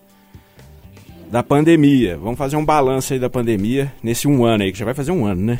da 1.31 1.43
pandemia. 1.43 2.17
Vamos 2.17 2.37
fazer 2.37 2.55
um 2.57 2.65
balanço 2.65 3.13
aí 3.13 3.19
da 3.19 3.29
pandemia 3.29 3.93
nesse 4.01 4.27
um 4.27 4.43
ano 4.43 4.63
aí, 4.63 4.71
que 4.71 4.79
já 4.79 4.85
vai 4.85 4.93
fazer 4.93 5.11
um 5.11 5.25
ano, 5.25 5.41
né? 5.41 5.59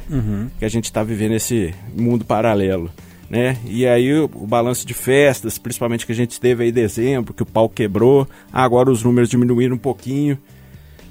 Que 0.58 0.66
a 0.66 0.70
gente 0.70 0.86
está 0.86 1.04
vivendo 1.04 1.34
esse 1.34 1.74
mundo 1.96 2.26
paralelo. 2.26 2.92
Né? 3.30 3.58
E 3.66 3.86
aí 3.86 4.12
o, 4.14 4.26
o 4.26 4.48
balanço 4.48 4.88
de 4.88 4.94
festas, 4.94 5.58
principalmente 5.58 6.06
que 6.06 6.12
a 6.12 6.16
gente 6.16 6.40
teve 6.40 6.64
aí 6.64 6.70
em 6.70 6.74
dezembro, 6.74 7.34
que 7.34 7.44
o 7.44 7.46
pau 7.46 7.70
quebrou, 7.70 8.28
agora 8.52 8.90
os 8.90 9.04
números 9.04 9.30
diminuíram 9.30 9.76
um 9.76 9.80
pouquinho. 9.80 10.38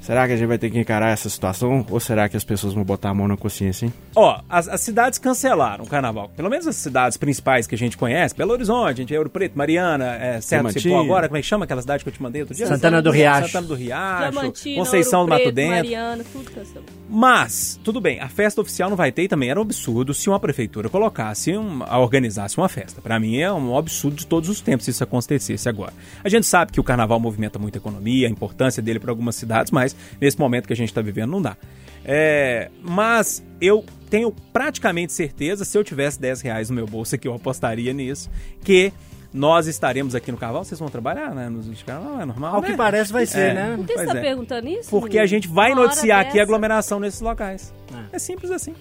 Será 0.09 0.27
que 0.27 0.33
a 0.33 0.37
gente 0.39 0.49
vai 0.49 0.57
ter 0.57 0.71
que 0.71 0.79
encarar 0.79 1.11
essa 1.11 1.29
situação? 1.29 1.85
Ou 1.91 2.01
será 2.01 2.31
que 2.31 2.37
as 2.37 2.43
pessoas 2.43 2.73
vão 2.73 2.83
botar 2.83 3.11
a 3.11 3.15
mão 3.15 3.29
na 3.29 3.37
consciência, 3.37 3.85
hein? 3.85 3.93
Ó, 4.17 4.41
as, 4.49 4.67
as 4.67 4.81
cidades 4.81 5.19
cancelaram 5.19 5.85
o 5.85 5.87
carnaval. 5.87 6.31
Pelo 6.35 6.49
menos 6.49 6.67
as 6.67 6.77
cidades 6.77 7.19
principais 7.19 7.67
que 7.67 7.75
a 7.75 7.79
gente 7.79 7.95
conhece. 7.95 8.35
Belo 8.35 8.53
Horizonte, 8.53 8.97
gente, 8.97 9.15
Ouro 9.15 9.29
Preto, 9.29 9.59
Mariana, 9.59 10.17
é, 10.17 10.41
Serra 10.41 10.73
do 10.73 10.81
Cipó 10.81 10.99
agora. 10.99 11.29
Como 11.29 11.37
é 11.37 11.43
que 11.43 11.47
chama 11.47 11.67
aquela 11.67 11.83
cidade 11.83 12.05
que 12.05 12.09
eu 12.09 12.13
te 12.15 12.23
mandei 12.23 12.41
outro 12.41 12.57
dia? 12.57 12.67
Santana 12.67 13.03
do 13.03 13.11
Riacho. 13.11 13.49
Santana 13.49 13.67
do 13.67 13.75
Riacho. 13.75 14.33
Diamantina, 14.33 14.79
Conceição 14.79 15.21
Ouro 15.21 15.29
do 15.29 15.35
Mato 15.35 15.43
Preto, 15.43 15.55
Dentro. 15.55 15.77
Mariana, 15.77 16.25
tudo 16.33 16.51
cancelou. 16.53 16.85
Mas, 17.11 17.79
tudo 17.85 18.01
bem, 18.01 18.19
a 18.19 18.31
festa 18.31 18.63
oficial 18.63 18.89
não 18.89 18.97
vai 18.97 19.13
ter 19.13 19.25
e 19.25 19.29
também 19.29 19.51
era 19.51 19.59
um 19.59 19.63
absurdo 19.63 20.15
se 20.15 20.31
uma 20.31 20.41
prefeitura 20.41 20.89
colocasse, 20.89 21.55
um, 21.55 21.83
a 21.87 21.99
organizasse 21.99 22.57
uma 22.57 22.69
festa. 22.71 23.03
Pra 23.03 23.21
mim 23.21 23.37
é 23.37 23.53
um 23.53 23.77
absurdo 23.77 24.17
de 24.17 24.27
todos 24.27 24.49
os 24.49 24.63
tempos 24.63 24.87
se 24.87 24.91
isso 24.91 25.05
acontecesse 25.05 25.69
agora. 25.69 25.93
A 26.25 26.31
gente 26.31 26.47
sabe 26.47 26.73
que 26.73 26.81
o 26.81 26.85
carnaval 26.85 27.21
movimenta 27.21 27.59
muita 27.59 27.77
economia, 27.77 28.27
a 28.27 28.31
importância 28.31 28.83
dele 28.83 28.99
para 28.99 29.11
algumas 29.11 29.35
cidades, 29.35 29.71
mas 29.71 29.98
nesse 30.21 30.39
momento 30.39 30.67
que 30.67 30.73
a 30.73 30.77
gente 30.77 30.89
está 30.89 31.01
vivendo 31.01 31.31
não 31.31 31.43
dá. 31.43 31.57
É, 32.05 32.71
mas 32.83 33.45
eu 33.61 33.85
tenho 34.09 34.33
praticamente 34.53 35.13
certeza, 35.13 35.65
se 35.65 35.77
eu 35.77 35.85
tivesse 35.85 36.21
10 36.21 36.41
reais 36.41 36.71
no 36.71 36.77
meu 36.77 36.87
bolso 36.87 37.15
aqui, 37.15 37.29
eu 37.29 37.35
apostaria 37.35 37.93
nisso, 37.93 38.31
que 38.65 38.93
nós 39.33 39.67
estaremos 39.67 40.15
aqui 40.15 40.33
no 40.33 40.39
carnaval. 40.39 40.65
Vocês 40.65 40.79
vão 40.81 40.89
trabalhar, 40.89 41.35
né? 41.35 41.51
Nos 41.51 41.67
de 41.67 41.85
carnaval, 41.85 42.21
é 42.21 42.25
normal, 42.25 42.55
Ao 42.55 42.63
né? 42.63 42.71
que 42.71 42.77
parece 42.77 43.13
vai 43.13 43.27
ser, 43.27 43.51
É. 43.51 43.55
né? 43.55 43.77
Por 43.77 43.87
que 43.87 43.93
você 43.93 44.05
Pois 44.05 44.13
tá 44.13 44.19
é. 44.19 44.23
perguntando 44.23 44.69
isso? 44.69 44.89
Porque 44.91 45.19
a 45.19 45.27
gente 45.27 45.47
vai 45.49 45.75
noticiar 45.75 46.21
aqui 46.21 46.41
a 46.41 46.43
aglomeração 46.43 46.99
nesses 46.99 47.21
locais. 47.21 47.75
É 48.11 48.19
simples 48.19 48.51
assim. 48.51 48.75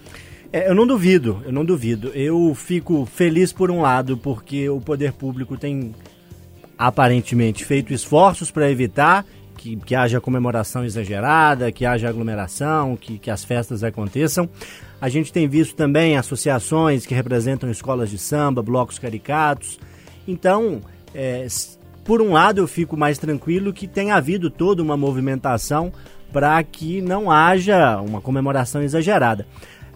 É, 0.54 0.70
eu 0.70 0.74
não 0.74 0.88
duvido, 0.88 1.44
eu 1.46 1.52
não 1.52 1.66
duvido. 1.66 2.10
Eu 2.16 2.56
fico 2.56 3.06
feliz 3.06 3.52
por 3.52 3.70
um 3.70 3.82
lado, 3.82 4.18
porque 4.18 4.70
o 4.70 4.80
poder 4.80 5.12
público 5.12 5.58
tem 5.58 5.94
aparentemente 6.78 7.66
feito 7.66 7.94
esforços 7.94 8.52
para 8.52 8.70
evitar 8.72 9.26
que, 9.58 9.76
que 9.76 9.96
haja 9.96 10.22
comemoração 10.22 10.86
exagerada, 10.86 11.72
que 11.72 11.86
haja 11.86 12.08
aglomeração, 12.08 12.96
que, 12.96 13.18
que 13.18 13.32
as 13.32 13.44
festas 13.44 13.84
aconteçam. 13.84 14.48
A 15.02 15.10
gente 15.10 15.34
tem 15.34 15.48
visto 15.48 15.76
também 15.76 16.18
associações 16.18 17.06
que 17.06 17.14
representam 17.14 17.70
escolas 17.70 18.10
de 18.10 18.18
samba, 18.18 18.62
blocos 18.62 18.98
caricatos. 18.98 19.80
Então, 20.28 20.82
é, 21.14 21.46
por 22.06 22.22
um 22.22 22.32
lado, 22.32 22.62
eu 22.62 22.68
fico 22.68 22.96
mais 22.96 23.18
tranquilo 23.18 23.74
que 23.74 23.88
tem 23.88 24.12
havido 24.12 24.50
toda 24.50 24.82
uma 24.82 24.96
movimentação 24.96 25.92
para 26.32 26.62
que 26.64 27.02
não 27.02 27.32
haja 27.32 28.00
uma 28.00 28.22
comemoração 28.22 28.82
exagerada. 28.82 29.46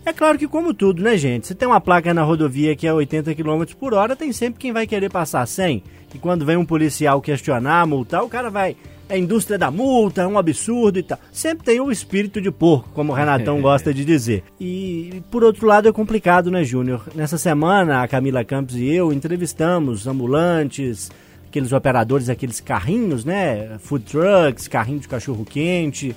É 0.03 0.11
claro 0.11 0.37
que, 0.37 0.47
como 0.47 0.73
tudo, 0.73 1.01
né, 1.01 1.15
gente? 1.15 1.45
Se 1.45 1.53
tem 1.53 1.67
uma 1.67 1.79
placa 1.79 2.11
na 2.13 2.23
rodovia 2.23 2.75
que 2.75 2.87
é 2.87 2.93
80 2.93 3.35
km 3.35 3.63
por 3.79 3.93
hora, 3.93 4.15
tem 4.15 4.33
sempre 4.33 4.59
quem 4.59 4.73
vai 4.73 4.87
querer 4.87 5.11
passar 5.11 5.45
100. 5.45 5.83
E 6.13 6.17
quando 6.17 6.45
vem 6.45 6.57
um 6.57 6.65
policial 6.65 7.21
questionar, 7.21 7.85
multar, 7.85 8.23
o 8.23 8.29
cara 8.29 8.49
vai. 8.49 8.75
É 9.11 9.15
a 9.15 9.17
indústria 9.17 9.57
da 9.57 9.69
multa, 9.69 10.21
é 10.21 10.27
um 10.27 10.37
absurdo 10.37 10.97
e 10.97 11.03
tal. 11.03 11.19
Sempre 11.33 11.65
tem 11.65 11.81
o 11.81 11.91
espírito 11.91 12.39
de 12.39 12.49
porco, 12.49 12.91
como 12.93 13.11
o 13.11 13.15
Renatão 13.15 13.59
gosta 13.61 13.93
de 13.93 14.05
dizer. 14.05 14.41
E, 14.57 15.21
por 15.29 15.43
outro 15.43 15.67
lado, 15.67 15.89
é 15.89 15.91
complicado, 15.91 16.49
né, 16.49 16.63
Júnior? 16.63 17.03
Nessa 17.13 17.37
semana, 17.37 18.01
a 18.01 18.07
Camila 18.07 18.41
Campos 18.45 18.77
e 18.77 18.85
eu 18.85 19.11
entrevistamos 19.11 20.07
ambulantes, 20.07 21.11
aqueles 21.45 21.73
operadores, 21.73 22.29
aqueles 22.29 22.61
carrinhos, 22.61 23.25
né? 23.25 23.77
Food 23.79 24.05
trucks, 24.05 24.69
carrinho 24.69 25.01
de 25.01 25.09
cachorro-quente. 25.09 26.15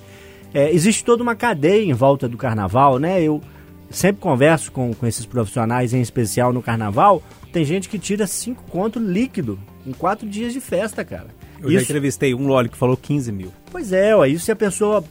É, 0.54 0.70
existe 0.72 1.04
toda 1.04 1.20
uma 1.20 1.34
cadeia 1.34 1.84
em 1.84 1.94
volta 1.94 2.28
do 2.28 2.36
carnaval, 2.36 3.00
né? 3.00 3.20
Eu 3.20 3.42
sempre 3.90 4.22
converso 4.22 4.70
com, 4.70 4.94
com 4.94 5.04
esses 5.04 5.26
profissionais, 5.26 5.92
em 5.92 6.00
especial 6.00 6.52
no 6.52 6.62
carnaval. 6.62 7.20
Tem 7.52 7.64
gente 7.64 7.88
que 7.88 7.98
tira 7.98 8.24
cinco 8.24 8.62
conto 8.70 9.00
líquido 9.00 9.58
em 9.84 9.90
quatro 9.90 10.28
dias 10.28 10.52
de 10.52 10.60
festa, 10.60 11.04
cara. 11.04 11.26
Eu 11.64 11.70
já 11.70 11.76
Isso- 11.78 11.84
entrevistei 11.90 12.34
um 12.34 12.46
Loli 12.46 12.68
que 12.68 12.76
falou 12.76 12.96
15 12.96 13.32
mil. 13.32 13.52
Pois 13.70 13.92
é, 13.92 14.14
ué, 14.14 14.28
isso 14.28 14.44
se 14.44 14.52
a 14.52 14.56
pessoa 14.56 15.02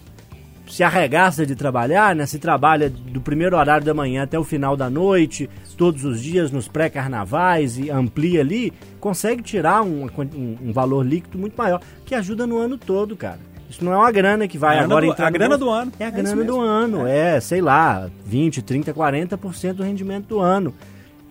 se 0.68 0.82
arregaça 0.84 1.46
de 1.46 1.56
trabalhar, 1.56 2.16
né? 2.16 2.26
Se 2.26 2.40
trabalha 2.40 2.90
do 2.90 3.20
primeiro 3.20 3.58
horário 3.58 3.86
da 3.86 3.94
manhã 3.94 4.24
até 4.24 4.40
o 4.40 4.44
final 4.44 4.78
da 4.78 4.90
noite, 4.90 5.50
todos 5.78 6.06
os 6.06 6.22
dias 6.22 6.52
nos 6.52 6.68
pré-carnavais 6.68 7.78
e 7.78 7.90
amplia 7.90 8.40
ali, 8.42 8.72
consegue 9.00 9.44
tirar 9.44 9.82
um, 9.82 10.06
um- 10.06 10.58
um 10.66 10.72
valor 10.72 11.06
líquido 11.06 11.38
muito 11.38 11.56
maior, 11.58 11.82
que 12.06 12.16
ajuda 12.16 12.48
no 12.48 12.58
ano 12.58 12.78
todo, 12.78 13.16
cara. 13.18 13.40
Isso 13.70 13.84
não 13.84 13.92
é 13.92 13.98
uma 13.98 14.12
grana 14.12 14.48
que 14.48 14.58
vai 14.58 14.76
A 14.78 14.80
grana 14.80 14.94
agora 14.94 15.06
do- 15.08 15.12
entrar 15.12 15.28
a 15.28 15.30
grana 15.32 15.58
do 15.58 15.70
ano. 15.70 15.92
É 16.00 16.06
a 16.06 16.08
É 16.08 16.12
grana 16.12 16.44
do 16.44 16.60
ano, 16.62 17.08
é, 17.08 17.40
sei 17.40 17.60
lá, 17.60 18.08
20, 18.26 18.62
30, 18.62 18.94
40% 18.94 19.74
do 19.78 19.84
rendimento 19.84 20.28
do 20.28 20.40
ano. 20.40 20.74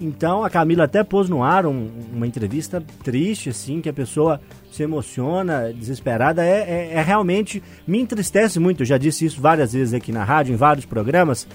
Então 0.04 0.42
a 0.44 0.50
Camila 0.50 0.84
até 0.84 1.04
pôs 1.04 1.28
no 1.28 1.42
ar 1.42 1.64
um- 1.64 1.88
uma 2.12 2.26
entrevista 2.26 2.82
triste, 3.04 3.50
assim, 3.50 3.80
que 3.80 3.88
a 3.88 3.92
pessoa 3.92 4.40
se 4.72 4.82
emociona, 4.82 5.72
desesperada. 5.72 6.44
É, 6.44 6.58
é- 6.60 6.90
é 6.94 7.02
realmente. 7.02 7.62
Me 7.86 8.00
entristece 8.00 8.58
muito, 8.58 8.82
eu 8.82 8.86
já 8.86 8.98
disse 8.98 9.24
isso 9.24 9.40
várias 9.40 9.72
vezes 9.72 9.94
aqui 9.94 10.10
na 10.10 10.24
rádio, 10.24 10.52
em 10.52 10.56
vários 10.56 10.84
programas. 10.84 11.46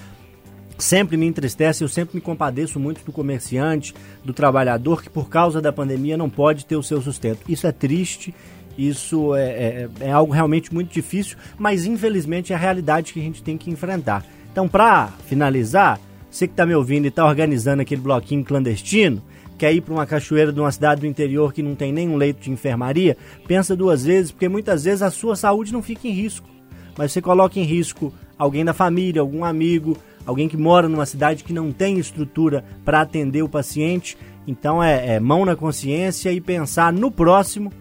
Sempre 0.77 1.17
me 1.17 1.25
entristece, 1.25 1.83
eu 1.83 1.88
sempre 1.89 2.15
me 2.15 2.21
compadeço 2.21 2.79
muito 2.79 3.03
do 3.03 3.12
comerciante, 3.12 3.93
do 4.23 4.31
trabalhador 4.31 5.01
que 5.01 5.10
por 5.10 5.27
causa 5.27 5.60
da 5.60 5.73
pandemia 5.73 6.15
não 6.15 6.29
pode 6.29 6.65
ter 6.65 6.75
o 6.75 6.83
seu 6.83 7.01
sustento. 7.01 7.39
Isso 7.49 7.65
é 7.65 7.71
triste, 7.71 8.33
isso 8.77 9.33
é, 9.36 9.41
é- 9.49 9.89
é 10.01 10.12
algo 10.12 10.31
realmente 10.31 10.71
muito 10.71 10.93
difícil, 10.93 11.36
mas 11.57 11.86
infelizmente 11.86 12.53
é 12.53 12.55
a 12.55 12.60
realidade 12.60 13.12
que 13.12 13.19
a 13.19 13.23
gente 13.23 13.41
tem 13.41 13.57
que 13.57 13.71
enfrentar. 13.71 14.23
Então, 14.51 14.67
para 14.67 15.07
finalizar, 15.25 15.99
você 16.38 16.47
que 16.47 16.54
está 16.54 16.65
me 16.65 16.76
ouvindo 16.76 17.06
e 17.06 17.08
está 17.08 17.26
organizando 17.26 17.82
aquele 17.82 18.02
bloquinho 18.02 18.43
clandestino, 18.43 19.23
quer 19.58 19.73
ir 19.73 19.82
para 19.82 19.93
uma 19.93 20.06
cachoeira 20.06 20.54
de 20.54 20.60
uma 20.60 20.71
cidade 20.71 21.02
do 21.02 21.08
interior 21.08 21.52
que 21.52 21.63
não 21.63 21.73
tem 21.73 21.91
nenhum 21.91 22.15
leito 22.15 22.41
de 22.41 22.52
enfermaria, 22.52 23.17
pensa 23.47 23.76
duas 23.76 24.06
vezes, 24.06 24.32
porque 24.32 24.47
muitas 24.47 24.84
vezes 24.84 25.02
a 25.02 25.10
sua 25.10 25.36
saúde 25.36 25.73
não 25.73 25.82
fica 25.82 26.08
em 26.08 26.12
risco. 26.12 26.47
Mas 26.95 27.12
você 27.12 27.21
coloca 27.21 27.60
em 27.60 27.63
risco 27.63 28.13
alguém 28.38 28.63
da 28.63 28.73
família, 28.73 29.21
algum 29.21 29.43
amigo, 29.43 29.97
alguém 30.26 30.47
que 30.47 30.58
mora 30.58 30.88
numa 30.88 31.06
cidade 31.06 31.43
que 31.43 31.54
não 31.54 31.71
tem 31.71 31.97
estrutura 31.97 32.63
para 32.86 33.02
atender 33.02 33.41
o 33.41 33.50
paciente. 33.50 34.15
Então 34.45 34.82
é, 34.82 35.15
é 35.15 35.19
mão 35.19 35.43
na 35.43 35.56
consciência 35.56 36.32
e 36.32 36.39
pensar 36.39 36.93
no 36.93 37.10
próximo 37.10 37.71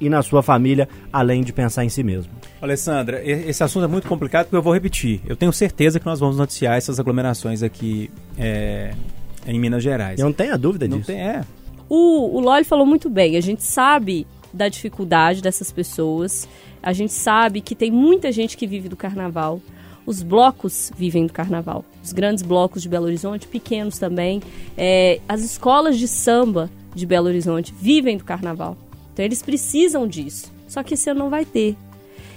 e 0.00 0.08
na 0.08 0.22
sua 0.22 0.42
família, 0.42 0.88
além 1.12 1.42
de 1.42 1.52
pensar 1.52 1.84
em 1.84 1.88
si 1.90 2.02
mesmo. 2.02 2.32
Alessandra, 2.64 3.22
esse 3.24 3.62
assunto 3.62 3.84
é 3.84 3.88
muito 3.88 4.08
complicado 4.08 4.46
porque 4.46 4.56
eu 4.56 4.62
vou 4.62 4.72
repetir. 4.72 5.20
Eu 5.26 5.36
tenho 5.36 5.52
certeza 5.52 6.00
que 6.00 6.06
nós 6.06 6.18
vamos 6.18 6.36
noticiar 6.36 6.76
essas 6.76 6.98
aglomerações 6.98 7.62
aqui 7.62 8.10
é, 8.38 8.94
em 9.46 9.58
Minas 9.58 9.82
Gerais. 9.82 10.18
Eu 10.18 10.26
não 10.26 10.32
tenho 10.32 10.54
a 10.54 10.56
dúvida 10.56 10.88
Não 10.88 10.98
disso. 10.98 11.08
tem, 11.08 11.20
é. 11.20 11.44
O, 11.88 12.36
o 12.36 12.40
Loli 12.40 12.64
falou 12.64 12.86
muito 12.86 13.10
bem. 13.10 13.36
A 13.36 13.40
gente 13.40 13.62
sabe 13.62 14.26
da 14.52 14.68
dificuldade 14.68 15.42
dessas 15.42 15.70
pessoas. 15.70 16.48
A 16.82 16.92
gente 16.92 17.12
sabe 17.12 17.60
que 17.60 17.74
tem 17.74 17.90
muita 17.90 18.32
gente 18.32 18.56
que 18.56 18.66
vive 18.66 18.88
do 18.88 18.96
carnaval. 18.96 19.60
Os 20.06 20.22
blocos 20.22 20.92
vivem 20.96 21.26
do 21.26 21.32
carnaval. 21.32 21.84
Os 22.02 22.12
grandes 22.12 22.42
blocos 22.42 22.82
de 22.82 22.88
Belo 22.88 23.06
Horizonte, 23.06 23.46
pequenos 23.46 23.98
também. 23.98 24.42
É, 24.76 25.20
as 25.28 25.42
escolas 25.42 25.98
de 25.98 26.06
samba 26.06 26.70
de 26.94 27.06
Belo 27.06 27.26
Horizonte 27.26 27.74
vivem 27.78 28.16
do 28.16 28.24
carnaval. 28.24 28.76
Então 29.12 29.24
eles 29.24 29.42
precisam 29.42 30.06
disso. 30.06 30.52
Só 30.68 30.82
que 30.82 30.94
esse 30.94 31.08
ano 31.10 31.20
não 31.20 31.30
vai 31.30 31.44
ter. 31.44 31.76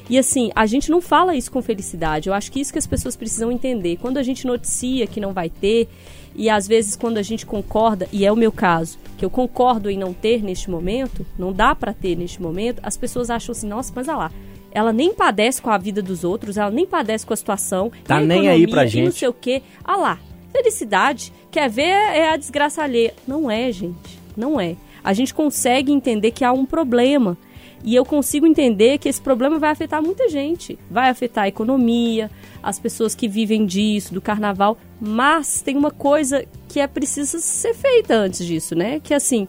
E 0.10 0.18
assim, 0.18 0.52
a 0.56 0.66
gente 0.66 0.90
não 0.90 1.02
fala 1.02 1.36
isso 1.36 1.52
com 1.52 1.62
felicidade. 1.62 2.30
Eu 2.30 2.34
acho 2.34 2.52
que 2.52 2.60
isso 2.60 2.72
que 2.72 2.80
as 2.80 2.88
pessoas 2.88 3.16
precisam 3.16 3.52
entender. 3.52 3.98
Quando 3.98 4.18
a 4.18 4.24
gente 4.24 4.48
noticia 4.48 5.06
que 5.06 5.20
não 5.20 5.34
vai 5.34 5.50
ter, 5.50 5.90
e 6.36 6.50
às 6.50 6.68
vezes 6.68 6.96
quando 6.96 7.18
a 7.18 7.22
gente 7.22 7.46
concorda, 7.46 8.08
e 8.12 8.26
é 8.26 8.32
o 8.32 8.36
meu 8.36 8.52
caso, 8.52 8.98
que 9.18 9.26
eu 9.26 9.30
concordo 9.30 9.90
em 9.90 9.98
não 9.98 10.14
ter 10.14 10.42
neste 10.42 10.70
momento, 10.70 11.26
não 11.38 11.52
dá 11.52 11.76
pra 11.76 11.94
ter 11.94 12.16
neste 12.16 12.42
momento, 12.42 12.80
as 12.84 12.96
pessoas 12.96 13.30
acham 13.30 13.52
assim, 13.52 13.68
nossa, 13.68 13.92
mas 13.96 14.08
olha 14.08 14.18
lá, 14.18 14.32
ela 14.72 14.94
nem 14.94 15.14
padece 15.14 15.62
com 15.62 15.70
a 15.72 15.78
vida 15.78 16.02
dos 16.02 16.24
outros, 16.24 16.56
ela 16.58 16.70
nem 16.72 16.86
padece 16.86 17.26
com 17.26 17.34
a 17.34 17.38
situação, 17.38 17.92
Tá 18.06 18.18
a 18.18 18.22
nem 18.22 18.48
aí 18.48 18.68
pra 18.68 18.84
e 18.84 18.86
não 18.86 18.92
gente. 18.92 19.16
sei 19.20 19.28
o 19.28 19.34
quê. 19.34 19.62
Ah 19.84 19.98
lá, 19.98 20.20
felicidade, 20.54 21.34
quer 21.52 21.70
ver 21.70 21.82
é 21.90 22.30
a 22.30 22.38
desgraça 22.38 22.84
alheia. 22.84 23.14
Não 23.28 23.50
é, 23.50 23.72
gente, 23.72 24.20
não 24.38 24.60
é. 24.60 24.76
A 25.04 25.14
gente 25.14 25.34
consegue 25.34 25.92
entender 25.92 26.32
que 26.32 26.44
há 26.46 26.52
um 26.52 26.66
problema. 26.66 27.38
E 27.84 27.96
eu 27.96 28.04
consigo 28.04 28.46
entender 28.46 28.98
que 28.98 29.08
esse 29.08 29.22
problema 29.22 29.60
vai 29.60 29.70
afetar 29.72 30.02
muita 30.02 30.28
gente. 30.28 30.78
Vai 30.90 31.10
afetar 31.10 31.46
a 31.46 31.48
economia, 31.48 32.30
as 32.62 32.80
pessoas 32.80 33.16
que 33.16 33.28
vivem 33.28 33.66
disso, 33.66 34.14
do 34.14 34.22
carnaval. 34.22 34.78
Mas 35.00 35.62
tem 35.62 35.78
uma 35.78 35.92
coisa 35.92 36.46
que 36.68 36.80
é 36.80 36.88
precisa 36.88 37.40
ser 37.40 37.74
feita 37.74 38.16
antes 38.16 38.46
disso, 38.46 38.76
né? 38.76 39.00
Que 39.00 39.14
assim, 39.14 39.48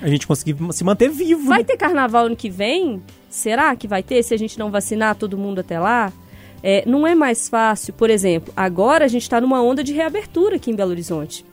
A 0.00 0.08
gente 0.08 0.26
conseguir 0.26 0.56
se 0.72 0.84
manter 0.84 1.08
vivo. 1.10 1.46
vai 1.46 1.58
né? 1.58 1.64
ter 1.64 1.76
carnaval 1.76 2.26
ano 2.26 2.36
que 2.36 2.50
vem? 2.50 3.02
Será 3.28 3.74
que 3.76 3.88
vai 3.88 4.02
ter 4.02 4.22
se 4.22 4.34
a 4.34 4.36
gente 4.36 4.58
não 4.58 4.70
vacinar 4.70 5.14
todo 5.16 5.38
mundo 5.38 5.60
até 5.60 5.78
lá? 5.78 6.12
É, 6.62 6.84
não 6.86 7.06
é 7.06 7.14
mais 7.14 7.48
fácil, 7.48 7.94
por 7.94 8.10
exemplo, 8.10 8.52
agora 8.54 9.06
a 9.06 9.08
gente 9.08 9.22
está 9.22 9.40
numa 9.40 9.62
onda 9.62 9.82
de 9.82 9.94
reabertura 9.94 10.56
aqui 10.56 10.70
em 10.70 10.74
Belo 10.74 10.90
Horizonte. 10.90 11.44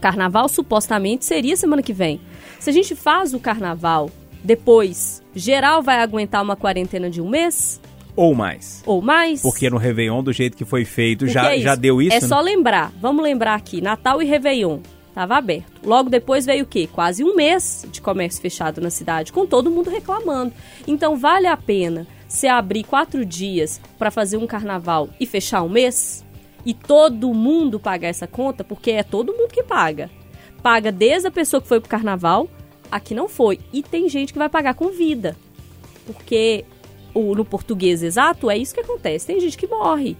Carnaval 0.00 0.48
supostamente 0.48 1.24
seria 1.24 1.56
semana 1.56 1.82
que 1.82 1.92
vem. 1.92 2.20
Se 2.60 2.68
a 2.68 2.72
gente 2.72 2.94
faz 2.94 3.32
o 3.32 3.40
carnaval 3.40 4.10
depois, 4.46 5.22
geral 5.34 5.82
vai 5.82 6.00
aguentar 6.00 6.42
uma 6.42 6.54
quarentena 6.54 7.10
de 7.10 7.20
um 7.20 7.28
mês? 7.28 7.80
Ou 8.14 8.32
mais. 8.32 8.82
Ou 8.86 9.02
mais. 9.02 9.42
Porque 9.42 9.68
no 9.68 9.76
Réveillon, 9.76 10.22
do 10.22 10.32
jeito 10.32 10.56
que 10.56 10.64
foi 10.64 10.84
feito, 10.84 11.26
Porque 11.26 11.34
já, 11.34 11.54
é 11.54 11.58
já 11.58 11.74
deu 11.74 12.00
isso, 12.00 12.16
É 12.16 12.20
né? 12.20 12.26
só 12.26 12.40
lembrar. 12.40 12.92
Vamos 13.00 13.22
lembrar 13.22 13.54
aqui. 13.56 13.80
Natal 13.80 14.22
e 14.22 14.24
Réveillon. 14.24 14.78
Tava 15.12 15.36
aberto. 15.36 15.80
Logo 15.84 16.08
depois 16.08 16.46
veio 16.46 16.62
o 16.64 16.66
quê? 16.66 16.88
Quase 16.90 17.24
um 17.24 17.34
mês 17.34 17.86
de 17.90 18.00
comércio 18.00 18.40
fechado 18.40 18.80
na 18.80 18.88
cidade, 18.88 19.32
com 19.32 19.46
todo 19.46 19.70
mundo 19.70 19.90
reclamando. 19.90 20.52
Então 20.86 21.16
vale 21.16 21.46
a 21.46 21.56
pena 21.56 22.06
você 22.28 22.46
abrir 22.46 22.84
quatro 22.84 23.24
dias 23.24 23.80
para 23.98 24.10
fazer 24.10 24.36
um 24.36 24.46
carnaval 24.46 25.08
e 25.18 25.26
fechar 25.26 25.62
um 25.62 25.68
mês? 25.68 26.24
E 26.64 26.72
todo 26.72 27.34
mundo 27.34 27.80
pagar 27.80 28.08
essa 28.08 28.26
conta? 28.26 28.62
Porque 28.62 28.92
é 28.92 29.02
todo 29.02 29.32
mundo 29.32 29.52
que 29.52 29.62
paga. 29.62 30.08
Paga 30.62 30.92
desde 30.92 31.28
a 31.28 31.30
pessoa 31.30 31.60
que 31.60 31.68
foi 31.68 31.80
pro 31.80 31.88
carnaval 31.88 32.48
a 32.90 33.00
que 33.00 33.14
não 33.14 33.28
foi. 33.28 33.60
E 33.72 33.82
tem 33.82 34.08
gente 34.08 34.32
que 34.32 34.38
vai 34.38 34.48
pagar 34.48 34.74
com 34.74 34.88
vida. 34.88 35.36
Porque 36.06 36.64
o, 37.14 37.34
no 37.34 37.44
português 37.44 38.02
exato 38.02 38.50
é 38.50 38.56
isso 38.56 38.74
que 38.74 38.80
acontece. 38.80 39.26
Tem 39.26 39.40
gente 39.40 39.56
que 39.56 39.66
morre. 39.66 40.16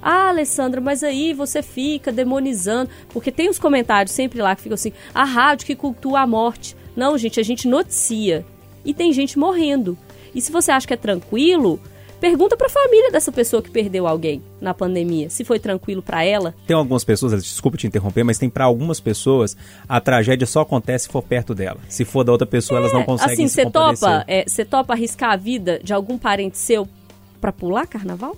Ah, 0.00 0.28
Alessandra, 0.28 0.80
mas 0.80 1.04
aí 1.04 1.32
você 1.32 1.62
fica 1.62 2.10
demonizando. 2.10 2.90
Porque 3.10 3.30
tem 3.30 3.48
os 3.48 3.58
comentários 3.58 4.14
sempre 4.14 4.42
lá 4.42 4.56
que 4.56 4.62
ficam 4.62 4.74
assim: 4.74 4.92
a 5.14 5.24
rádio 5.24 5.66
que 5.66 5.76
cultua 5.76 6.20
a 6.20 6.26
morte. 6.26 6.76
Não, 6.96 7.16
gente, 7.16 7.38
a 7.38 7.42
gente 7.42 7.68
noticia. 7.68 8.44
E 8.84 8.92
tem 8.92 9.12
gente 9.12 9.38
morrendo. 9.38 9.96
E 10.34 10.40
se 10.40 10.50
você 10.50 10.72
acha 10.72 10.86
que 10.86 10.94
é 10.94 10.96
tranquilo, 10.96 11.80
pergunta 12.22 12.56
pra 12.56 12.68
família 12.68 13.10
dessa 13.10 13.32
pessoa 13.32 13.60
que 13.60 13.68
perdeu 13.68 14.06
alguém 14.06 14.40
na 14.60 14.72
pandemia. 14.72 15.28
Se 15.28 15.44
foi 15.44 15.58
tranquilo 15.58 16.00
pra 16.00 16.22
ela. 16.22 16.54
Tem 16.68 16.76
algumas 16.76 17.02
pessoas, 17.02 17.32
desculpa 17.42 17.76
te 17.76 17.88
interromper, 17.88 18.22
mas 18.22 18.38
tem 18.38 18.48
pra 18.48 18.64
algumas 18.64 19.00
pessoas 19.00 19.56
a 19.88 20.00
tragédia 20.00 20.46
só 20.46 20.60
acontece 20.60 21.06
se 21.06 21.10
for 21.10 21.20
perto 21.20 21.52
dela. 21.52 21.80
Se 21.88 22.04
for 22.04 22.22
da 22.22 22.30
outra 22.30 22.46
pessoa, 22.46 22.78
elas 22.78 22.92
não 22.92 23.02
conseguem 23.02 23.34
assim, 23.34 23.48
se 23.48 23.54
você 23.54 23.68
topa, 23.68 24.24
é, 24.28 24.44
você 24.46 24.64
topa 24.64 24.92
arriscar 24.92 25.32
a 25.32 25.36
vida 25.36 25.80
de 25.82 25.92
algum 25.92 26.16
parente 26.16 26.56
seu 26.56 26.88
pra 27.40 27.50
pular 27.50 27.88
carnaval? 27.88 28.36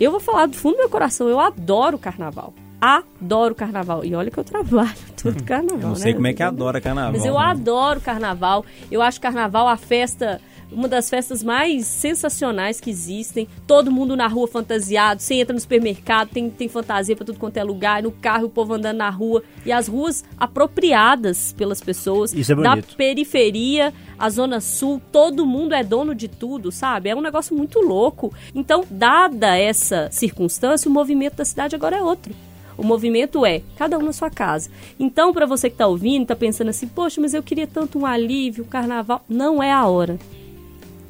Eu 0.00 0.10
vou 0.10 0.20
falar 0.20 0.46
do 0.46 0.56
fundo 0.56 0.76
do 0.76 0.78
meu 0.78 0.88
coração, 0.88 1.28
eu 1.28 1.38
adoro 1.38 1.98
carnaval. 1.98 2.54
Adoro 2.80 3.54
carnaval. 3.54 4.06
E 4.06 4.14
olha 4.14 4.30
que 4.30 4.38
eu 4.38 4.44
trabalho 4.44 4.96
todo 5.22 5.42
carnaval, 5.44 5.80
Eu 5.80 5.88
não 5.88 5.90
né? 5.90 5.96
sei 5.96 6.14
como 6.14 6.26
é 6.28 6.32
que 6.32 6.42
adora 6.42 6.80
carnaval. 6.80 7.12
Mas 7.12 7.26
eu 7.26 7.34
né? 7.34 7.40
adoro 7.40 8.00
carnaval. 8.00 8.64
Eu 8.90 9.02
acho 9.02 9.20
carnaval 9.20 9.68
a 9.68 9.76
festa, 9.76 10.40
uma 10.76 10.88
das 10.88 11.08
festas 11.08 11.42
mais 11.42 11.86
sensacionais 11.86 12.78
que 12.78 12.90
existem. 12.90 13.48
Todo 13.66 13.90
mundo 13.90 14.14
na 14.14 14.26
rua 14.26 14.46
fantasiado. 14.46 15.22
Você 15.22 15.36
entra 15.36 15.54
no 15.54 15.58
supermercado, 15.58 16.28
tem, 16.28 16.50
tem 16.50 16.68
fantasia 16.68 17.16
pra 17.16 17.24
tudo 17.24 17.38
quanto 17.38 17.56
é 17.56 17.64
lugar. 17.64 18.02
No 18.02 18.12
carro, 18.12 18.46
o 18.46 18.50
povo 18.50 18.74
andando 18.74 18.98
na 18.98 19.08
rua. 19.08 19.42
E 19.64 19.72
as 19.72 19.88
ruas 19.88 20.22
apropriadas 20.38 21.54
pelas 21.54 21.80
pessoas. 21.80 22.34
Isso 22.34 22.52
é 22.52 22.56
Da 22.56 22.70
bonito. 22.70 22.94
periferia, 22.94 23.92
a 24.18 24.28
zona 24.28 24.60
sul, 24.60 25.00
todo 25.10 25.46
mundo 25.46 25.74
é 25.74 25.82
dono 25.82 26.14
de 26.14 26.28
tudo, 26.28 26.70
sabe? 26.70 27.08
É 27.08 27.16
um 27.16 27.22
negócio 27.22 27.56
muito 27.56 27.80
louco. 27.80 28.30
Então, 28.54 28.84
dada 28.90 29.56
essa 29.56 30.10
circunstância, 30.12 30.90
o 30.90 30.92
movimento 30.92 31.36
da 31.36 31.44
cidade 31.46 31.74
agora 31.74 31.96
é 31.96 32.02
outro. 32.02 32.34
O 32.76 32.84
movimento 32.84 33.46
é 33.46 33.62
cada 33.78 33.98
um 33.98 34.02
na 34.02 34.12
sua 34.12 34.28
casa. 34.28 34.68
Então, 35.00 35.32
para 35.32 35.46
você 35.46 35.70
que 35.70 35.76
tá 35.76 35.86
ouvindo, 35.86 36.26
tá 36.26 36.36
pensando 36.36 36.68
assim, 36.68 36.86
poxa, 36.86 37.18
mas 37.18 37.32
eu 37.32 37.42
queria 37.42 37.66
tanto 37.66 37.98
um 37.98 38.04
alívio, 38.04 38.64
um 38.64 38.68
carnaval. 38.68 39.24
Não 39.26 39.62
é 39.62 39.72
a 39.72 39.86
hora. 39.86 40.18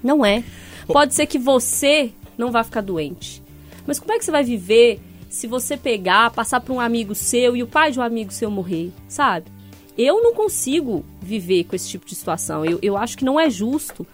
Não 0.06 0.24
é. 0.24 0.44
Pode 0.86 1.14
ser 1.14 1.26
que 1.26 1.36
você 1.36 2.12
não 2.38 2.52
vá 2.52 2.62
ficar 2.62 2.80
doente. 2.80 3.42
Mas 3.84 3.98
como 3.98 4.12
é 4.12 4.18
que 4.18 4.24
você 4.24 4.30
vai 4.30 4.44
viver 4.44 5.00
se 5.28 5.48
você 5.48 5.76
pegar, 5.76 6.30
passar 6.30 6.60
para 6.60 6.72
um 6.72 6.80
amigo 6.80 7.12
seu 7.12 7.56
e 7.56 7.62
o 7.62 7.66
pai 7.66 7.90
de 7.90 7.98
um 7.98 8.02
amigo 8.02 8.32
seu 8.32 8.48
morrer, 8.48 8.92
sabe? 9.08 9.50
Eu 9.98 10.22
não 10.22 10.32
consigo 10.32 11.04
viver 11.20 11.64
com 11.64 11.74
esse 11.74 11.88
tipo 11.88 12.06
de 12.06 12.14
situação. 12.14 12.64
Eu, 12.64 12.78
eu 12.80 12.96
acho 12.96 13.18
que 13.18 13.24
não 13.24 13.40
é 13.40 13.50
justo. 13.50 14.06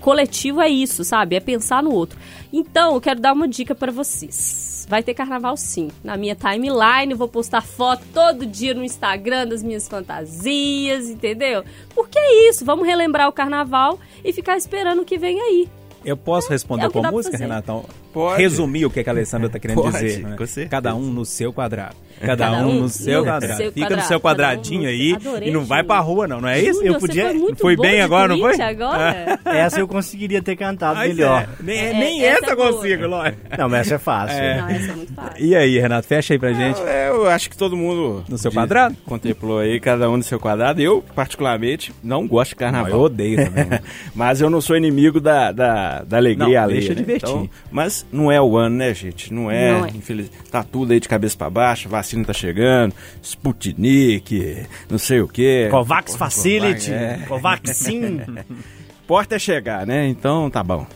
Coletivo 0.00 0.60
é 0.60 0.68
isso, 0.68 1.04
sabe? 1.04 1.36
É 1.36 1.40
pensar 1.40 1.82
no 1.82 1.92
outro. 1.92 2.18
Então, 2.52 2.94
eu 2.94 3.00
quero 3.00 3.20
dar 3.20 3.32
uma 3.32 3.48
dica 3.48 3.74
para 3.74 3.90
vocês. 3.90 4.86
Vai 4.88 5.02
ter 5.02 5.14
carnaval 5.14 5.56
sim. 5.56 5.88
Na 6.02 6.16
minha 6.16 6.34
timeline, 6.34 7.12
eu 7.12 7.16
vou 7.16 7.28
postar 7.28 7.62
foto 7.62 8.04
todo 8.12 8.44
dia 8.44 8.74
no 8.74 8.84
Instagram 8.84 9.46
das 9.46 9.62
minhas 9.62 9.88
fantasias, 9.88 11.08
entendeu? 11.08 11.64
Porque 11.94 12.18
é 12.18 12.50
isso. 12.50 12.64
Vamos 12.64 12.86
relembrar 12.86 13.28
o 13.28 13.32
carnaval 13.32 13.98
e 14.22 14.32
ficar 14.32 14.56
esperando 14.56 15.00
o 15.02 15.04
que 15.04 15.16
vem 15.16 15.40
aí. 15.40 15.68
Eu 16.04 16.18
posso 16.18 16.50
responder 16.50 16.84
É 16.84 16.86
que 16.88 16.92
com 16.92 17.00
pra 17.00 17.10
música. 17.10 17.36
Renatão? 17.36 17.86
Pode. 18.12 18.40
Resumir 18.42 18.84
o 18.84 18.90
que, 18.90 19.02
que 19.02 19.08
a 19.08 19.12
Alessandra 19.12 19.48
tá 19.48 19.58
querendo 19.58 19.80
Pode, 19.80 19.98
dizer. 19.98 20.22
né? 20.22 20.36
Cada 20.68 20.94
um 20.94 21.10
no 21.10 21.24
seu 21.24 21.52
quadrado. 21.52 21.96
Cada, 22.20 22.36
Cada 22.46 22.66
um 22.66 22.70
um 22.70 22.80
no 22.80 22.88
seu 22.88 23.20
no 23.20 23.24
quadrado. 23.26 23.56
seu 23.56 23.72
Fica 23.72 23.80
no 23.80 23.86
quadrado, 23.86 24.08
seu 24.08 24.08
cada 24.08 24.16
um 24.16 24.20
quadradinho 24.20 24.82
no- 24.82 24.88
aí 24.88 25.14
Adorei, 25.14 25.48
e 25.48 25.52
não 25.52 25.64
vai 25.64 25.82
pra 25.82 25.98
rua, 26.00 26.26
não, 26.28 26.40
não 26.40 26.48
é 26.48 26.60
isso? 26.60 26.74
Júnior, 26.80 26.94
Eu 26.94 27.00
podia- 27.00 27.22
Você 27.24 27.30
foi, 27.30 27.38
muito 27.38 27.60
foi 27.60 27.76
bem 27.76 27.94
de 27.96 28.00
agora, 28.00 28.28
não 28.28 28.38
foi? 28.38 28.60
agora. 28.60 29.38
Essa 29.44 29.80
eu 29.80 29.88
conseguiria 29.88 30.42
ter 30.42 30.56
cantado 30.56 30.98
Ai, 30.98 31.08
melhor. 31.08 31.42
é. 31.42 31.62
Nem, 31.62 31.78
É, 31.78 31.92
nem 31.92 32.24
essa 32.24 32.44
essa, 32.44 32.52
é 32.52 32.56
boa. 32.56 32.72
consigo, 32.72 33.06
Lói. 33.06 33.34
Não, 33.58 33.68
mas 33.68 33.80
essa 33.86 33.94
é 33.94 33.98
fácil. 33.98 34.38
Não, 34.38 34.68
essa 34.68 34.92
é 34.92 34.94
muito 34.96 35.14
fácil. 35.14 35.44
E 35.44 35.54
aí, 35.54 35.78
Renato, 35.78 36.06
fecha 36.06 36.34
aí 36.34 36.38
pra 36.38 36.52
gente. 36.52 36.80
É, 36.82 37.08
Eu 37.08 37.28
acho 37.28 37.48
que 37.50 37.56
todo 37.56 37.76
mundo 37.76 38.24
No 38.28 38.36
seu 38.38 38.50
de- 38.50 38.56
quadrado? 38.56 38.96
contemplou 39.06 39.58
aí, 39.58 39.78
cada 39.80 40.08
um 40.10 40.16
no 40.16 40.22
seu 40.22 40.38
quadrado. 40.40 40.80
Eu, 40.80 41.02
particularmente, 41.14 41.92
não 42.02 42.26
gosto 42.26 42.50
de 42.50 42.54
Não, 42.56 42.70
carnaval. 42.72 42.90
eu 42.90 43.00
odeio 43.00 43.36
também. 43.44 43.80
Mas 44.14 44.40
eu 44.40 44.48
não 44.50 44.60
sou 44.60 44.76
inimigo 44.76 45.20
da, 45.20 45.52
da, 45.52 46.02
da 46.02 46.16
alegria 46.16 46.46
Não, 46.58 46.62
alheia. 46.64 46.80
deixa 46.80 46.94
né? 46.94 47.00
divertir. 47.00 47.28
Então, 47.28 47.48
mas 47.70 48.06
não 48.12 48.30
é 48.30 48.40
o 48.40 48.56
ano, 48.56 48.76
né, 48.76 48.92
gente? 48.94 49.32
Não 49.32 49.50
é. 49.50 49.72
Não 49.72 49.86
é. 49.86 49.90
Infeliz... 49.90 50.30
Tá 50.50 50.62
tudo 50.62 50.92
aí 50.92 51.00
de 51.00 51.08
cabeça 51.08 51.36
pra 51.36 51.50
baixo, 51.50 51.88
vacina 52.04 52.24
tá 52.24 52.32
chegando, 52.34 52.94
Sputnik, 53.22 54.66
não 54.90 54.98
sei 54.98 55.20
o 55.20 55.28
quê. 55.28 55.68
Covax 55.70 56.14
Facility, 56.16 56.92
É. 56.92 57.18
Covaxin. 57.26 58.20
Porta 59.06 59.36
é 59.36 59.38
chegar, 59.38 59.86
né? 59.86 60.06
Então 60.06 60.50
tá 60.50 60.62
bom. 60.62 60.86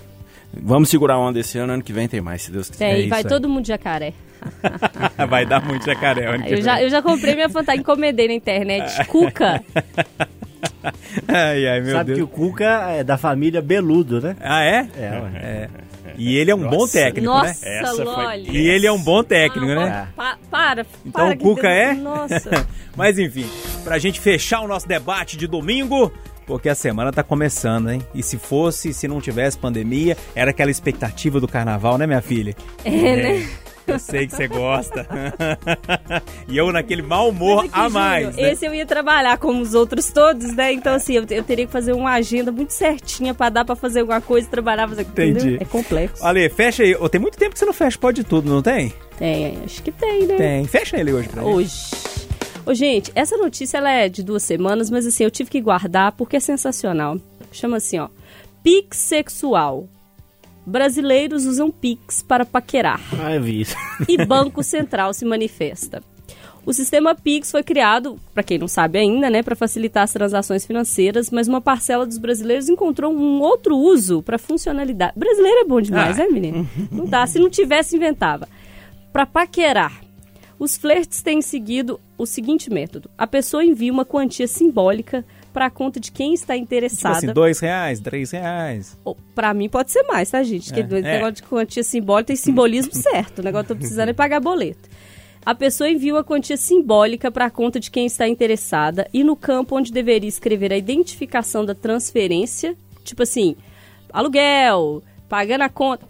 Vamos 0.52 0.88
segurar 0.88 1.14
a 1.14 1.18
onda 1.18 1.38
esse 1.40 1.58
ano, 1.58 1.74
ano 1.74 1.82
que 1.82 1.92
vem 1.92 2.08
tem 2.08 2.20
mais, 2.20 2.42
se 2.42 2.50
Deus 2.50 2.70
quiser. 2.70 2.84
É 2.86 2.90
Tem, 2.92 3.00
isso 3.00 3.08
vai 3.10 3.18
aí. 3.18 3.24
todo 3.26 3.48
mundo 3.48 3.62
de 3.62 3.68
jacaré. 3.68 4.12
Vai 5.28 5.44
dar 5.44 5.60
muito 5.66 5.84
jacaré. 5.84 6.26
ano 6.32 6.44
que 6.44 6.54
Eu 6.54 6.62
já, 6.62 6.80
eu 6.80 6.88
já 6.88 7.02
comprei 7.02 7.34
minha 7.34 7.48
fantasia, 7.48 7.80
encomendei 7.80 8.28
na 8.28 8.34
internet. 8.34 9.04
Cuca. 9.06 9.60
Ai, 11.26 11.66
ai, 11.66 11.80
meu 11.80 11.92
Sabe 11.96 12.14
Deus. 12.14 12.18
que 12.18 12.22
o 12.24 12.28
Cuca 12.28 12.64
é 12.90 13.02
da 13.02 13.18
família 13.18 13.60
Beludo, 13.60 14.20
né? 14.20 14.36
Ah, 14.40 14.62
é? 14.62 14.88
É, 14.96 15.10
ué. 15.10 15.30
É. 15.42 15.68
E 16.18 16.36
ele 16.36 16.50
é 16.50 16.54
um 16.54 16.68
bom 16.68 16.86
técnico, 16.86 17.20
né? 17.32 17.32
Nossa, 17.48 17.66
Essa 17.68 17.94
foi- 17.94 18.04
Loli. 18.04 18.50
E 18.50 18.68
ele 18.68 18.86
é 18.86 18.92
um 18.92 19.00
bom 19.02 19.22
técnico, 19.22 19.66
Não, 19.66 19.74
né? 19.86 20.08
pa- 20.16 20.36
para, 20.50 20.86
Então 21.06 21.28
para 21.28 21.34
o 21.34 21.38
Cuca 21.38 21.62
Deus- 21.62 21.74
é? 21.74 21.94
Nossa. 21.94 22.66
Mas 22.96 23.18
enfim, 23.18 23.48
pra 23.84 23.98
gente 23.98 24.18
fechar 24.20 24.60
o 24.60 24.68
nosso 24.68 24.86
debate 24.88 25.36
de 25.36 25.46
domingo, 25.46 26.12
porque 26.46 26.68
a 26.68 26.74
semana 26.74 27.12
tá 27.12 27.22
começando, 27.22 27.90
hein? 27.90 28.02
E 28.14 28.22
se 28.22 28.36
fosse, 28.36 28.92
se 28.92 29.06
não 29.06 29.20
tivesse 29.20 29.56
pandemia, 29.56 30.16
era 30.34 30.50
aquela 30.50 30.70
expectativa 30.70 31.38
do 31.38 31.46
carnaval, 31.46 31.96
né, 31.96 32.06
minha 32.06 32.20
filha? 32.22 32.56
É, 32.84 32.90
né? 33.16 33.48
Eu 33.88 33.98
sei 33.98 34.26
que 34.26 34.34
você 34.36 34.46
gosta. 34.46 35.06
e 36.46 36.56
eu 36.56 36.70
naquele 36.72 37.02
mau 37.02 37.30
humor 37.30 37.64
aqui, 37.64 37.70
a 37.72 37.88
mais. 37.88 38.26
Júnior, 38.26 38.42
né? 38.42 38.52
Esse 38.52 38.66
eu 38.66 38.74
ia 38.74 38.86
trabalhar 38.86 39.38
como 39.38 39.60
os 39.60 39.74
outros 39.74 40.10
todos, 40.12 40.54
né? 40.54 40.72
Então, 40.72 40.94
assim, 40.94 41.14
eu, 41.14 41.26
eu 41.30 41.42
teria 41.42 41.66
que 41.66 41.72
fazer 41.72 41.92
uma 41.92 42.12
agenda 42.12 42.52
muito 42.52 42.72
certinha 42.72 43.34
pra 43.34 43.48
dar 43.48 43.64
pra 43.64 43.74
fazer 43.74 44.00
alguma 44.00 44.20
coisa, 44.20 44.48
trabalhar, 44.48 44.88
fazer. 44.88 45.02
Entendi. 45.02 45.38
Entendeu? 45.38 45.58
É 45.60 45.64
complexo. 45.64 46.24
Ale, 46.24 46.48
fecha 46.48 46.82
aí. 46.82 46.96
Tem 47.10 47.20
muito 47.20 47.38
tempo 47.38 47.52
que 47.52 47.58
você 47.58 47.66
não 47.66 47.72
fecha 47.72 47.98
pode 47.98 48.24
tudo, 48.24 48.48
não 48.48 48.62
tem? 48.62 48.92
Tem, 49.18 49.58
acho 49.64 49.82
que 49.82 49.90
tem, 49.90 50.26
né? 50.26 50.36
Tem. 50.36 50.64
Fecha 50.66 50.96
ele 50.98 51.12
hoje 51.12 51.28
pra 51.28 51.42
gente. 51.42 51.52
Hoje. 51.52 52.18
Ô, 52.64 52.74
gente, 52.74 53.10
essa 53.14 53.36
notícia 53.36 53.78
ela 53.78 53.90
é 53.90 54.08
de 54.08 54.22
duas 54.22 54.42
semanas, 54.42 54.90
mas 54.90 55.06
assim, 55.06 55.24
eu 55.24 55.30
tive 55.30 55.48
que 55.48 55.60
guardar 55.60 56.12
porque 56.12 56.36
é 56.36 56.40
sensacional. 56.40 57.18
Chama 57.50 57.78
assim, 57.78 57.98
ó. 57.98 58.08
Pix 58.62 58.98
sexual. 58.98 59.88
Brasileiros 60.68 61.46
usam 61.46 61.70
Pix 61.70 62.22
para 62.22 62.44
paquerar. 62.44 63.00
Ah, 63.20 63.34
eu 63.34 63.42
vi 63.42 63.62
isso. 63.62 63.74
e 64.08 64.24
Banco 64.24 64.62
Central 64.62 65.12
se 65.14 65.24
manifesta. 65.24 66.02
O 66.66 66.72
sistema 66.74 67.14
Pix 67.14 67.50
foi 67.50 67.62
criado, 67.62 68.18
para 68.34 68.42
quem 68.42 68.58
não 68.58 68.68
sabe 68.68 68.98
ainda, 68.98 69.30
né, 69.30 69.42
para 69.42 69.56
facilitar 69.56 70.02
as 70.02 70.12
transações 70.12 70.66
financeiras, 70.66 71.30
mas 71.30 71.48
uma 71.48 71.62
parcela 71.62 72.04
dos 72.04 72.18
brasileiros 72.18 72.68
encontrou 72.68 73.10
um 73.10 73.40
outro 73.40 73.74
uso 73.74 74.22
para 74.22 74.36
funcionalidade. 74.38 75.14
Brasileiro 75.16 75.60
é 75.60 75.64
bom 75.64 75.80
demais, 75.80 76.18
Ah. 76.18 76.24
né, 76.24 76.28
menino? 76.28 76.68
Não 76.92 77.06
dá, 77.06 77.26
se 77.26 77.38
não 77.38 77.48
tivesse 77.48 77.96
inventava. 77.96 78.46
Para 79.10 79.24
paquerar. 79.24 80.02
Os 80.58 80.76
flertes 80.76 81.22
têm 81.22 81.40
seguido 81.40 81.98
o 82.18 82.26
seguinte 82.26 82.68
método: 82.68 83.08
a 83.16 83.26
pessoa 83.26 83.64
envia 83.64 83.92
uma 83.92 84.04
quantia 84.04 84.46
simbólica 84.46 85.24
para 85.58 85.66
a 85.66 85.70
conta 85.70 85.98
de 85.98 86.12
quem 86.12 86.32
está 86.34 86.54
Tipo 86.54 86.64
interessada. 86.64 87.16
assim, 87.16 87.26
dois 87.32 87.58
reais, 87.58 87.98
três 87.98 88.30
reais. 88.30 88.96
Ou, 89.04 89.16
Pra 89.34 89.52
mim 89.52 89.68
pode 89.68 89.90
ser 89.90 90.04
mais, 90.04 90.30
tá, 90.30 90.42
gente? 90.42 90.72
Porque 90.72 90.80
É, 90.94 90.98
é. 91.00 91.14
negócio 91.14 91.34
de 91.34 91.42
quantia 91.42 91.82
simbólica 91.82 92.28
tem 92.28 92.36
simbolismo 92.36 92.94
certo. 92.96 93.40
O 93.40 93.42
negócio 93.42 93.66
que 93.66 93.72
eu 93.72 93.76
tô 93.76 93.80
precisando 93.80 94.08
é 94.10 94.12
pagar 94.12 94.40
boleto. 94.40 94.88
A 95.44 95.54
pessoa 95.54 95.88
envia 95.90 96.14
uma 96.14 96.22
quantia 96.22 96.56
simbólica 96.56 97.30
para 97.30 97.46
a 97.46 97.50
conta 97.50 97.80
de 97.80 97.90
quem 97.90 98.06
está 98.06 98.28
interessada 98.28 99.08
e 99.12 99.24
no 99.24 99.34
campo 99.34 99.76
onde 99.76 99.90
deveria 99.92 100.28
escrever 100.28 100.72
a 100.72 100.76
identificação 100.76 101.64
da 101.64 101.74
transferência, 101.74 102.76
tipo 103.04 103.22
assim, 103.22 103.56
aluguel, 104.12 105.02
pagando 105.28 105.62
a 105.62 105.68
conta, 105.68 106.04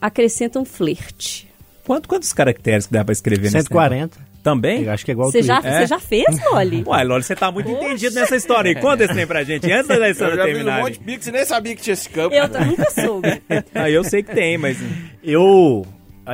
acrescenta 0.00 0.58
um 0.58 0.64
flerte. 0.64 1.48
Quanto, 1.84 2.08
quantos 2.08 2.32
caracteres 2.32 2.86
que 2.86 2.92
dá 2.92 3.04
pra 3.04 3.12
escrever 3.12 3.44
nesse 3.52 3.68
140. 3.68 4.18
Também? 4.42 4.84
Eu 4.84 4.92
acho 4.92 5.04
que 5.04 5.10
é 5.10 5.14
igual 5.14 5.28
o 5.28 5.32
Você 5.32 5.42
já. 5.42 5.58
É? 5.62 5.80
você 5.80 5.86
já 5.86 5.98
fez, 5.98 6.24
Loli? 6.50 6.82
Uai, 6.88 7.04
Loli, 7.04 7.22
você 7.22 7.36
tá 7.36 7.50
muito 7.52 7.70
entendido 7.70 8.14
nessa 8.14 8.36
história 8.36 8.70
aí. 8.70 8.74
Conta 8.80 9.04
esse 9.04 9.12
trem 9.12 9.26
pra 9.26 9.44
gente, 9.44 9.70
antes 9.70 9.86
da 9.88 9.94
Eu 9.94 10.00
eleição 10.00 10.28
já 10.30 10.34
vi 10.36 10.40
um 10.40 10.44
terminar. 10.44 10.80
monte 10.80 10.92
de 10.94 11.00
pix 11.00 11.26
e 11.26 11.32
nem 11.32 11.44
sabia 11.44 11.76
que 11.76 11.82
tinha 11.82 11.94
esse 11.94 12.08
campo. 12.08 12.34
Eu 12.34 12.48
nunca 12.48 12.90
soube. 12.90 13.42
Ah, 13.74 13.90
eu 13.90 14.02
sei 14.02 14.22
que 14.22 14.34
tem, 14.34 14.56
mas... 14.58 14.78
Eu, 15.22 15.84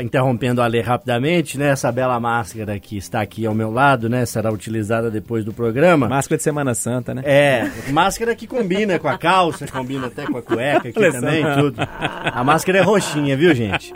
interrompendo 0.01 0.61
a 0.61 0.67
ler 0.67 0.83
rapidamente, 0.83 1.57
né? 1.59 1.69
Essa 1.69 1.91
bela 1.91 2.19
máscara 2.21 2.79
que 2.79 2.97
está 2.97 3.21
aqui 3.21 3.47
ao 3.47 3.55
meu 3.55 3.71
lado, 3.71 4.09
né? 4.09 4.27
Será 4.27 4.51
utilizada 4.51 5.11
depois 5.11 5.45
do 5.45 5.53
programa. 5.53 6.09
Máscara 6.09 6.37
de 6.37 6.43
Semana 6.43 6.75
Santa, 6.75 7.15
né? 7.15 7.23
É, 7.25 7.71
máscara 7.91 8.35
que 8.35 8.47
combina 8.47 8.99
com 8.99 9.09
a 9.09 9.17
calça, 9.17 9.67
combina 9.67 10.09
até 10.09 10.27
com 10.27 10.39
a 10.39 10.43
cueca 10.43 10.89
aqui 10.89 10.99
Alessandro. 10.99 11.27
também, 11.27 11.59
tudo. 11.59 11.77
A 11.81 12.45
máscara 12.45 12.79
é 12.79 12.83
roxinha, 12.83 13.37
viu, 13.37 13.55
gente? 13.55 13.93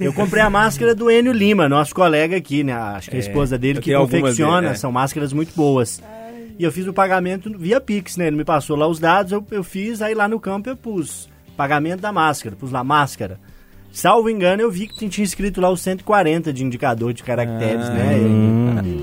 Eu 0.00 0.12
comprei 0.12 0.42
a 0.42 0.50
máscara 0.50 0.94
do 0.94 1.10
Enio 1.10 1.32
Lima, 1.32 1.68
nosso 1.68 1.94
colega 1.94 2.36
aqui, 2.36 2.64
né? 2.64 2.72
Acho 2.72 3.10
que 3.10 3.16
a 3.16 3.20
esposa 3.20 3.58
dele 3.58 3.80
que 3.80 3.94
confecciona, 3.94 4.60
dele, 4.62 4.72
é. 4.72 4.76
são 4.76 4.90
máscaras 4.90 5.32
muito 5.32 5.54
boas. 5.54 6.02
E 6.58 6.62
eu 6.64 6.70
fiz 6.70 6.86
o 6.86 6.92
pagamento 6.92 7.52
via 7.58 7.80
Pix, 7.80 8.16
né? 8.16 8.28
Ele 8.28 8.36
me 8.36 8.44
passou 8.44 8.76
lá 8.76 8.86
os 8.86 9.00
dados, 9.00 9.32
eu, 9.32 9.44
eu 9.50 9.64
fiz, 9.64 10.00
aí 10.00 10.14
lá 10.14 10.28
no 10.28 10.38
campo 10.38 10.68
eu 10.68 10.76
pus 10.76 11.28
pagamento 11.56 12.00
da 12.00 12.12
máscara, 12.12 12.56
pus 12.56 12.70
lá 12.70 12.84
máscara. 12.84 13.38
Salvo 13.94 14.28
engano, 14.28 14.60
eu 14.60 14.70
vi 14.70 14.88
que 14.88 15.08
tinha 15.08 15.24
escrito 15.24 15.60
lá 15.60 15.70
os 15.70 15.80
140 15.80 16.52
de 16.52 16.64
indicador 16.64 17.12
de 17.12 17.22
caracteres, 17.22 17.88
né? 17.90 18.18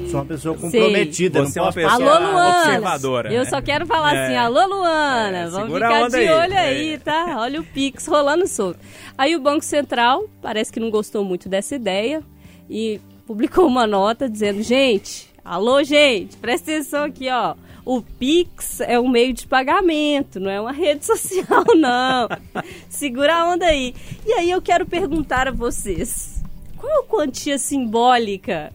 Eu 0.03 0.07
sou 0.09 0.19
uma 0.19 0.25
pessoa 0.25 0.57
comprometida, 0.57 1.45
Você 1.45 1.57
é 1.57 1.61
não 1.61 1.67
uma 1.69 1.73
posso 1.73 1.87
pessoa 1.97 2.13
Alô, 2.17 2.31
Luana. 2.31 2.57
observadora. 2.59 3.33
Eu 3.33 3.45
só 3.45 3.61
quero 3.61 3.85
falar 3.85 4.13
É. 4.13 4.25
assim, 4.25 4.35
alô, 4.35 4.65
Luana. 4.67 5.37
É, 5.37 5.47
Vamos 5.47 5.73
ficar 5.73 6.07
de 6.09 6.15
aí. 6.17 6.29
olho 6.29 6.57
aí, 6.57 6.93
É. 6.95 6.97
tá? 6.97 7.35
Olha 7.39 7.61
o 7.61 7.63
Pix 7.63 8.05
rolando 8.05 8.45
solto. 8.47 8.79
Aí 9.17 9.33
o 9.33 9.39
Banco 9.39 9.63
Central 9.63 10.25
parece 10.41 10.71
que 10.73 10.79
não 10.79 10.89
gostou 10.91 11.23
muito 11.23 11.47
dessa 11.47 11.73
ideia 11.73 12.21
e 12.69 12.99
publicou 13.25 13.65
uma 13.65 13.87
nota 13.87 14.27
dizendo, 14.29 14.61
gente, 14.61 15.29
alô, 15.43 15.81
gente, 15.83 16.35
presta 16.35 16.69
atenção 16.69 17.05
aqui, 17.05 17.29
ó. 17.29 17.55
O 17.85 18.01
Pix 18.01 18.79
é 18.81 18.99
um 18.99 19.07
meio 19.09 19.33
de 19.33 19.47
pagamento, 19.47 20.39
não 20.39 20.49
é 20.51 20.59
uma 20.61 20.71
rede 20.71 21.03
social, 21.05 21.63
não. 21.75 22.29
Segura 22.89 23.35
a 23.35 23.49
onda 23.53 23.65
aí. 23.65 23.95
E 24.25 24.33
aí 24.33 24.51
eu 24.51 24.61
quero 24.61 24.85
perguntar 24.85 25.47
a 25.47 25.51
vocês, 25.51 26.43
qual 26.77 27.03
quantia 27.03 27.57
simbólica 27.57 28.71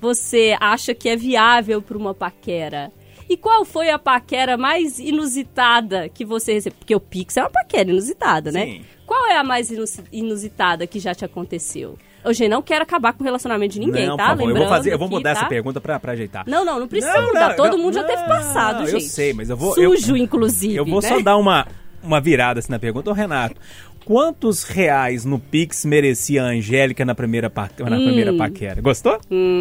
você 0.00 0.56
acha 0.60 0.94
que 0.94 1.08
é 1.08 1.16
viável 1.16 1.80
para 1.82 1.96
uma 1.98 2.14
paquera? 2.14 2.92
E 3.28 3.36
qual 3.36 3.64
foi 3.64 3.90
a 3.90 3.98
paquera 3.98 4.56
mais 4.56 4.98
inusitada 5.00 6.08
que 6.08 6.24
você 6.24 6.54
recebeu? 6.54 6.78
Porque 6.78 6.94
o 6.94 7.00
Pix 7.00 7.36
é 7.36 7.40
uma 7.42 7.50
paquera 7.50 7.90
inusitada, 7.90 8.52
né? 8.52 8.64
Sim. 8.64 8.84
Qual 9.04 9.26
é 9.26 9.36
a 9.36 9.44
mais 9.44 9.70
inus- 9.70 10.00
inusitada 10.12 10.86
que 10.86 10.98
já 11.00 11.14
te 11.14 11.24
aconteceu? 11.24 11.98
Hoje 12.26 12.48
não 12.48 12.60
quero 12.60 12.82
acabar 12.82 13.12
com 13.12 13.22
o 13.22 13.24
relacionamento 13.24 13.74
de 13.74 13.80
ninguém, 13.80 14.06
não, 14.06 14.16
tá? 14.16 14.24
por 14.24 14.28
favor, 14.30 14.40
eu 14.42 14.46
vou, 14.46 14.54
Lembrando 14.54 14.68
fazer, 14.68 14.92
eu 14.92 14.98
vou 14.98 15.08
mudar 15.08 15.34
tá? 15.34 15.40
essa 15.40 15.48
pergunta 15.48 15.80
pra, 15.80 16.00
pra 16.00 16.12
ajeitar. 16.12 16.44
Não, 16.46 16.64
não, 16.64 16.80
não 16.80 16.88
precisa 16.88 17.12
Não, 17.14 17.26
mudar. 17.28 17.48
não, 17.50 17.56
Todo 17.56 17.78
mundo 17.78 17.94
já 17.94 18.04
teve 18.04 18.22
passado, 18.24 18.82
eu 18.82 18.86
gente. 18.88 19.04
sei, 19.04 19.32
mas 19.32 19.48
eu 19.50 19.56
vou- 19.56 19.76
eu- 19.76 19.96
Sujo, 19.96 20.16
inclusive. 20.16 20.74
Eu 20.76 20.84
vou 20.84 21.00
né? 21.00 21.08
só 21.08 21.20
dar 21.20 21.36
uma, 21.36 21.66
uma 22.02 22.20
virada 22.20 22.58
assim 22.58 22.72
na 22.72 22.78
pergunta. 22.78 23.10
Ô, 23.10 23.12
Renato, 23.12 23.54
quantos 24.06 24.62
reais 24.62 25.24
no 25.26 25.38
Pix 25.38 25.84
merecia 25.84 26.42
a 26.42 26.46
Angélica 26.46 27.04
na 27.04 27.14
primeira, 27.14 27.50
pa, 27.50 27.68
na 27.80 27.96
Hum. 27.98 28.04
primeira 28.06 28.32
paquera? 28.34 28.80
Gostou? 28.80 29.18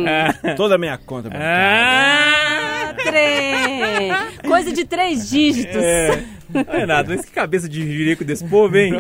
Ah. 0.08 0.54
Toda 0.56 0.76
a 0.76 0.78
minha 0.78 0.98
conta. 0.98 1.30
Ah. 1.34 2.94
Ah! 3.08 4.28
Coisa 4.48 4.72
de 4.72 4.86
três 4.86 5.30
dígitos. 5.30 5.76
É. 5.76 6.24
Renato, 6.72 7.10
mas 7.10 7.26
que 7.26 7.32
cabeça 7.32 7.68
de 7.68 7.82
jirico 7.82 8.24
desse 8.24 8.46
povo, 8.46 8.78
hein? 8.78 8.94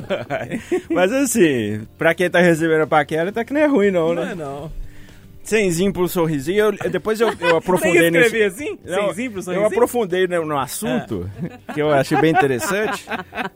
Mas 0.90 1.12
assim, 1.14 1.82
pra 1.98 2.14
quem 2.14 2.30
tá 2.30 2.40
recebendo 2.42 2.82
a 2.82 2.88
paquera, 2.88 3.32
tá 3.32 3.46
que 3.46 3.54
não 3.54 3.62
é 3.62 3.66
ruim 3.68 3.92
não, 3.92 4.14
Não 4.14 4.26
né? 4.26 4.32
é 4.32 4.36
não. 4.36 4.72
Cenzinho 5.46 5.94
pro 5.94 6.08
sorrisinho, 6.08 6.76
eu- 6.84 6.90
depois 6.90 7.20
eu, 7.22 7.32
eu 7.40 7.58
aprofundei 7.58 8.10
nesse... 8.12 8.26
escrever 8.26 8.46
assim? 8.46 8.80
Não, 8.84 9.08
Cenzinho 9.10 9.32
pro 9.32 9.40
eu 9.40 9.44
sorrisinho? 9.44 9.68
aprofundei 9.68 10.28
no, 10.28 10.46
no 10.46 10.58
assunto, 10.58 11.30
que 11.74 11.82
eu 11.82 11.92
achei 11.92 12.20
bem 12.20 12.32
interessante. 12.32 13.06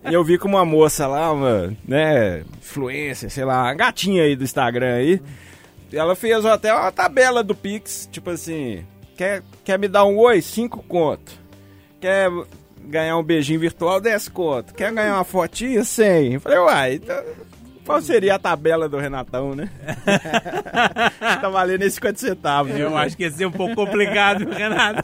e 0.09 0.13
eu 0.13 0.23
vi 0.23 0.37
que 0.37 0.45
uma 0.45 0.63
moça 0.63 1.07
lá, 1.07 1.31
uma, 1.31 1.73
né, 1.87 2.43
influencer, 2.61 3.29
sei 3.29 3.43
lá, 3.43 3.63
uma 3.63 3.73
gatinha 3.73 4.23
aí 4.23 4.35
do 4.35 4.43
Instagram 4.43 4.93
aí, 4.95 5.21
ela 5.91 6.15
fez 6.15 6.45
até 6.45 6.73
uma 6.73 6.91
tabela 6.91 7.43
do 7.43 7.55
Pix, 7.55 8.07
tipo 8.11 8.29
assim, 8.29 8.85
quer, 9.17 9.41
quer 9.63 9.79
me 9.79 9.87
dar 9.87 10.05
um 10.05 10.17
oi? 10.17 10.41
Cinco 10.41 10.83
conto. 10.87 11.31
Quer 11.99 12.29
ganhar 12.85 13.17
um 13.17 13.23
beijinho 13.23 13.59
virtual? 13.59 13.99
10 13.99 14.29
conto. 14.29 14.73
Quer 14.73 14.91
ganhar 14.93 15.15
uma 15.15 15.23
fotinha? 15.23 15.83
100. 15.83 16.33
Eu 16.35 16.39
falei, 16.41 16.59
uai, 16.59 16.93
então... 16.95 17.23
Qual 17.89 18.01
seria 18.03 18.35
a 18.35 18.39
tabela 18.39 18.87
do 18.87 18.97
Renatão, 18.97 19.55
né? 19.55 19.67
tá 21.41 21.49
valendo 21.49 21.81
esses 21.81 21.95
50 21.95 22.19
centavos. 22.19 22.71
Eu 22.71 22.89
viu? 22.89 22.97
acho 22.97 23.17
que 23.17 23.23
ia 23.23 23.31
ser 23.31 23.47
um 23.47 23.51
pouco 23.51 23.73
complicado, 23.75 24.45
Renato. 24.53 25.03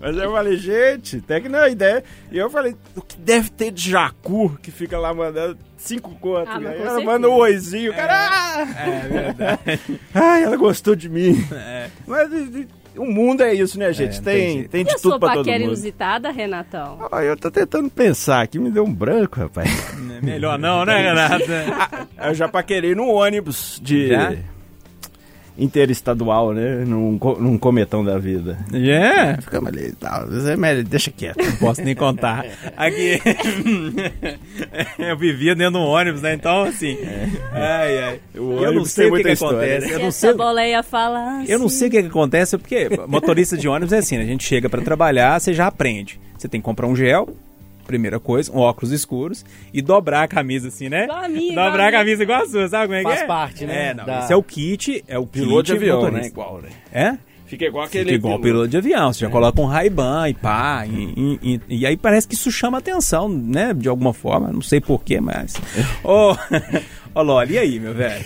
Mas 0.00 0.16
eu 0.16 0.32
falei, 0.32 0.56
gente, 0.56 1.18
até 1.18 1.40
que 1.40 1.48
não 1.48 1.60
é 1.60 1.70
ideia. 1.70 2.02
E 2.30 2.38
eu 2.38 2.50
falei, 2.50 2.74
o 2.96 3.00
que 3.00 3.16
deve 3.16 3.50
ter 3.50 3.70
de 3.70 3.90
jacu 3.90 4.58
que 4.60 4.72
fica 4.72 4.98
lá 4.98 5.14
mandando 5.14 5.56
cinco 5.76 6.10
contos? 6.16 6.48
Ah, 6.54 6.58
Aí 6.58 6.64
ela 6.64 6.76
certeza. 6.76 7.00
manda 7.02 7.28
um 7.28 7.34
oizinho, 7.34 7.94
cara. 7.94 8.12
ah! 8.12 8.66
É 8.84 9.08
verdade. 9.08 10.00
Ai, 10.12 10.42
ela 10.42 10.56
gostou 10.56 10.96
de 10.96 11.08
mim. 11.08 11.36
É. 11.52 11.88
Mas 12.04 12.30
o 12.96 13.04
mundo 13.06 13.42
é 13.42 13.54
isso, 13.54 13.78
né, 13.78 13.92
gente? 13.92 14.16
não 14.16 14.24
tem 14.24 14.64
tem, 14.64 14.80
E 14.82 14.84
de 14.84 14.90
a 14.90 14.94
tudo 14.94 15.10
sua 15.10 15.18
pra 15.18 15.28
todo 15.34 15.38
paquera 15.38 15.58
mundo. 15.58 15.66
inusitada, 15.68 16.30
Renatão? 16.30 16.98
Ah, 17.10 17.22
eu 17.22 17.36
tô 17.36 17.50
tentando 17.50 17.88
pensar 17.90 18.42
aqui, 18.42 18.58
me 18.58 18.70
deu 18.70 18.84
um 18.84 18.92
branco, 18.92 19.40
rapaz. 19.40 19.70
Melhor 20.22 20.58
não, 20.58 20.84
né, 20.84 20.96
Renato? 21.02 21.44
Ah, 22.16 22.28
eu 22.28 22.34
já 22.34 22.46
paquerei 22.48 22.94
num 22.94 23.08
ônibus 23.10 23.80
de 23.82 24.08
Já? 24.08 24.34
Interestadual, 25.58 26.52
né? 26.52 26.84
Num, 26.86 27.18
num 27.38 27.58
cometão 27.58 28.04
da 28.04 28.18
vida. 28.18 28.58
Yeah. 28.72 29.40
Ficamos 29.40 29.68
ali 29.68 29.88
e 29.88 29.92
tal. 29.92 30.26
Mas 30.28 30.46
é 30.46 30.56
melhor, 30.56 30.84
Deixa 30.84 31.10
quieto. 31.10 31.44
Não 31.44 31.56
posso 31.56 31.82
nem 31.82 31.94
contar. 31.94 32.44
Aqui. 32.76 33.20
eu 34.98 35.16
vivia 35.16 35.54
dentro 35.54 35.72
de 35.72 35.78
um 35.78 35.86
ônibus, 35.88 36.22
né? 36.22 36.34
Então, 36.34 36.62
assim. 36.62 36.96
Ai, 37.52 37.98
ai. 37.98 38.20
O 38.36 38.60
Eu 38.62 38.72
não 38.72 38.84
sei 38.84 39.04
tem 39.04 39.12
o 39.12 39.16
que, 39.16 39.22
que 39.22 39.44
acontece. 39.44 39.90
Eu 39.90 39.98
não 39.98 40.08
essa 40.08 40.28
sei. 40.28 40.34
boleia 40.34 40.82
fala 40.82 41.44
Eu 41.46 41.58
não 41.58 41.66
assim. 41.66 41.76
sei 41.76 41.88
o 41.88 41.90
que, 41.90 42.02
que 42.02 42.08
acontece, 42.08 42.58
porque 42.58 42.88
motorista 43.06 43.56
de 43.56 43.68
ônibus 43.68 43.92
é 43.92 43.98
assim, 43.98 44.16
né? 44.16 44.22
A 44.22 44.26
gente 44.26 44.44
chega 44.44 44.68
pra 44.68 44.80
trabalhar, 44.80 45.40
você 45.40 45.52
já 45.52 45.66
aprende. 45.66 46.20
Você 46.36 46.48
tem 46.48 46.60
que 46.60 46.64
comprar 46.64 46.86
um 46.86 46.96
gel, 46.96 47.28
primeira 47.82 48.18
coisa, 48.20 48.50
um 48.52 48.58
óculos 48.58 48.92
escuros 48.92 49.44
e 49.72 49.82
dobrar 49.82 50.22
a 50.24 50.28
camisa 50.28 50.68
assim, 50.68 50.88
né? 50.88 51.04
Igual 51.04 51.24
a 51.24 51.28
minha, 51.28 51.52
igual 51.52 51.66
dobrar 51.70 51.88
a 51.88 51.92
camisa 51.92 52.22
igual 52.22 52.42
a 52.42 52.46
sua, 52.48 52.68
sabe 52.68 52.86
como 52.86 52.94
é 52.96 52.98
que 53.02 53.08
Faz 53.08 53.20
é? 53.22 53.26
parte, 53.26 53.66
né, 53.66 53.88
É, 53.90 53.94
não, 53.94 54.04
da- 54.04 54.20
esse 54.20 54.32
é 54.32 54.36
o 54.36 54.42
kit, 54.42 55.04
é 55.08 55.18
o 55.18 55.26
Piloto 55.26 55.56
kit 55.64 55.66
de 55.66 55.72
avião, 55.72 55.96
motorista. 55.96 56.20
né? 56.22 56.26
Igual, 56.28 56.60
né? 56.62 56.68
É? 56.92 57.16
Fica 57.46 57.66
igual 57.66 57.84
aquele. 57.84 58.04
Fica 58.04 58.14
igual 58.16 58.38
piloto 58.40 58.68
de 58.68 58.78
avião, 58.78 59.12
você 59.12 59.20
já 59.20 59.28
coloca 59.28 59.60
um 59.60 59.66
Ray-Ban 59.66 60.26
e 60.30 60.32
pá, 60.32 60.86
e, 60.86 61.38
e- 61.42 61.50
e- 61.68 61.80
e 61.80 61.86
aí 61.86 61.98
parece 61.98 62.26
que 62.26 62.32
isso 62.34 62.50
chama 62.50 62.78
atenção, 62.78 63.28
né, 63.28 63.74
de 63.74 63.90
alguma 63.90 64.14
forma, 64.14 64.50
não 64.50 64.62
sei 64.62 64.80
porquê, 64.80 65.20
mas... 65.20 65.52
Ô, 66.02 66.34
ô 67.14 67.22
Loli, 67.22 67.52
e 67.52 67.58
aí, 67.58 67.78
meu 67.78 67.92
velho? 67.92 68.24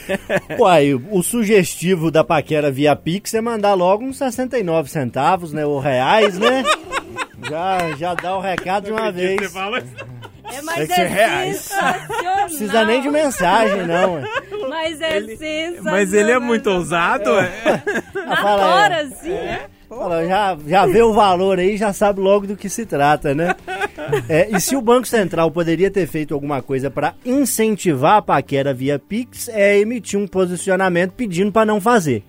Uai, 0.60 0.94
o 0.94 1.22
sugestivo 1.24 2.08
da 2.08 2.22
paquera 2.22 2.70
via 2.70 2.94
Pix 2.94 3.34
é 3.34 3.40
mandar 3.40 3.74
logo 3.74 4.04
uns 4.04 4.16
69 4.18 4.88
centavos, 4.90 5.52
né? 5.52 5.66
Ou 5.66 5.80
reais, 5.80 6.38
né? 6.38 6.62
Já, 7.48 7.96
já 7.96 8.14
dá 8.14 8.36
o 8.36 8.40
recado 8.40 8.84
de 8.84 8.92
uma 8.92 9.10
vez. 9.10 9.40
Você 9.40 9.48
fala... 9.48 9.82
É, 10.52 10.62
mas 10.62 10.88
é 10.90 11.06
reais. 11.06 11.70
Não 12.22 12.44
precisa 12.44 12.84
nem 12.84 13.02
de 13.02 13.10
mensagem, 13.10 13.84
não. 13.84 14.22
Mas 14.68 15.00
é 15.00 15.20
sensacional. 15.20 15.92
Mas 15.92 16.12
ele 16.12 16.30
é 16.30 16.38
muito 16.38 16.70
ousado, 16.70 17.30
é? 17.38 17.82
Na 18.14 18.36
Fala, 18.36 18.66
hora, 18.66 18.94
é. 18.94 19.00
assim. 19.02 19.36
Fala, 19.88 20.26
já, 20.26 20.56
já 20.66 20.86
vê 20.86 21.02
o 21.02 21.12
valor 21.12 21.58
aí, 21.58 21.76
já 21.76 21.92
sabe 21.92 22.20
logo 22.20 22.46
do 22.46 22.56
que 22.56 22.68
se 22.68 22.86
trata, 22.86 23.34
né? 23.34 23.54
É, 24.28 24.48
e 24.50 24.60
se 24.60 24.76
o 24.76 24.80
Banco 24.80 25.06
Central 25.06 25.50
poderia 25.50 25.90
ter 25.90 26.06
feito 26.06 26.34
alguma 26.34 26.62
coisa 26.62 26.90
para 26.90 27.14
incentivar 27.24 28.18
a 28.18 28.22
paquera 28.22 28.74
via 28.74 28.98
Pix, 28.98 29.48
é 29.48 29.78
emitir 29.78 30.18
um 30.18 30.26
posicionamento 30.26 31.12
pedindo 31.12 31.50
para 31.50 31.66
não 31.66 31.80
fazer. 31.80 32.22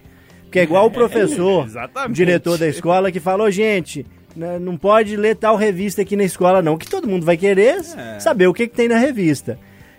Porque 0.44 0.60
é 0.60 0.64
igual 0.64 0.86
o 0.86 0.92
professor, 0.92 1.66
exatamente. 1.66 2.12
o 2.12 2.14
diretor 2.14 2.58
da 2.58 2.68
escola, 2.68 3.12
que 3.12 3.20
falou, 3.20 3.52
gente, 3.52 4.06
né, 4.38 4.60
não 4.60 4.78
pode 4.78 5.18
ler 5.18 5.36
tal 5.36 5.56
revista 5.56 6.04
aqui 6.04 6.16
na 6.16 6.24
escola 6.24 6.62
não, 6.62 6.78
que 6.78 6.88
todo 6.88 7.08
mundo 7.08 7.26
vai 7.26 7.36
querer 7.36 7.82
saber 8.20 8.48
o 8.48 8.54
que, 8.54 8.68
que 8.68 8.76
tem 8.76 8.88
na 8.88 8.98
revista. 8.98 9.58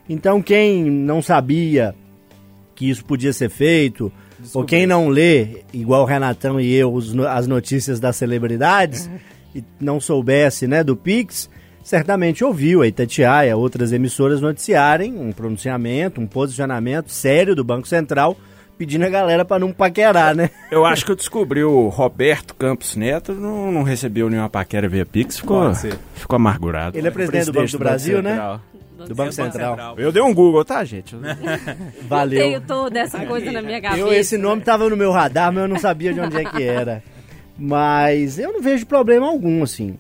Então 0.09 0.41
quem 0.41 0.85
não 0.85 1.21
sabia 1.21 1.95
que 2.75 2.89
isso 2.89 3.05
podia 3.05 3.33
ser 3.33 3.51
feito, 3.51 4.13
ou 4.55 4.65
quem 4.65 4.87
não 4.87 5.09
lê, 5.09 5.65
igual 5.73 6.03
o 6.03 6.07
Renatão 6.07 6.61
e 6.61 6.73
eu, 6.73 6.95
os 6.95 7.19
as 7.19 7.49
notícias 7.49 7.99
das 7.99 8.15
celebridades, 8.15 9.11
e 9.53 9.65
não 9.81 10.01
soubesse 10.01 10.69
né, 10.69 10.85
do 10.85 10.95
Pix, 10.95 11.51
certamente 11.83 12.45
ouviu 12.45 12.83
a 12.83 12.87
Itatiaia, 12.87 13.57
outras 13.57 13.93
emissoras 13.93 14.41
noticiarem 14.41 15.19
um 15.19 15.33
pronunciamento, 15.33 16.21
um 16.21 16.27
posicionamento 16.27 17.11
sério 17.11 17.57
do 17.57 17.65
Banco 17.65 17.89
Central, 17.89 18.37
pedindo 18.79 19.05
a 19.05 19.09
galera 19.09 19.45
para 19.45 19.59
não 19.59 19.73
paquerar, 19.73 20.35
né? 20.35 20.51
Eu 20.71 20.87
acho 20.87 21.05
que 21.05 21.11
eu 21.11 21.17
descobri 21.17 21.65
o 21.65 21.89
Roberto 21.89 22.55
Campos 22.55 22.95
Neto, 22.95 23.35
não, 23.35 23.73
não 23.73 23.83
recebeu 23.83 24.31
nenhuma 24.31 24.49
paquera 24.49 24.89
via 24.89 25.05
Pix, 25.05 25.39
ficou, 25.39 25.75
ficou 26.15 26.37
amargurado. 26.37 26.97
Ele 26.97 27.09
é 27.09 27.11
presidente 27.11 27.47
do 27.47 27.53
Banco 27.53 27.73
do 27.73 27.79
Brasil, 27.79 28.23
né? 28.23 28.31
Central. 28.31 28.61
do 29.09 29.15
Banco 29.15 29.33
Central. 29.33 29.95
Eu 29.99 30.13
dei 30.13 30.23
um 30.23 30.33
Google, 30.33 30.65
tá, 30.65 30.85
gente? 30.85 31.17
Valeu. 32.09 32.41
Tenho 32.41 32.61
toda 32.61 33.01
essa 33.01 33.27
coisa 33.27 33.51
na 33.51 33.61
minha 33.61 33.83
cabeça. 33.83 34.01
Eu, 34.01 34.13
esse 34.13 34.39
nome 34.39 34.63
tava 34.63 34.89
no 34.89 34.97
meu 34.97 35.11
radar, 35.11 35.53
mas 35.53 35.63
eu 35.63 35.69
não 35.69 35.79
sabia 35.79 36.15
de 36.15 36.21
onde 36.21 36.37
é 36.37 36.45
que 36.45 36.63
era. 36.63 37.03
Mas 37.59 38.39
eu 38.39 38.53
não 38.53 38.63
vejo 38.63 38.87
problema 38.87 39.27
algum, 39.27 39.65
assim. 39.65 39.99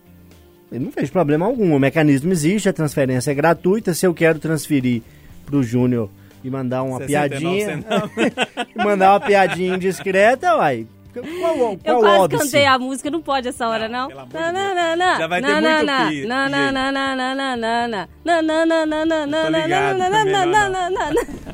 Eu 0.70 0.80
não 0.80 0.90
vejo 0.90 1.10
problema 1.10 1.44
algum. 1.46 1.74
O 1.74 1.80
mecanismo 1.80 2.30
existe, 2.30 2.68
a 2.68 2.72
transferência 2.72 3.32
é 3.32 3.34
gratuita. 3.34 3.92
Se 3.92 4.06
eu 4.06 4.14
quero 4.14 4.38
transferir 4.38 5.02
pro 5.44 5.62
Júnior 5.62 6.08
e 6.42 6.50
mandar 6.50 6.82
uma 6.82 6.98
69, 6.98 7.38
piadinha. 7.38 7.84
e 8.74 8.84
mandar 8.84 9.12
uma 9.12 9.20
piadinha 9.20 9.74
indiscreta, 9.74 10.56
uai. 10.56 10.86
Qual, 11.12 11.78
qual 11.78 11.78
eu 11.84 12.00
quase 12.00 12.28
cantei 12.28 12.66
a 12.66 12.78
música, 12.78 13.10
não 13.10 13.22
pode 13.22 13.48
essa 13.48 13.66
hora, 13.66 13.88
não. 13.88 14.08
não. 14.96 15.18
Já 15.18 15.26
vai 15.26 15.40
ter 15.40 15.48
muito 15.48 15.86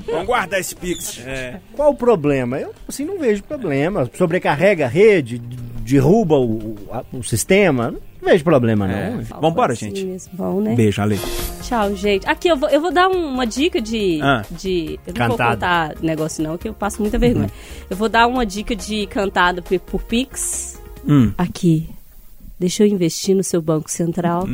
Vamos 0.07 0.27
guardar 0.27 0.61
esse 0.61 0.75
pix. 0.75 1.21
É. 1.25 1.61
Qual 1.75 1.91
o 1.91 1.95
problema? 1.95 2.59
Eu, 2.59 2.75
assim, 2.89 3.05
não 3.05 3.19
vejo 3.19 3.43
problema. 3.45 4.11
Sobrecarrega 4.15 4.85
a 4.85 4.89
rede, 4.89 5.39
derruba 5.39 6.37
o, 6.37 6.75
o, 7.13 7.19
o 7.19 7.23
sistema. 7.23 7.95
Não 8.25 8.31
vejo 8.33 8.43
problema, 8.43 8.89
não. 8.89 9.23
Vambora, 9.41 9.75
Assim 9.75 9.87
gente. 9.89 10.05
mesmo, 10.07 10.31
Bom, 10.33 10.61
né? 10.61 10.75
Beijo, 10.75 11.03
Ale. 11.03 11.21
Tchau, 11.61 11.95
gente. 11.95 12.27
Aqui, 12.27 12.49
eu 12.49 12.57
vou, 12.57 12.71
eu 12.71 12.81
vou 12.81 12.91
dar 12.91 13.07
um- 13.09 13.35
uma 13.35 13.47
dica 13.47 13.83
de. 13.83 14.19
Ah. 14.23 14.43
de 14.51 14.99
eu 15.07 15.13
não 15.15 15.29
vou 15.29 15.37
contar 15.37 15.95
negócio, 16.01 16.43
não, 16.43 16.57
que 16.57 16.67
eu 16.69 16.73
passo 16.73 17.03
muita 17.03 17.19
vergonha. 17.19 17.51
Eu 17.91 17.97
vou 17.97 18.09
dar 18.09 18.27
uma 18.27 18.47
dica 18.47 18.75
de 18.75 19.07
cantada 19.09 19.61
por, 19.61 19.79
por 19.81 20.03
Pix. 20.03 20.81
Hum. 21.07 21.33
Aqui. 21.37 21.87
Deixa 22.65 22.83
eu 22.83 22.87
investir 22.87 23.37
no 23.37 23.45
seu 23.45 23.61
Banco 23.61 23.91
Central. 23.91 24.47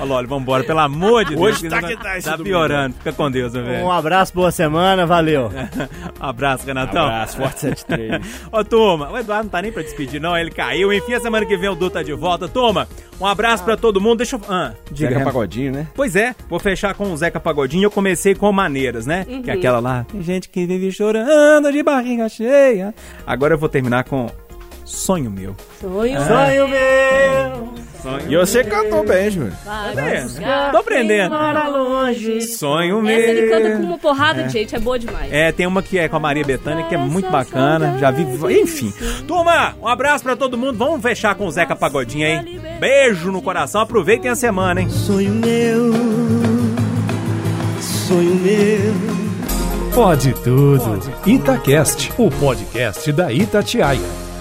Olha, 0.00 0.12
olha, 0.16 0.26
vambora, 0.26 0.64
pelo 0.64 0.78
amor 0.78 1.26
de 1.26 1.36
Deus. 1.36 1.42
Hoje 1.42 1.68
tá 1.68 1.82
que 1.82 1.94
tá 1.94 2.18
Tá 2.22 2.38
piorando. 2.38 2.94
Fica 2.94 3.12
com 3.12 3.30
Deus, 3.30 3.52
meu 3.52 3.62
velho. 3.62 3.84
Um 3.84 3.92
abraço, 3.92 4.32
boa 4.32 4.50
semana, 4.50 5.04
valeu. 5.04 5.50
Um 5.50 5.52
abraço, 6.24 6.64
Renatão. 6.64 7.04
Abraço, 7.04 7.36
Forte 7.36 7.60
73. 7.60 8.22
Ô, 8.50 8.64
turma, 8.64 9.10
o 9.10 9.18
Eduardo 9.18 9.44
não 9.44 9.50
tá 9.50 9.60
nem 9.60 9.70
pra 9.70 9.82
despedir, 9.82 10.22
não. 10.22 10.34
Ele 10.34 10.50
caiu. 10.50 10.90
Enfim, 10.90 11.12
a 11.12 11.20
semana 11.20 11.44
que 11.44 11.54
vem 11.54 11.68
o 11.68 11.74
Du 11.74 11.90
tá 11.90 12.02
de 12.02 12.14
volta. 12.14 12.48
Turma, 12.48 12.88
um 13.20 13.26
abraço 13.26 13.62
pra 13.62 13.76
todo 13.76 14.00
mundo. 14.00 14.16
Deixa 14.16 14.36
eu. 14.36 14.40
Ah, 14.48 14.72
diga. 14.90 15.10
Zeca. 15.10 15.24
Pagodinho, 15.26 15.70
né? 15.70 15.86
Pois 15.94 16.16
é, 16.16 16.34
vou 16.48 16.58
fechar 16.58 16.94
com 16.94 17.12
o 17.12 17.16
Zeca 17.18 17.38
Pagodinho. 17.38 17.84
Eu 17.84 17.90
comecei 17.90 18.34
com 18.34 18.50
Maneiras, 18.50 19.04
né? 19.04 19.26
Que 19.26 19.50
é 19.50 19.52
aquela 19.52 19.80
lá. 19.80 20.06
Tem 20.10 20.22
gente 20.22 20.48
que 20.48 20.64
vive 20.64 20.90
chorando 20.90 21.70
de 21.70 21.82
barriga 21.82 22.26
cheia. 22.30 22.94
Agora 23.26 23.52
eu 23.52 23.58
vou 23.58 23.68
terminar 23.68 24.04
com 24.04 24.30
Sonho 24.92 25.30
Meu. 25.30 25.56
Sonho. 25.80 26.20
Sonho 26.20 26.68
meu, 26.68 28.28
E 28.28 28.36
você 28.36 28.62
cantou 28.62 29.02
bem, 29.06 29.30
Júlio. 29.30 29.52
É, 29.96 30.22
buscar 30.22 30.70
tô 30.70 30.76
aprendendo. 30.76 31.30
para 31.30 31.66
longe. 31.68 32.42
Sonho 32.42 33.00
Meu. 33.00 33.18
Essa 33.18 33.30
ele 33.30 33.48
canta 33.48 33.76
com 33.78 33.82
uma 33.84 33.98
porrada 33.98 34.42
de 34.44 34.52
gente, 34.52 34.76
é 34.76 34.78
boa 34.78 34.98
demais. 34.98 35.32
É, 35.32 35.50
tem 35.50 35.66
uma 35.66 35.82
que 35.82 35.98
é 35.98 36.08
com 36.10 36.16
a 36.16 36.20
Maria 36.20 36.44
Bethânia, 36.44 36.84
que 36.84 36.94
é 36.94 36.98
muito 36.98 37.30
bacana. 37.30 37.96
Já 37.98 38.10
vi. 38.10 38.22
Enfim. 38.60 38.92
Turma, 39.26 39.74
um 39.80 39.88
abraço 39.88 40.22
pra 40.22 40.36
todo 40.36 40.58
mundo. 40.58 40.76
Vamos 40.76 41.00
fechar 41.00 41.34
com 41.36 41.46
o 41.46 41.50
Zeca 41.50 41.74
Pagodinho 41.74 42.26
aí. 42.26 42.60
Beijo 42.78 43.32
no 43.32 43.40
coração. 43.40 43.80
Aproveitem 43.80 44.30
a 44.30 44.36
semana, 44.36 44.82
hein? 44.82 44.90
Sonho 44.90 45.32
meu, 45.32 45.90
sonho 47.80 48.34
meu. 48.34 49.22
Pode 49.94 50.34
tudo. 50.34 51.00
Itacast, 51.26 52.12
o 52.18 52.30
podcast 52.30 53.10
da 53.10 53.32
Itatiaia. 53.32 54.31